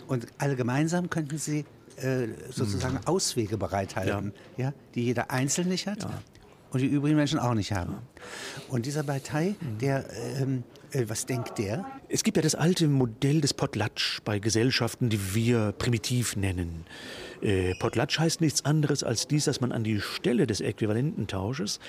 und 0.08 0.28
alle 0.38 0.56
gemeinsam 0.56 1.10
könnten 1.10 1.38
sie 1.38 1.66
äh, 1.98 2.28
sozusagen 2.50 3.00
Auswege 3.06 3.58
bereithalten, 3.58 4.34
ja. 4.58 4.74
die 4.96 5.04
jeder 5.06 5.30
einzeln 5.32 5.68
nicht 5.70 5.88
hat 5.88 6.08
und 6.72 6.80
die 6.82 6.88
übrigen 6.88 7.16
Menschen 7.16 7.38
auch 7.40 7.54
nicht 7.54 7.72
haben. 7.74 7.96
Und 8.70 8.86
dieser 8.86 9.04
Partei, 9.04 9.56
Mhm. 9.60 9.78
der, 9.80 10.06
ähm, 10.42 10.64
äh, 10.92 11.06
was 11.08 11.26
denkt 11.26 11.58
der? 11.60 11.86
Es 12.10 12.24
gibt 12.24 12.38
ja 12.38 12.44
das 12.44 12.56
alte 12.56 12.88
Modell 12.88 13.40
des 13.42 13.54
Potlatsch 13.54 14.20
bei 14.26 14.40
Gesellschaften, 14.40 15.10
die 15.10 15.36
wir 15.36 15.74
primitiv 15.74 16.36
nennen. 16.36 16.86
Äh, 17.42 17.74
Potlatsch 17.80 18.20
heißt 18.20 18.40
nichts 18.42 18.66
anderes 18.66 19.04
als 19.04 19.28
dies, 19.28 19.46
dass 19.46 19.62
man 19.62 19.72
an 19.72 19.84
die 19.84 20.00
Stelle 20.00 20.46
des 20.48 20.62
Äquivalententausches 20.62 21.80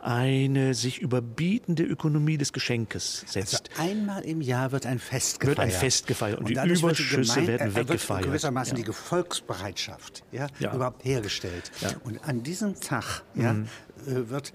eine 0.00 0.74
sich 0.74 1.00
überbietende 1.00 1.82
Ökonomie 1.84 2.38
des 2.38 2.52
Geschenkes 2.52 3.20
Also 3.26 3.40
setzt. 3.40 3.70
einmal 3.78 4.22
im 4.24 4.40
Jahr 4.40 4.72
wird 4.72 4.86
ein 4.86 4.98
Fest 4.98 5.40
Wird 5.42 5.56
gefeiert. 5.56 5.74
ein 5.74 5.80
Fest 5.80 6.06
gefeiert 6.06 6.38
und 6.40 6.48
die 6.48 6.54
dadurch 6.54 6.82
wird 6.82 6.98
Überschüsse 6.98 7.34
Gemein- 7.34 7.46
werden 7.48 7.70
äh, 7.70 7.74
wird 7.74 7.88
weggefeiert. 7.90 8.22
gewissermaßen 8.24 8.76
Ja. 8.78 8.84
die 8.84 8.92
Volksbereitschaft 8.92 10.24
ja, 10.32 10.46
Ja. 10.58 10.74
überhaupt 10.74 11.04
hergestellt. 11.04 11.70
Mhm. 11.80 11.88
Und 12.04 12.24
an 12.28 12.42
diesem 12.42 12.80
Tag 12.80 13.22
ja, 13.34 13.52
äh, 13.52 14.28
wird, 14.28 14.52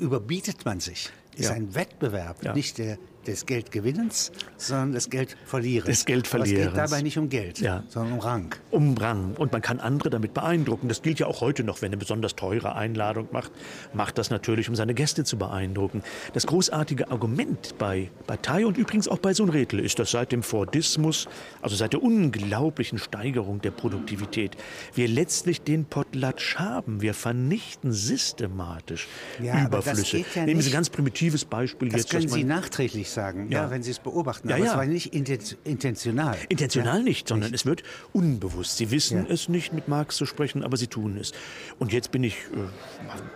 überbietet 0.00 0.64
man 0.64 0.80
sich. 0.80 1.10
Ist 1.36 1.50
ein 1.50 1.74
Wettbewerb, 1.74 2.54
nicht 2.54 2.76
der, 2.78 2.98
des 3.26 3.46
Geldgewinnens, 3.46 4.32
sondern 4.56 4.92
des 4.92 5.10
Geldverlierens. 5.10 5.86
Des 5.86 5.86
Aber 5.86 5.90
es 5.92 6.04
geht 6.04 6.06
Geldverlierens. 6.06 6.74
dabei 6.74 7.02
nicht 7.02 7.18
um 7.18 7.28
Geld, 7.28 7.60
Ja. 7.60 7.82
sondern 7.88 8.14
um 8.14 8.18
Rang. 8.20 8.54
um 8.70 8.96
Rang. 8.96 9.34
Und 9.36 9.52
man 9.52 9.60
kann 9.62 9.80
andere 9.80 10.10
damit 10.10 10.34
beeindrucken. 10.34 10.88
Das 10.88 11.02
gilt 11.02 11.18
ja 11.18 11.26
auch 11.26 11.40
heute 11.40 11.64
noch, 11.64 11.82
wenn 11.82 11.88
eine 11.90 11.96
besonders 11.96 12.34
teure 12.36 12.74
Einladung 12.74 13.28
macht, 13.32 13.52
macht 13.92 14.18
das 14.18 14.30
natürlich, 14.30 14.68
um 14.68 14.74
seine 14.76 14.94
Gäste 14.94 15.24
zu 15.24 15.36
beeindrucken. 15.38 16.02
Das 16.32 16.46
großartige 16.46 17.10
Argument 17.10 17.74
bei 17.78 18.10
Partei 18.26 18.64
und 18.66 18.78
übrigens 18.78 19.08
auch 19.08 19.18
bei 19.18 19.34
Sohn-Redl 19.34 19.80
ist, 19.80 19.98
dass 19.98 20.10
seit 20.12 20.32
dem 20.32 20.42
Fordismus, 20.42 21.28
also 21.62 21.76
seit 21.76 21.92
der 21.92 22.02
unglaublichen 22.02 22.98
Steigerung 22.98 23.60
der 23.60 23.70
Produktivität, 23.70 24.56
wir 24.94 25.08
letztlich 25.08 25.62
den 25.62 25.84
Potlatsch 25.84 26.56
haben. 26.56 27.00
Wir 27.02 27.14
vernichten 27.14 27.92
systematisch 27.92 29.08
Ja, 29.42 29.54
das 29.54 29.66
Überflüsse. 29.66 30.24
ja 30.34 30.44
Nehmen 30.46 30.60
Sie 30.62 30.70
ein 30.70 30.72
ganz 30.74 30.88
primitives 30.90 31.44
Beispiel 31.44 31.88
Das 31.88 32.02
jetzt. 32.02 32.10
können 32.10 32.22
dass 32.24 32.30
man 32.32 32.40
Sie 32.40 32.44
nachträglich 32.44 33.09
sagen, 33.14 33.50
ja, 33.50 33.62
Ja. 33.64 33.70
wenn 33.70 33.82
Sie 33.82 33.90
es 33.90 33.98
beobachten. 33.98 34.48
Ja, 34.48 34.56
aber 34.56 34.64
ja. 34.64 34.70
es 34.72 34.76
war 34.76 34.86
nicht 34.86 35.12
inten- 35.14 35.56
intentional. 35.64 36.36
Intentional 36.48 37.02
nicht, 37.02 37.28
sondern 37.28 37.52
es 37.54 37.66
wird 37.66 37.82
unbewusst. 38.12 38.76
Sie 38.76 38.90
wissen 38.90 39.26
es 39.28 39.48
nicht, 39.48 39.72
mit 39.72 39.88
Marx 39.88 40.16
zu 40.16 40.26
sprechen, 40.26 40.62
aber 40.64 40.76
sie 40.76 40.86
tun 40.86 41.16
es. 41.18 41.32
Und 41.78 41.92
jetzt 41.92 42.10
bin 42.10 42.24
ich 42.24 42.34
äh, 42.34 42.68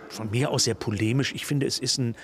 von 0.09 0.29
mir 0.31 0.51
aus 0.51 0.63
sehr 0.65 0.75
polemisch. 0.75 1.33
Ich 1.35 1.45
finde, 1.45 1.65
es 1.65 1.79
ist 1.79 1.97
ein 1.97 2.15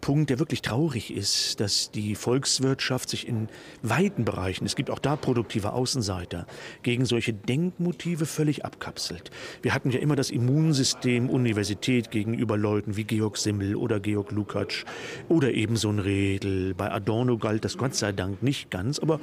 Punkt, 0.00 0.30
der 0.30 0.38
wirklich 0.38 0.62
traurig 0.62 1.12
ist, 1.12 1.60
dass 1.60 1.90
die 1.90 2.14
Volkswirtschaft 2.14 3.08
sich 3.08 3.26
in 3.26 3.48
weiten 3.82 4.24
Bereichen, 4.24 4.64
es 4.66 4.76
gibt 4.76 4.90
auch 4.90 4.98
da 4.98 5.16
produktive 5.16 5.72
Außenseiter, 5.72 6.46
gegen 6.82 7.04
solche 7.04 7.32
Denkmotive 7.32 8.26
völlig 8.26 8.64
abkapselt. 8.64 9.30
Wir 9.62 9.74
hatten 9.74 9.90
ja 9.90 9.98
immer 9.98 10.16
das 10.16 10.30
Immunsystem 10.30 11.28
Universität 11.28 12.10
gegenüber 12.10 12.56
Leuten 12.56 12.96
wie 12.96 13.04
Georg 13.04 13.36
Simmel 13.36 13.76
oder 13.76 14.00
Georg 14.00 14.30
Lukacs 14.32 14.84
oder 15.28 15.52
eben 15.52 15.76
so 15.76 15.90
ein 15.90 15.98
Redel. 15.98 16.74
Bei 16.74 16.90
Adorno 16.90 17.38
galt 17.38 17.64
das 17.64 17.76
Gott 17.76 17.94
sei 17.94 18.12
Dank 18.12 18.42
nicht 18.42 18.70
ganz, 18.70 18.98
aber 18.98 19.20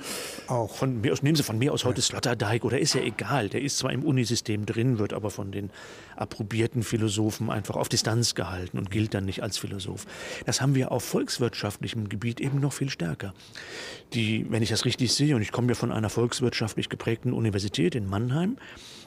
Auch. 0.47 0.75
von 0.75 1.01
mir 1.01 1.13
aus, 1.13 1.23
nehmen 1.23 1.35
Sie 1.35 1.43
von 1.43 1.57
mir 1.57 1.73
aus 1.73 1.85
heute 1.85 2.01
Sloterdijk 2.01 2.65
oder 2.65 2.79
ist 2.79 2.93
ja 2.93 3.01
egal. 3.01 3.49
Der 3.49 3.61
ist 3.61 3.77
zwar 3.77 3.91
im 3.91 4.03
Unisystem 4.03 4.65
drin, 4.65 4.99
wird 4.99 5.13
aber 5.13 5.29
von 5.29 5.51
den 5.51 5.69
approbierten 6.15 6.83
Philosophen 6.83 7.49
einfach 7.49 7.75
auf 7.75 7.89
Distanz 7.89 8.35
gehalten 8.35 8.77
und 8.77 8.91
gilt 8.91 9.13
dann 9.13 9.25
nicht 9.25 9.43
als 9.43 9.57
Philosoph. 9.57 10.05
Das 10.45 10.61
haben 10.61 10.75
wir 10.75 10.91
auf 10.91 11.03
volkswirtschaftlichem 11.03 12.09
Gebiet 12.09 12.39
eben 12.39 12.59
noch 12.59 12.73
viel 12.73 12.89
stärker. 12.89 13.33
Die, 14.13 14.45
wenn 14.49 14.63
ich 14.63 14.69
das 14.69 14.85
richtig 14.85 15.13
sehe, 15.13 15.35
und 15.35 15.41
ich 15.41 15.51
komme 15.51 15.69
ja 15.69 15.75
von 15.75 15.91
einer 15.91 16.09
volkswirtschaftlich 16.09 16.89
geprägten 16.89 17.33
Universität 17.33 17.95
in 17.95 18.07
Mannheim, 18.07 18.57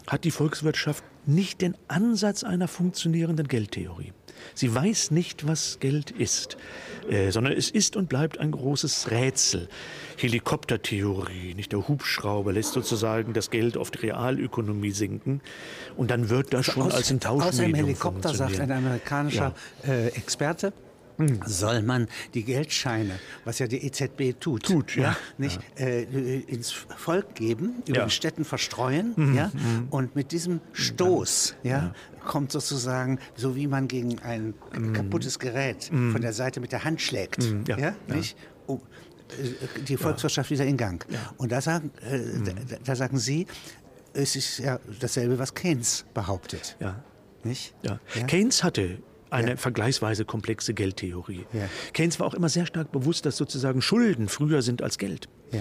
hat 0.07 0.25
die 0.25 0.31
Volkswirtschaft 0.31 1.05
nicht 1.27 1.61
den 1.61 1.77
Ansatz 1.88 2.45
einer 2.45 2.69
funktionierenden 2.69 3.49
Geldtheorie. 3.49 4.12
Sie 4.55 4.75
weiß 4.75 5.11
nicht, 5.11 5.46
was 5.46 5.79
Geld 5.81 6.11
ist, 6.11 6.57
äh, 7.11 7.31
sondern 7.31 7.53
es 7.53 7.70
ist 7.70 7.96
und 7.96 8.09
bleibt 8.09 8.38
ein 8.38 8.51
großes 8.51 9.11
Rätsel. 9.11 9.68
Helikoptertheorie, 10.16 11.55
nicht 11.55 11.72
der 11.72 11.87
Hubschrauber 11.88 12.53
lässt 12.53 12.72
sozusagen 12.72 13.33
das 13.33 13.51
Geld 13.51 13.77
auf 13.77 13.90
die 13.90 13.99
Realökonomie 13.99 14.92
sinken 14.92 15.40
und 15.96 16.11
dann 16.11 16.31
wird 16.31 16.53
das 16.55 16.66
schon 16.66 16.90
als 16.90 17.11
ein 17.11 17.18
Außer 17.18 17.29
im 17.29 17.40
Tauschmedium 17.40 17.75
Helikopter 17.75 18.35
sagt 18.35 18.61
ein 18.61 18.72
amerikanischer 18.72 19.55
äh, 19.87 20.09
Experte, 20.09 20.72
soll 21.47 21.83
man 21.83 22.09
die 22.35 22.45
Geldscheine, 22.45 23.19
was 23.45 23.59
ja 23.59 23.67
die 23.67 23.85
EZB 23.87 24.39
tut, 24.39 24.65
Tut, 24.65 24.97
ja. 24.97 25.17
nicht 25.39 25.61
Äh, 25.79 26.03
ins 26.41 26.71
Volk 26.73 27.35
geben, 27.35 27.83
über 27.87 27.99
Ja. 27.99 28.05
den 28.07 28.11
Städten 28.11 28.45
verstreuen, 28.45 29.35
ja, 29.35 29.51
und 29.91 30.15
mit 30.17 30.33
diesem 30.33 30.61
Stoß, 30.73 31.57
ja, 31.63 31.95
kommt 32.25 32.53
sozusagen, 32.53 33.19
so 33.35 33.57
wie 33.57 33.67
man 33.67 33.89
gegen 33.89 34.19
ein 34.21 34.55
kaputtes 34.93 35.39
Gerät 35.39 35.85
von 35.85 36.21
der 36.21 36.33
Seite 36.33 36.61
mit 36.61 36.73
der 36.73 36.85
Hand 36.85 37.01
schlägt, 37.01 37.43
Ja, 37.69 37.77
ja, 37.79 37.95
ja. 38.09 38.15
nicht? 38.15 38.37
Um, 38.67 38.81
äh, 39.31 39.81
die 39.83 39.97
Volkswirtschaft 39.97 40.51
wieder 40.51 40.65
in 40.65 40.77
Gang. 40.77 41.05
Und 41.37 41.53
da 41.53 41.61
sagen, 41.61 41.91
äh, 42.03 42.19
da, 42.45 42.77
da 42.85 42.97
sagen 42.97 43.19
Sie, 43.19 43.47
es 44.13 44.35
ist 44.35 44.59
ja 44.59 44.79
dasselbe, 45.01 45.39
was 45.39 45.55
Keynes 45.55 46.05
behauptet. 46.15 46.77
Ja. 46.81 47.03
Nicht? 47.45 47.75
Ja. 47.83 48.01
Keynes 48.27 48.65
hatte 48.65 48.99
eine 49.31 49.57
vergleichsweise 49.57 50.25
komplexe 50.25 50.75
Geldtheorie. 50.75 51.45
Ja. 51.53 51.69
Keynes 51.93 52.19
war 52.21 52.27
auch 52.27 52.35
immer 52.35 52.49
sehr 52.49 52.67
stark 52.67 52.93
bewusst, 52.93 53.27
dass 53.27 53.37
sozusagen 53.37 53.83
Schulden 53.83 54.29
früher 54.29 54.62
sind 54.62 54.83
als 54.83 54.99
Geld. 54.99 55.29
Ja. 55.53 55.61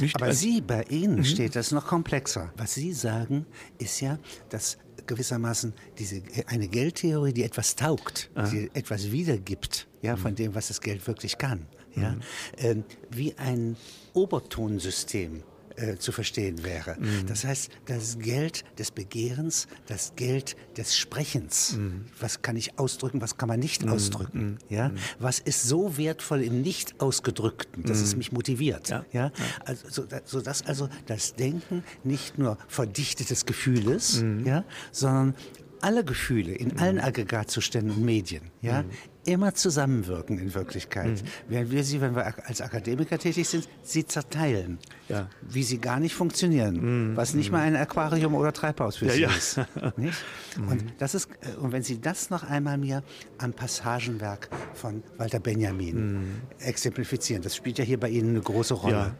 Nicht? 0.00 0.16
Aber 0.16 0.26
Also- 0.26 0.40
Sie, 0.40 0.60
bei 0.60 0.82
Ihnen 0.84 1.24
steht 1.24 1.54
das 1.54 1.70
noch 1.70 1.86
komplexer. 1.86 2.52
Was 2.56 2.74
Sie 2.74 2.92
sagen, 2.92 3.46
ist 3.78 4.00
ja, 4.00 4.18
dass 4.48 4.78
gewissermaßen 5.06 5.74
diese, 5.98 6.22
eine 6.46 6.68
Geldtheorie, 6.68 7.32
die 7.32 7.42
etwas 7.42 7.76
taugt, 7.76 8.30
die 8.52 8.70
etwas 8.74 9.10
wiedergibt, 9.10 9.86
ja, 10.00 10.16
von 10.16 10.34
dem, 10.34 10.54
was 10.54 10.68
das 10.68 10.80
Geld 10.80 11.06
wirklich 11.06 11.38
kann, 11.38 11.66
ja, 11.96 12.16
ähm, 12.58 12.84
wie 13.10 13.34
ein 13.36 13.76
Obertonsystem 14.14 15.42
äh, 15.76 15.96
zu 15.96 16.12
verstehen 16.12 16.64
wäre. 16.64 16.96
Das 17.26 17.44
heißt, 17.44 17.70
das 17.86 18.18
Geld 18.18 18.64
des 18.78 18.90
Begehrens, 18.90 19.66
das 19.86 20.14
Geld 20.16 20.56
des 20.76 20.96
Sprechens. 20.96 21.78
Was 22.20 22.42
kann 22.42 22.56
ich 22.56 22.78
ausdrücken, 22.78 23.20
was 23.20 23.36
kann 23.36 23.48
man 23.48 23.60
nicht 23.60 23.86
ausdrücken? 23.88 24.58
Ja? 24.68 24.92
Was 25.18 25.38
ist 25.38 25.62
so 25.62 25.96
wertvoll 25.96 26.42
im 26.42 26.62
Nicht-Ausgedrückten, 26.62 27.84
dass 27.84 28.00
es 28.00 28.16
mich 28.16 28.32
motiviert? 28.32 28.88
Ja. 28.88 29.04
Ja? 29.12 29.32
Also, 29.64 29.88
so, 29.88 30.04
sodass 30.24 30.66
also 30.66 30.88
das 31.06 31.34
Denken 31.34 31.84
nicht 32.04 32.38
nur 32.38 32.58
verdichtetes 32.68 33.46
Gefühl 33.46 33.88
ist, 33.90 34.24
ja? 34.44 34.64
sondern 34.90 35.34
alle 35.82 36.04
Gefühle 36.04 36.52
in 36.52 36.78
allen 36.78 37.00
Aggregatzuständen 37.00 37.96
und 37.96 38.04
Medien, 38.04 38.42
ja, 38.62 38.84
immer 39.24 39.54
zusammenwirken 39.54 40.38
in 40.38 40.54
Wirklichkeit. 40.54 41.22
Während 41.48 41.70
wir 41.70 41.84
sie, 41.84 42.00
wenn 42.00 42.14
wir 42.16 42.46
als 42.48 42.60
Akademiker 42.60 43.18
tätig 43.18 43.48
sind, 43.48 43.68
sie 43.82 44.06
zerteilen. 44.06 44.78
Ja. 45.08 45.28
Wie 45.42 45.62
sie 45.62 45.78
gar 45.78 46.00
nicht 46.00 46.14
funktionieren. 46.14 47.16
Was 47.16 47.34
nicht 47.34 47.52
mal 47.52 47.60
ein 47.60 47.76
Aquarium 47.76 48.34
oder 48.34 48.52
Treibhaus 48.52 48.96
für 48.96 49.06
Ja, 49.06 49.12
sie 49.12 49.20
ja. 49.22 49.30
ist. 49.30 49.60
Und, 50.68 50.84
das 50.98 51.14
ist, 51.14 51.28
äh, 51.40 51.56
und 51.58 51.72
wenn 51.72 51.82
Sie 51.82 51.98
das 51.98 52.28
noch 52.28 52.42
einmal 52.42 52.76
mir 52.76 53.02
am 53.38 53.54
Passagenwerk 53.54 54.50
von 54.74 55.02
Walter 55.16 55.40
Benjamin 55.40 56.42
exemplifizieren, 56.58 57.42
das 57.42 57.56
spielt 57.56 57.78
ja 57.78 57.84
hier 57.84 57.98
bei 57.98 58.10
Ihnen 58.10 58.30
eine 58.30 58.40
große 58.40 58.74
Rolle. 58.74 58.94
Ja. 58.94 59.16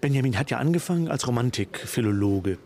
Benjamin 0.00 0.38
hat 0.38 0.50
ja 0.50 0.58
angefangen 0.58 1.08
als 1.08 1.26
Romantikphilologe 1.26 2.58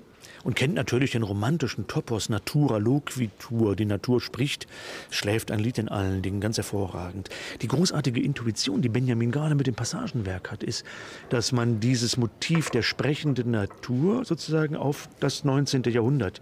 und 0.44 0.56
kennt 0.56 0.74
natürlich 0.74 1.10
den 1.12 1.22
romantischen 1.22 1.86
Topos 1.86 2.28
Natura 2.28 2.78
Loquitur. 2.78 3.76
Die 3.76 3.84
Natur 3.84 4.20
spricht, 4.20 4.66
schläft 5.10 5.50
ein 5.50 5.58
Lied 5.58 5.78
in 5.78 5.88
allen 5.88 6.22
Dingen, 6.22 6.40
ganz 6.40 6.56
hervorragend. 6.56 7.28
Die 7.62 7.68
großartige 7.68 8.20
Intuition, 8.22 8.82
die 8.82 8.88
Benjamin 8.88 9.30
gerade 9.30 9.54
mit 9.54 9.66
dem 9.66 9.74
Passagenwerk 9.74 10.50
hat, 10.50 10.62
ist, 10.62 10.84
dass 11.28 11.52
man 11.52 11.80
dieses 11.80 12.16
Motiv 12.16 12.70
der 12.70 12.82
sprechenden 12.82 13.50
Natur 13.50 14.24
sozusagen 14.24 14.76
auf 14.76 15.08
das 15.20 15.44
19. 15.44 15.82
Jahrhundert 15.84 16.40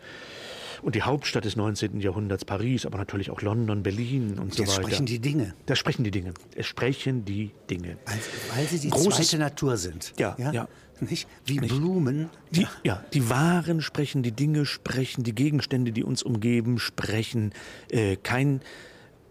und 0.82 0.94
die 0.94 1.02
Hauptstadt 1.02 1.44
des 1.46 1.56
19. 1.56 2.00
Jahrhunderts, 2.00 2.44
Paris, 2.44 2.84
aber 2.84 2.98
natürlich 2.98 3.30
auch 3.30 3.40
London, 3.40 3.82
Berlin 3.82 4.38
und 4.38 4.54
so 4.54 4.62
Jetzt 4.62 4.72
weiter. 4.76 4.82
sprechen 4.88 5.06
die 5.06 5.18
Dinge. 5.18 5.54
Da 5.64 5.74
sprechen 5.74 6.04
die 6.04 6.10
Dinge. 6.10 6.34
Es 6.54 6.66
sprechen 6.66 7.24
die 7.24 7.50
Dinge. 7.70 7.96
Weil, 8.04 8.18
weil 8.56 8.66
sie 8.66 8.78
die 8.78 8.90
Großes- 8.92 9.14
zweite 9.16 9.38
Natur 9.38 9.76
sind. 9.78 10.12
Ja, 10.18 10.36
ja. 10.38 10.68
Nicht? 11.00 11.28
Wie 11.44 11.58
Blumen. 11.58 12.30
Die, 12.50 12.66
ja, 12.82 13.04
die 13.12 13.28
Waren 13.28 13.82
sprechen, 13.82 14.22
die 14.22 14.32
Dinge 14.32 14.64
sprechen, 14.64 15.24
die 15.24 15.34
Gegenstände, 15.34 15.92
die 15.92 16.04
uns 16.04 16.22
umgeben, 16.22 16.78
sprechen. 16.78 17.52
Äh, 17.90 18.16
kein 18.16 18.60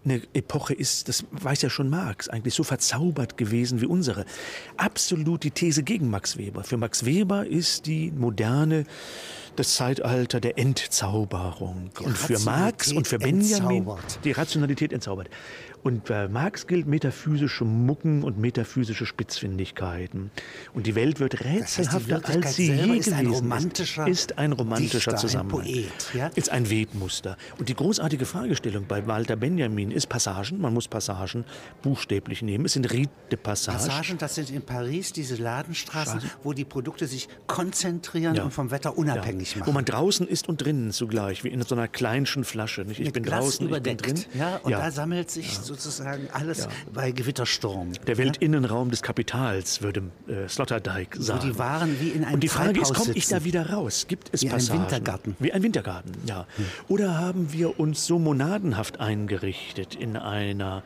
eine 0.06 0.22
Epoche 0.34 0.74
ist, 0.74 1.10
das 1.10 1.26
weiß 1.32 1.64
ja 1.64 1.70
schon 1.70 1.90
Marx, 1.90 2.30
eigentlich 2.30 2.54
so 2.54 2.64
verzaubert 2.64 3.38
gewesen 3.38 3.82
wie 3.82 3.88
unsere. 3.88 4.26
Absolut 4.78 5.44
die 5.44 5.52
These 5.52 5.84
gegen 5.84 6.10
Max 6.10 6.38
Weber. 6.38 6.64
Für 6.64 6.78
Max 6.78 7.06
Weber 7.06 7.46
ist 7.46 7.88
die 7.88 8.12
moderne 8.12 8.86
das 9.56 9.76
Zeitalter 9.76 10.40
der 10.40 10.58
Entzauberung. 10.58 11.90
und 12.00 12.18
für 12.18 12.40
Marx 12.40 12.92
und 12.92 13.08
für 13.08 13.20
Benjamin 13.20 13.78
entzaubert. 13.80 14.20
die 14.24 14.32
Rationalität 14.32 14.94
entzaubert. 14.94 15.30
Und 15.86 16.06
bei 16.06 16.28
Marx 16.28 16.66
gilt 16.66 16.88
metaphysische 16.88 17.64
Mucken 17.64 18.24
und 18.24 18.40
metaphysische 18.40 19.06
Spitzfindigkeiten. 19.06 20.32
Und 20.74 20.88
die 20.88 20.96
Welt 20.96 21.20
wird 21.20 21.34
Das 21.34 21.42
heißt, 21.42 21.78
rätselhafter, 21.78 22.22
als 22.26 22.56
sie 22.56 22.74
je 22.74 22.98
ist 22.98 23.14
ein 23.14 23.26
gewesen 23.26 23.44
romantischer 23.44 24.08
ist. 24.08 24.32
Ist 24.32 24.38
ein 24.40 24.52
romantischer 24.54 24.98
Dichter, 24.98 25.12
ein 25.12 25.18
Zusammenhang. 25.20 25.62
Poet, 25.62 26.14
ja? 26.16 26.28
Ist 26.34 26.50
ein 26.50 26.72
Webmuster. 26.72 27.38
Und 27.60 27.70
die 27.70 27.76
großartige 27.76 28.26
Fragestellung 28.26 28.88
bei 28.88 29.06
Walter 29.06 29.36
Benjamin 29.36 29.92
ist 29.92 30.10
Passagen. 30.10 30.60
Man 30.60 30.74
muss 30.74 30.88
Passagen 30.88 31.46
buchstäblich 31.84 32.42
nehmen. 32.42 32.66
Es 32.66 32.74
sind 32.74 32.92
Redepassagen. 32.92 33.80
Passagen, 33.80 34.18
das 34.18 34.34
sind 34.34 34.50
in 34.50 34.64
Paris 34.64 35.14
diese 35.14 35.36
Ladenstraßen, 35.36 36.20
wo 36.42 36.54
die 36.54 36.66
Produkte 36.66 37.06
sich 37.06 37.30
konzentrieren 37.46 38.40
und 38.40 38.52
vom 38.52 38.72
Wetter 38.72 38.98
unabhängig 38.98 39.52
ja. 39.52 39.60
machen. 39.60 39.68
Wo 39.68 39.72
man 39.72 39.86
draußen 39.86 40.28
ist 40.28 40.50
und 40.50 40.64
drinnen 40.64 40.90
zugleich, 40.94 41.44
wie 41.44 41.50
in 41.50 41.62
so 41.62 41.76
einer 41.76 41.88
kleinschen 41.88 42.44
Flasche. 42.44 42.86
Nicht? 42.86 43.02
Ich 43.02 43.06
mit 43.06 43.14
bin 43.14 43.22
Glas 43.24 43.44
draußen, 43.44 43.68
überdeckt. 43.68 44.08
ich 44.08 44.14
bin 44.14 44.24
drin. 44.24 44.40
Ja, 44.40 44.58
und 44.64 44.72
da 44.72 44.90
sammelt 44.90 45.30
sich 45.30 45.62
sozusagen 45.82 46.28
alles 46.32 46.68
bei 46.94 47.12
Gewittersturm. 47.12 47.94
Der 48.08 48.18
Weltinnenraum 48.18 48.92
des 48.92 49.02
Kapitals, 49.02 49.82
würde 49.82 50.04
äh, 50.28 50.48
Sloterdijk 50.48 51.16
sagen. 51.20 51.42
die 51.52 51.58
Waren 51.58 52.00
wie 52.00 52.10
in 52.10 52.24
einem 52.24 52.36
Und 52.36 52.44
die 52.44 52.48
Frage 52.48 52.80
ist, 52.80 52.90
Treibhaus 52.90 53.06
komme 53.06 53.18
ich 53.18 53.28
da 53.28 53.44
wieder 53.44 53.70
raus? 53.70 54.06
Gibt 54.08 54.30
es 54.32 54.42
Wie 54.42 54.48
ein 54.48 54.54
Passagen? 54.54 54.82
Wintergarten. 54.82 55.36
Wie 55.40 55.52
ein 55.52 55.64
Wintergarten, 55.64 56.14
ja. 56.26 56.46
Oder 56.88 57.18
haben 57.18 57.52
wir 57.52 57.80
uns 57.80 58.06
so 58.06 58.20
monadenhaft 58.20 59.00
eingerichtet 59.00 59.96
in 59.96 60.18
einer 60.18 60.84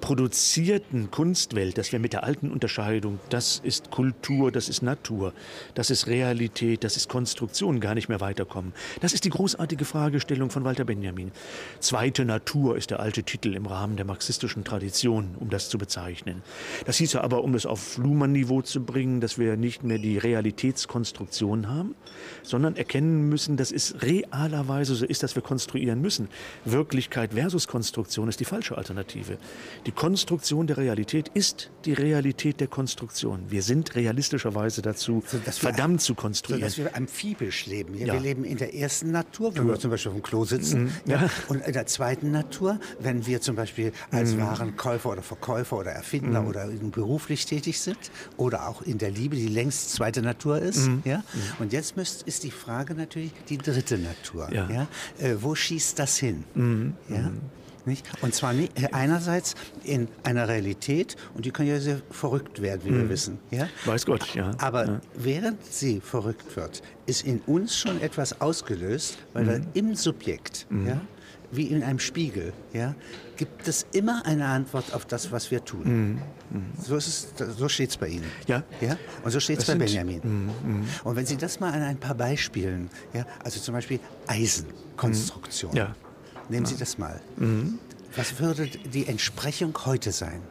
produzierten 0.00 1.10
Kunstwelt, 1.10 1.78
dass 1.78 1.92
wir 1.92 1.98
mit 1.98 2.12
der 2.12 2.24
alten 2.24 2.50
Unterscheidung, 2.50 3.18
das 3.30 3.60
ist 3.64 3.90
Kultur, 3.90 4.52
das 4.52 4.68
ist 4.68 4.82
Natur, 4.82 5.32
das 5.74 5.90
ist 5.90 6.06
Realität, 6.06 6.84
das 6.84 6.96
ist 6.96 7.08
Konstruktion, 7.08 7.80
gar 7.80 7.94
nicht 7.94 8.08
mehr 8.08 8.20
weiterkommen. 8.20 8.72
Das 9.00 9.12
ist 9.12 9.24
die 9.24 9.30
großartige 9.30 9.84
Fragestellung 9.84 10.50
von 10.50 10.64
Walter 10.64 10.84
Benjamin. 10.84 11.32
Zweite 11.80 12.24
Natur 12.24 12.76
ist 12.76 12.90
der 12.90 13.00
alte 13.00 13.22
Titel 13.22 13.54
im 13.54 13.66
Rahmen 13.66 13.96
der 13.96 14.04
marxistischen 14.04 14.64
Tradition, 14.64 15.34
um 15.40 15.50
das 15.50 15.68
zu 15.68 15.78
bezeichnen. 15.78 16.42
Das 16.84 16.96
hieß 16.98 17.14
ja 17.14 17.22
aber, 17.22 17.42
um 17.42 17.54
es 17.54 17.66
auf 17.66 17.98
Luhmann-Niveau 17.98 18.62
zu 18.62 18.84
bringen, 18.84 19.20
dass 19.20 19.38
wir 19.38 19.56
nicht 19.56 19.82
mehr 19.82 19.98
die 19.98 20.18
Realitätskonstruktion 20.18 21.68
haben, 21.68 21.94
sondern 22.42 22.76
erkennen 22.76 23.28
müssen, 23.28 23.56
dass 23.56 23.72
es 23.72 24.02
realerweise 24.02 24.94
so 24.94 25.04
ist, 25.04 25.22
dass 25.22 25.34
wir 25.34 25.42
konstruieren 25.42 26.00
müssen. 26.00 26.28
Wirklichkeit 26.64 27.34
versus 27.34 27.66
Konstruktion 27.66 28.28
ist 28.28 28.40
die 28.40 28.44
falsche 28.44 28.76
Alternative. 28.76 29.38
Die 29.86 29.92
Konstruktion 29.92 30.66
der 30.66 30.78
Realität 30.78 31.28
ist 31.34 31.70
die 31.84 31.92
Realität 31.92 32.58
der 32.60 32.66
Konstruktion. 32.66 33.44
Wir 33.48 33.62
sind 33.62 33.94
realistischerweise 33.94 34.82
dazu 34.82 35.22
wir- 35.30 35.52
verdammt 35.52 36.00
zu 36.00 36.08
So 36.08 36.14
konstruieren. 36.16 36.62
dass 36.62 36.76
wir 36.76 36.96
amphibisch 36.96 37.66
leben. 37.66 37.94
Ja, 37.96 38.06
Ja. 38.08 38.12
Wir 38.14 38.20
leben 38.20 38.42
in 38.44 38.56
der 38.56 38.74
ersten 38.74 39.12
Natur, 39.12 39.54
wenn 39.54 39.68
wir 39.68 39.78
zum 39.78 39.92
Beispiel 39.92 40.10
auf 40.10 40.18
dem 40.18 40.22
Klo 40.24 40.44
sitzen. 40.44 40.90
Ja. 41.06 41.30
Und 41.48 41.64
in 41.64 41.72
der 41.72 41.86
zweiten 41.86 42.32
Natur, 42.32 42.80
wenn 42.98 43.26
wir 43.26 43.40
zum 43.40 43.54
Beispiel 43.54 43.92
als 44.10 44.36
Warenkäufer 44.36 45.10
oder 45.10 45.22
Verkäufer 45.22 45.76
oder 45.78 45.92
Erfinder 45.92 46.44
oder 46.46 46.64
in- 46.64 46.90
beruflich 46.90 47.46
tätig 47.46 47.80
sind. 47.80 47.98
Oder 48.36 48.68
auch 48.68 48.82
in 48.82 48.98
der 48.98 49.10
Liebe, 49.12 49.36
die 49.36 49.46
längst 49.48 49.92
zweite 49.92 50.20
Natur 50.20 50.58
ist. 50.58 50.90
Ja. 51.04 51.22
Und 51.60 51.72
jetzt 51.72 51.96
müsst, 51.96 52.22
ist 52.22 52.42
die 52.42 52.50
Frage 52.50 52.94
natürlich 52.94 53.30
die 53.48 53.58
dritte 53.58 53.98
Natur. 53.98 54.52
Ja. 54.52 54.68
Ja. 54.68 54.88
Äh, 55.20 55.36
wo 55.40 55.54
schießt 55.54 55.96
das 55.98 56.16
hin? 56.16 56.42
Ja. 57.08 57.30
Nicht? 57.86 58.04
Und 58.20 58.34
zwar 58.34 58.52
äh, 58.54 58.68
einerseits 58.92 59.54
in 59.84 60.08
einer 60.24 60.48
Realität, 60.48 61.16
und 61.34 61.44
die 61.46 61.50
kann 61.52 61.66
ja 61.66 61.78
sehr 61.80 62.00
verrückt 62.10 62.60
werden, 62.60 62.82
wie 62.84 62.90
wir 62.92 63.08
wissen. 63.08 63.38
Ja? 63.50 63.68
Weiß 63.84 64.04
Gott, 64.04 64.34
ja. 64.34 64.50
Aber 64.58 64.86
ja. 64.86 65.00
während 65.14 65.64
sie 65.64 66.00
verrückt 66.00 66.56
wird, 66.56 66.82
ist 67.06 67.24
in 67.24 67.40
uns 67.46 67.76
schon 67.76 68.00
etwas 68.02 68.40
ausgelöst, 68.40 69.18
weil 69.32 69.44
Mhm. 69.44 69.48
da 69.48 69.58
im 69.74 69.94
Subjekt, 69.94 70.66
ja, 70.84 71.00
wie 71.52 71.68
in 71.68 71.84
einem 71.84 72.00
Spiegel, 72.00 72.52
ja, 72.72 72.96
gibt 73.36 73.68
es 73.68 73.86
immer 73.92 74.26
eine 74.26 74.46
Antwort 74.46 74.92
auf 74.92 75.04
das, 75.06 75.30
was 75.30 75.50
wir 75.52 75.64
tun. 75.64 76.20
So, 76.82 76.96
ist 76.96 77.06
es, 77.06 77.56
so 77.56 77.68
steht 77.68 77.90
es 77.90 77.96
bei 77.96 78.08
Ihnen. 78.08 78.24
Mhm. 78.24 78.30
Ja. 78.48 78.62
Ja? 78.80 78.96
Und 79.22 79.30
so 79.30 79.38
steht 79.38 79.60
es 79.60 79.66
bei 79.66 79.72
sind- 79.74 79.78
Mhm, 79.80 79.84
Benjamin. 79.84 80.88
Und 81.04 81.14
wenn 81.16 81.24
Sie 81.26 81.36
das 81.36 81.60
mal 81.60 81.72
an 81.72 81.82
ein 81.82 81.98
paar 81.98 82.14
Beispielen, 82.16 82.90
ja, 83.14 83.24
also 83.44 83.60
zum 83.60 83.74
Beispiel 83.74 84.00
Eisenkonstruktion, 84.26 85.74
Ja. 85.76 85.94
Nehmen 86.48 86.66
Sie 86.66 86.76
das 86.76 86.98
mal. 86.98 87.20
Mhm. 87.36 87.78
Was 88.14 88.38
würde 88.38 88.66
die 88.66 89.06
Entsprechung 89.06 89.76
heute 89.84 90.12
sein? 90.12 90.42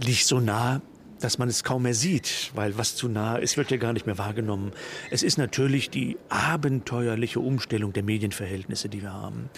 liegt 0.00 0.24
so 0.24 0.40
nah, 0.40 0.80
dass 1.22 1.38
man 1.38 1.48
es 1.48 1.62
kaum 1.62 1.82
mehr 1.82 1.94
sieht, 1.94 2.50
weil 2.54 2.76
was 2.76 2.96
zu 2.96 3.08
nah 3.08 3.36
ist, 3.36 3.56
wird 3.56 3.70
ja 3.70 3.76
gar 3.76 3.92
nicht 3.92 4.06
mehr 4.06 4.18
wahrgenommen. 4.18 4.72
Es 5.10 5.22
ist 5.22 5.38
natürlich 5.38 5.88
die 5.90 6.16
abenteuerliche 6.28 7.40
Umstellung 7.40 7.92
der 7.92 8.02
Medienverhältnisse, 8.02 8.88
die 8.88 9.02
wir 9.02 9.12
haben. 9.12 9.48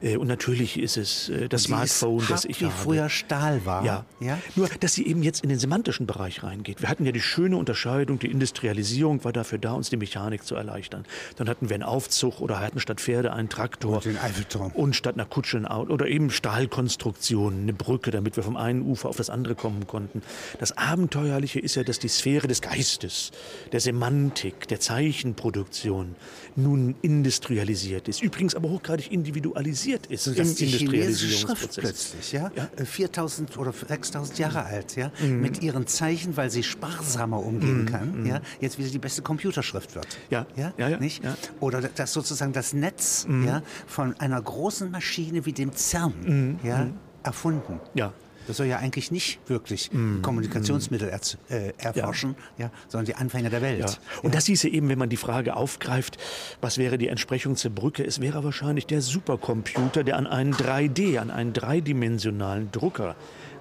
Äh, 0.00 0.16
Und 0.16 0.28
natürlich 0.28 0.78
ist 0.78 0.96
es 0.96 1.28
äh, 1.28 1.48
das 1.48 1.62
ist 1.62 1.66
Smartphone, 1.66 2.24
das 2.28 2.44
ich 2.44 2.62
habe. 2.62 2.72
früher 2.72 3.08
Stahl 3.08 3.64
war. 3.66 3.84
Ja. 3.84 4.04
ja? 4.20 4.38
Nur, 4.54 4.68
dass 4.80 4.94
sie 4.94 5.06
eben 5.06 5.22
jetzt 5.22 5.42
in 5.42 5.48
den 5.48 5.58
semantischen 5.58 6.06
Bereich 6.06 6.42
reingeht. 6.42 6.80
Wir 6.82 6.88
hatten 6.88 7.04
ja 7.04 7.12
die 7.12 7.20
schöne 7.20 7.56
Unterscheidung, 7.56 8.18
die 8.18 8.30
Industrialisierung 8.30 9.24
war 9.24 9.32
dafür 9.32 9.58
da, 9.58 9.72
uns 9.72 9.90
die 9.90 9.96
Mechanik 9.96 10.44
zu 10.44 10.54
erleichtern. 10.54 11.04
Dann 11.36 11.48
hatten 11.48 11.68
wir 11.68 11.74
einen 11.74 11.82
Aufzug 11.82 12.40
oder 12.40 12.60
hatten 12.60 12.80
statt 12.80 13.00
Pferde 13.00 13.32
einen 13.32 13.48
Traktor. 13.48 13.96
Und 13.96 14.04
den 14.04 14.18
Eiffelturm. 14.18 14.70
Und 14.72 14.94
statt 14.94 15.16
einer 15.16 15.26
Kutsche 15.26 15.56
ein 15.56 15.66
Auto. 15.66 15.92
Oder 15.92 16.06
eben 16.06 16.30
Stahlkonstruktionen, 16.30 17.62
eine 17.62 17.72
Brücke, 17.72 18.10
damit 18.10 18.36
wir 18.36 18.42
vom 18.44 18.56
einen 18.56 18.82
Ufer 18.82 19.08
auf 19.08 19.16
das 19.16 19.30
andere 19.30 19.54
kommen 19.54 19.86
konnten. 19.86 20.22
Das 20.58 20.76
Abenteuerliche 21.12 21.58
ist 21.58 21.74
ja, 21.74 21.84
dass 21.84 21.98
die 21.98 22.08
Sphäre 22.08 22.48
des 22.48 22.60
Geistes, 22.60 23.30
der 23.72 23.80
Semantik, 23.80 24.68
der 24.68 24.78
Zeichenproduktion 24.78 26.16
nun 26.54 26.96
industrialisiert 27.00 28.08
ist. 28.08 28.22
Übrigens 28.22 28.54
aber 28.54 28.68
hochgradig 28.68 29.10
individualisiert 29.10 30.04
ist 30.06 30.26
im 30.26 30.34
dass 30.34 30.54
die 30.56 30.66
chinesische 30.66 31.38
Schrift 31.46 31.76
plötzlich, 31.80 32.32
ja, 32.32 32.50
Ja. 32.54 32.68
äh, 32.76 32.84
4000 32.84 33.56
oder 33.56 33.72
6000 33.72 34.38
Jahre 34.38 34.64
alt, 34.64 34.96
ja, 34.96 35.10
Mhm. 35.22 35.40
mit 35.40 35.62
ihren 35.62 35.86
Zeichen, 35.86 36.36
weil 36.36 36.50
sie 36.50 36.62
sparsamer 36.62 37.38
umgehen 37.42 37.86
kann, 37.86 38.26
ja, 38.26 38.42
jetzt 38.60 38.78
wieder 38.78 38.90
die 38.90 38.98
beste 38.98 39.22
Computerschrift 39.22 39.94
wird. 39.94 40.08
Ja. 40.28 40.46
ja, 40.56 40.74
Ja, 40.76 40.88
ja, 40.90 40.98
nicht? 40.98 41.24
Mhm. 41.24 41.30
Oder 41.60 41.80
dass 41.80 42.12
sozusagen 42.12 42.52
das 42.52 42.74
Netz, 42.74 43.26
ja, 43.46 43.62
von 43.86 44.14
einer 44.20 44.42
großen 44.42 44.90
Maschine 44.90 45.46
wie 45.46 45.52
dem 45.54 45.72
CERN, 45.74 46.12
Mhm. 46.26 46.58
ja, 46.68 46.88
erfunden. 47.22 47.80
Ja. 47.94 48.12
Das 48.48 48.56
soll 48.56 48.66
ja 48.66 48.78
eigentlich 48.78 49.10
nicht 49.10 49.38
wirklich 49.46 49.92
mm, 49.92 50.22
Kommunikationsmittel 50.22 51.08
mm. 51.08 51.52
äh, 51.52 51.72
erforschen, 51.76 52.34
ja. 52.56 52.66
ja. 52.66 52.70
sondern 52.88 53.06
die 53.06 53.14
Anfänge 53.14 53.50
der 53.50 53.62
Welt. 53.62 53.80
Ja. 53.80 54.22
Und 54.22 54.34
das 54.34 54.46
hieße 54.46 54.68
eben, 54.68 54.88
wenn 54.88 54.98
man 54.98 55.10
die 55.10 55.16
Frage 55.16 55.54
aufgreift, 55.54 56.16
was 56.60 56.78
wäre 56.78 56.98
die 56.98 57.08
Entsprechung 57.08 57.56
zur 57.56 57.70
Brücke? 57.70 58.04
Es 58.04 58.20
wäre 58.20 58.42
wahrscheinlich 58.42 58.86
der 58.86 59.02
Supercomputer, 59.02 60.02
der 60.02 60.16
an 60.16 60.26
einen 60.26 60.54
3D, 60.54 61.18
an 61.18 61.30
einen 61.30 61.52
dreidimensionalen 61.52 62.72
Drucker 62.72 63.14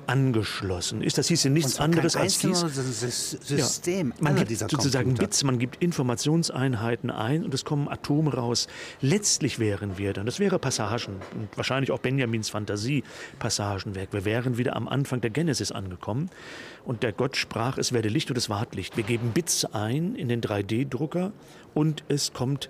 angeschlossen 0.07 1.01
ist. 1.01 1.17
Das 1.17 1.27
hieße 1.27 1.49
nichts 1.49 1.79
anderes 1.79 2.15
als 2.15 2.39
dies. 2.39 2.59
System 3.41 4.13
ja, 4.15 4.23
man 4.23 4.35
gibt 4.35 4.57
sozusagen 4.57 5.09
Computer. 5.09 5.27
Bits, 5.27 5.43
man 5.43 5.59
gibt 5.59 5.81
Informationseinheiten 5.81 7.11
ein 7.11 7.43
und 7.43 7.53
es 7.53 7.65
kommen 7.65 7.87
Atome 7.87 8.33
raus. 8.33 8.67
Letztlich 9.01 9.59
wären 9.59 9.97
wir 9.97 10.13
dann, 10.13 10.25
das 10.25 10.39
wäre 10.39 10.59
Passagen 10.59 11.15
und 11.35 11.55
wahrscheinlich 11.55 11.91
auch 11.91 11.99
Benjamins 11.99 12.49
Fantasie 12.49 13.03
Passagenwerk. 13.39 14.13
Wir 14.13 14.25
wären 14.25 14.57
wieder 14.57 14.75
am 14.75 14.87
Anfang 14.87 15.21
der 15.21 15.29
Genesis 15.29 15.71
angekommen 15.71 16.29
und 16.85 17.03
der 17.03 17.11
Gott 17.11 17.37
sprach, 17.37 17.77
es 17.77 17.91
werde 17.91 18.09
Licht 18.09 18.29
und 18.29 18.37
es 18.37 18.49
ward 18.49 18.75
Licht. 18.75 18.97
Wir 18.97 19.03
geben 19.03 19.31
Bits 19.33 19.65
ein 19.65 20.15
in 20.15 20.29
den 20.29 20.41
3D-Drucker 20.41 21.31
und 21.73 22.03
es 22.07 22.33
kommt 22.33 22.69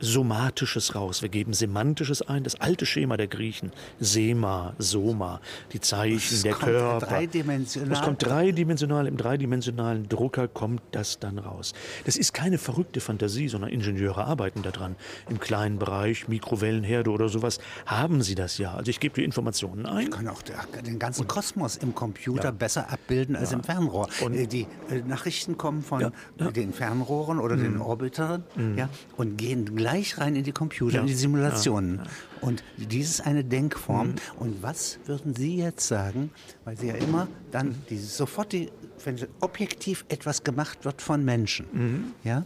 Somatisches 0.00 0.94
raus. 0.94 1.22
Wir 1.22 1.28
geben 1.28 1.52
Semantisches 1.54 2.22
ein, 2.22 2.44
das 2.44 2.60
alte 2.60 2.84
Schema 2.86 3.16
der 3.16 3.28
Griechen. 3.28 3.72
Sema, 3.98 4.74
Soma, 4.78 5.40
die 5.72 5.80
Zeichen, 5.80 6.30
das 6.30 6.42
der 6.42 6.52
Körper. 6.52 7.06
Dreidimensional. 7.06 7.90
Das 7.90 8.02
kommt 8.02 8.24
dreidimensional, 8.24 9.06
im 9.06 9.16
dreidimensionalen 9.16 10.08
Drucker 10.08 10.48
kommt 10.48 10.82
das 10.92 11.18
dann 11.18 11.38
raus. 11.38 11.72
Das 12.04 12.16
ist 12.16 12.34
keine 12.34 12.58
verrückte 12.58 13.00
Fantasie, 13.00 13.48
sondern 13.48 13.70
Ingenieure 13.70 14.26
arbeiten 14.26 14.62
daran. 14.62 14.96
Im 15.30 15.40
kleinen 15.40 15.78
Bereich, 15.78 16.28
Mikrowellenherde 16.28 17.10
oder 17.10 17.28
sowas, 17.28 17.58
haben 17.86 18.22
sie 18.22 18.34
das 18.34 18.58
ja. 18.58 18.74
Also 18.74 18.90
ich 18.90 19.00
gebe 19.00 19.14
die 19.14 19.24
Informationen 19.24 19.86
ein. 19.86 20.04
Ich 20.04 20.10
kann 20.10 20.28
auch 20.28 20.42
den 20.42 20.98
ganzen 20.98 21.22
und, 21.22 21.28
Kosmos 21.28 21.76
im 21.76 21.94
Computer 21.94 22.44
ja. 22.44 22.50
besser 22.50 22.92
abbilden 22.92 23.34
als 23.34 23.50
ja. 23.50 23.56
im 23.56 23.64
Fernrohr. 23.64 24.08
Und 24.22 24.34
äh, 24.34 24.46
die 24.46 24.66
äh, 24.90 25.00
Nachrichten 25.06 25.56
kommen 25.56 25.82
von 25.82 26.00
ja. 26.00 26.50
den 26.50 26.72
Fernrohren 26.72 27.38
oder 27.38 27.56
mhm. 27.56 27.62
den 27.62 27.80
Orbitern 27.80 28.44
mhm. 28.54 28.76
ja, 28.76 28.88
und 29.16 29.38
gehen 29.38 29.74
gleich 29.74 29.85
rein 30.18 30.36
in 30.36 30.44
die 30.44 30.52
Computer, 30.52 30.96
ja. 30.96 31.00
in 31.00 31.06
die 31.06 31.14
Simulationen. 31.14 31.96
Ja. 31.96 32.04
Ja. 32.04 32.10
Und 32.40 32.64
dies 32.76 33.10
ist 33.10 33.20
eine 33.26 33.44
Denkform. 33.44 34.08
Mhm. 34.08 34.14
Und 34.38 34.62
was 34.62 34.98
würden 35.06 35.34
Sie 35.34 35.56
jetzt 35.56 35.86
sagen, 35.86 36.30
weil 36.64 36.76
Sie 36.76 36.88
ja 36.88 36.94
immer 36.94 37.28
dann 37.50 37.74
die, 37.88 37.98
sofort 37.98 38.52
die, 38.52 38.70
wenn 39.04 39.16
objektiv 39.40 40.04
etwas 40.08 40.44
gemacht 40.44 40.84
wird 40.84 41.02
von 41.02 41.24
Menschen, 41.24 41.66
mhm. 41.72 42.04
ja, 42.24 42.44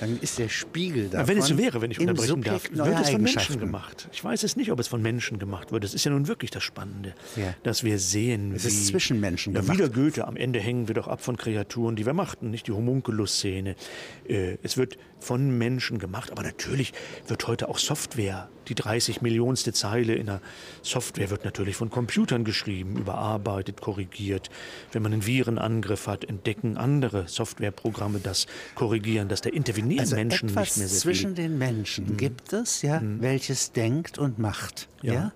dann 0.00 0.18
ist 0.20 0.38
der 0.38 0.48
Spiegel. 0.48 1.10
Ja, 1.12 1.26
wenn 1.26 1.38
es 1.38 1.46
so 1.46 1.58
wäre, 1.58 1.80
wenn 1.80 1.90
ich 1.90 2.00
unterbrechen 2.00 2.42
darf, 2.42 2.70
wird 2.70 3.00
es 3.00 3.10
von 3.10 3.22
Menschen 3.22 3.58
gemacht. 3.58 4.08
Ich 4.12 4.22
weiß 4.22 4.42
es 4.42 4.56
nicht, 4.56 4.70
ob 4.70 4.78
es 4.78 4.88
von 4.88 5.02
Menschen 5.02 5.38
gemacht 5.38 5.72
wird. 5.72 5.84
Das 5.84 5.94
ist 5.94 6.04
ja 6.04 6.10
nun 6.10 6.28
wirklich 6.28 6.50
das 6.50 6.62
Spannende, 6.62 7.14
ja. 7.36 7.54
dass 7.62 7.84
wir 7.84 7.98
sehen, 7.98 8.52
es 8.54 8.64
wie... 8.64 8.68
ist 8.68 8.86
zwischen 8.88 9.20
Menschen 9.20 9.54
ja, 9.54 9.60
gemacht. 9.60 9.78
Wieder 9.78 9.88
Goethe, 9.88 10.26
am 10.26 10.36
Ende 10.36 10.60
hängen 10.60 10.88
wir 10.88 10.94
doch 10.94 11.08
ab 11.08 11.22
von 11.22 11.36
Kreaturen, 11.36 11.96
die 11.96 12.06
wir 12.06 12.14
machten, 12.14 12.50
nicht 12.50 12.66
die 12.66 12.72
Homunculus-Szene. 12.72 13.76
Äh, 14.28 14.58
es 14.62 14.76
wird 14.76 14.98
von 15.18 15.56
Menschen 15.56 15.98
gemacht, 15.98 16.30
aber 16.30 16.42
natürlich 16.42 16.92
wird 17.26 17.46
heute 17.46 17.68
auch 17.68 17.78
Software, 17.78 18.48
die 18.68 18.74
30 18.74 19.22
Millionste 19.22 19.72
Zeile 19.72 20.14
in 20.14 20.26
der 20.26 20.40
Software 20.82 21.30
wird 21.30 21.44
natürlich 21.44 21.76
von 21.76 21.88
Computern 21.90 22.44
geschrieben, 22.44 22.96
überarbeitet, 22.96 23.80
korrigiert. 23.80 24.50
Wenn 24.92 25.02
man 25.02 25.12
einen 25.12 25.26
Virenangriff 25.26 26.06
hat, 26.06 26.24
entdecken 26.24 26.76
andere 26.76 27.28
Softwareprogramme 27.28 28.20
das, 28.20 28.46
korrigieren 28.74 29.28
das, 29.28 29.40
der 29.40 29.54
interveniert 29.54 29.85
definieren 29.88 30.00
also 30.00 30.16
Menschen 30.16 30.48
etwas 30.48 30.68
nicht 30.68 30.76
mehr 30.78 30.88
sehr 30.88 30.98
zwischen 30.98 31.36
viel. 31.36 31.44
den 31.44 31.58
Menschen 31.58 32.06
mhm. 32.06 32.16
gibt 32.16 32.52
es, 32.52 32.82
ja, 32.82 33.00
mhm. 33.00 33.20
welches 33.20 33.72
denkt 33.72 34.18
und 34.18 34.38
macht. 34.38 34.88
Ja. 35.02 35.12
ja. 35.12 35.32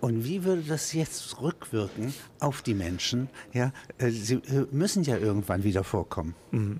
Und 0.00 0.24
wie 0.24 0.44
würde 0.44 0.62
das 0.62 0.92
jetzt 0.92 1.40
rückwirken 1.40 2.14
auf 2.40 2.62
die 2.62 2.74
Menschen? 2.74 3.28
Ja, 3.52 3.72
äh, 3.98 4.10
sie 4.10 4.34
äh, 4.34 4.66
müssen 4.70 5.02
ja 5.02 5.16
irgendwann 5.16 5.64
wieder 5.64 5.84
vorkommen. 5.84 6.34
Mhm. 6.50 6.78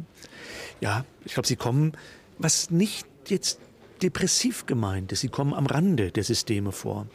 Ja, 0.81 1.05
ich 1.25 1.35
glaube, 1.35 1.47
sie 1.49 1.57
kommen, 1.57 1.93
was 2.39 2.71
nicht 2.71 3.07
jetzt 3.27 3.61
depressiv 4.03 4.67
gemeint 4.67 5.13
ist. 5.13 5.21
Sie 5.21 5.29
kommen 5.29 5.53
am 5.55 5.67
Rande 5.67 6.13
der 6.13 6.25
Systeme 6.25 6.73
vor 6.73 7.07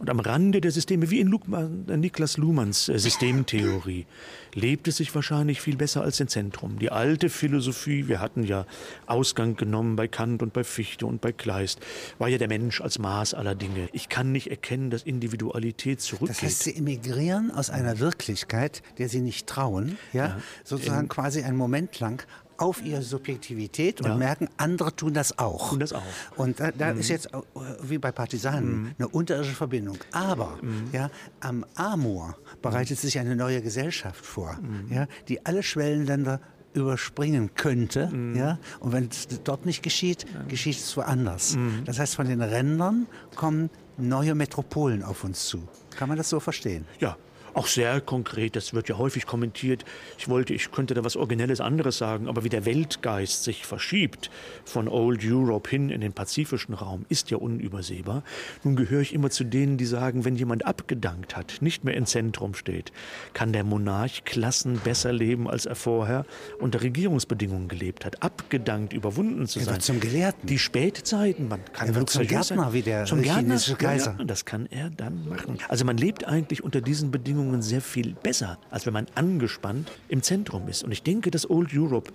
und 0.00 0.08
am 0.08 0.18
Rande 0.18 0.62
der 0.62 0.72
Systeme, 0.72 1.10
wie 1.10 1.20
in 1.20 1.28
Luhmann, 1.28 1.84
äh, 1.88 1.96
Niklas 1.96 2.38
Luhmanns 2.38 2.88
äh, 2.88 2.98
Systemtheorie, 2.98 4.06
lebt 4.54 4.88
es 4.88 4.96
sich 4.96 5.14
wahrscheinlich 5.14 5.60
viel 5.60 5.76
besser 5.76 6.02
als 6.02 6.18
im 6.20 6.28
Zentrum. 6.28 6.78
Die 6.78 6.90
alte 6.90 7.28
Philosophie, 7.28 8.08
wir 8.08 8.18
hatten 8.18 8.42
ja 8.42 8.66
Ausgang 9.06 9.56
genommen 9.56 9.96
bei 9.96 10.08
Kant 10.08 10.42
und 10.42 10.54
bei 10.54 10.64
Fichte 10.64 11.04
und 11.04 11.20
bei 11.20 11.32
Kleist, 11.32 11.80
war 12.18 12.28
ja 12.28 12.38
der 12.38 12.48
Mensch 12.48 12.80
als 12.80 12.98
Maß 12.98 13.34
aller 13.34 13.54
Dinge. 13.54 13.90
Ich 13.92 14.08
kann 14.08 14.32
nicht 14.32 14.50
erkennen, 14.50 14.88
dass 14.88 15.02
Individualität 15.02 16.00
zurückgeht. 16.00 16.30
Das 16.30 16.42
heißt, 16.42 16.62
sie 16.62 16.76
emigrieren 16.76 17.50
aus 17.50 17.68
einer 17.68 17.98
Wirklichkeit, 17.98 18.82
der 18.96 19.10
sie 19.10 19.20
nicht 19.20 19.46
trauen, 19.46 19.98
ja, 20.14 20.26
ja 20.26 20.40
sozusagen 20.64 21.08
quasi 21.08 21.42
einen 21.42 21.58
Moment 21.58 22.00
lang 22.00 22.26
auf 22.60 22.84
ihre 22.84 23.02
Subjektivität 23.02 24.00
und 24.00 24.08
ja. 24.08 24.16
merken, 24.16 24.48
andere 24.56 24.94
tun 24.94 25.14
das 25.14 25.38
auch. 25.38 25.70
Tun 25.70 25.80
das 25.80 25.92
auch. 25.92 26.02
Und 26.36 26.60
da, 26.60 26.70
da 26.70 26.92
mhm. 26.92 27.00
ist 27.00 27.08
jetzt 27.08 27.26
äh, 27.26 27.38
wie 27.82 27.98
bei 27.98 28.12
Partisanen 28.12 28.82
mhm. 28.82 28.94
eine 28.98 29.08
unterirdische 29.08 29.54
Verbindung. 29.56 29.96
Aber 30.12 30.58
mhm. 30.60 30.88
ja, 30.92 31.10
am 31.40 31.64
Amor 31.74 32.36
bereitet 32.60 32.98
sich 32.98 33.18
eine 33.18 33.34
neue 33.34 33.62
Gesellschaft 33.62 34.24
vor, 34.24 34.58
mhm. 34.60 34.92
ja, 34.92 35.06
die 35.28 35.44
alle 35.46 35.62
Schwellenländer 35.62 36.40
überspringen 36.74 37.54
könnte. 37.54 38.08
Mhm. 38.08 38.36
Ja? 38.36 38.58
Und 38.78 38.92
wenn 38.92 39.08
es 39.08 39.26
dort 39.42 39.66
nicht 39.66 39.82
geschieht, 39.82 40.26
geschieht 40.48 40.76
es 40.76 40.96
woanders. 40.96 41.56
Mhm. 41.56 41.84
Das 41.84 41.98
heißt, 41.98 42.14
von 42.14 42.28
den 42.28 42.42
Rändern 42.42 43.06
kommen 43.34 43.70
neue 43.96 44.34
Metropolen 44.34 45.02
auf 45.02 45.24
uns 45.24 45.46
zu. 45.46 45.66
Kann 45.96 46.08
man 46.08 46.18
das 46.18 46.28
so 46.28 46.40
verstehen? 46.40 46.86
Ja, 47.00 47.16
auch 47.60 47.66
sehr 47.66 48.00
konkret, 48.00 48.56
das 48.56 48.72
wird 48.72 48.88
ja 48.88 48.96
häufig 48.96 49.26
kommentiert. 49.26 49.84
Ich 50.16 50.30
wollte, 50.30 50.54
ich 50.54 50.72
könnte 50.72 50.94
da 50.94 51.04
was 51.04 51.14
Originelles 51.14 51.60
anderes 51.60 51.98
sagen, 51.98 52.26
aber 52.26 52.42
wie 52.42 52.48
der 52.48 52.64
Weltgeist 52.64 53.44
sich 53.44 53.66
verschiebt 53.66 54.30
von 54.64 54.88
Old 54.88 55.20
Europe 55.22 55.68
hin 55.68 55.90
in 55.90 56.00
den 56.00 56.14
pazifischen 56.14 56.72
Raum, 56.72 57.04
ist 57.10 57.30
ja 57.30 57.36
unübersehbar. 57.36 58.22
Nun 58.64 58.76
gehöre 58.76 59.02
ich 59.02 59.12
immer 59.12 59.28
zu 59.28 59.44
denen, 59.44 59.76
die 59.76 59.84
sagen, 59.84 60.24
wenn 60.24 60.36
jemand 60.36 60.64
abgedankt 60.64 61.36
hat, 61.36 61.58
nicht 61.60 61.84
mehr 61.84 61.94
im 61.94 62.06
Zentrum 62.06 62.54
steht, 62.54 62.92
kann 63.34 63.52
der 63.52 63.62
Monarch 63.62 64.24
Klassen 64.24 64.78
besser 64.82 65.12
leben, 65.12 65.46
als 65.46 65.66
er 65.66 65.74
vorher 65.74 66.24
unter 66.60 66.80
Regierungsbedingungen 66.80 67.68
gelebt 67.68 68.06
hat. 68.06 68.22
Abgedankt, 68.22 68.94
überwunden 68.94 69.46
zu 69.46 69.60
sein. 69.60 69.80
zum 69.80 70.00
Gelehrten. 70.00 70.46
Die 70.46 70.58
Spätzeiten, 70.58 71.48
man 71.48 71.60
kann 71.74 71.88
er 71.88 71.94
wird 71.94 72.08
zum 72.08 72.26
Gärtner 72.26 72.64
sein. 72.64 72.72
wie 72.72 72.80
der 72.80 73.04
zum 73.04 73.20
chinesische 73.22 73.76
Kaiser. 73.76 74.16
Ja, 74.18 74.24
das 74.24 74.46
kann 74.46 74.64
er 74.70 74.88
dann 74.88 75.28
machen. 75.28 75.58
Also 75.68 75.84
man 75.84 75.98
lebt 75.98 76.26
eigentlich 76.26 76.64
unter 76.64 76.80
diesen 76.80 77.10
Bedingungen 77.10 77.49
Bedingungen 77.50 77.62
sehr 77.62 77.80
viel 77.80 78.14
besser, 78.14 78.58
als 78.70 78.86
wenn 78.86 78.92
man 78.92 79.06
angespannt 79.14 79.90
im 80.08 80.22
Zentrum 80.22 80.68
ist. 80.68 80.84
Und 80.84 80.92
ich 80.92 81.02
denke, 81.02 81.30
dass 81.30 81.48
Old 81.48 81.70
Europe 81.74 82.12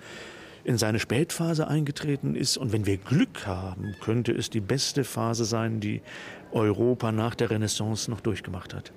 in 0.64 0.78
seine 0.78 1.00
Spätphase 1.00 1.68
eingetreten 1.68 2.36
ist. 2.36 2.58
Und 2.58 2.72
wenn 2.72 2.86
wir 2.86 2.98
Glück 2.98 3.46
haben, 3.46 3.96
könnte 4.02 4.32
es 4.32 4.50
die 4.50 4.62
beste 4.62 5.04
Phase 5.04 5.46
sein, 5.46 5.80
die 5.80 6.02
Europa 6.52 7.12
nach 7.12 7.36
der 7.36 7.50
Renaissance 7.50 8.10
noch 8.10 8.22
durchgemacht 8.22 8.74
hat. 8.74 8.92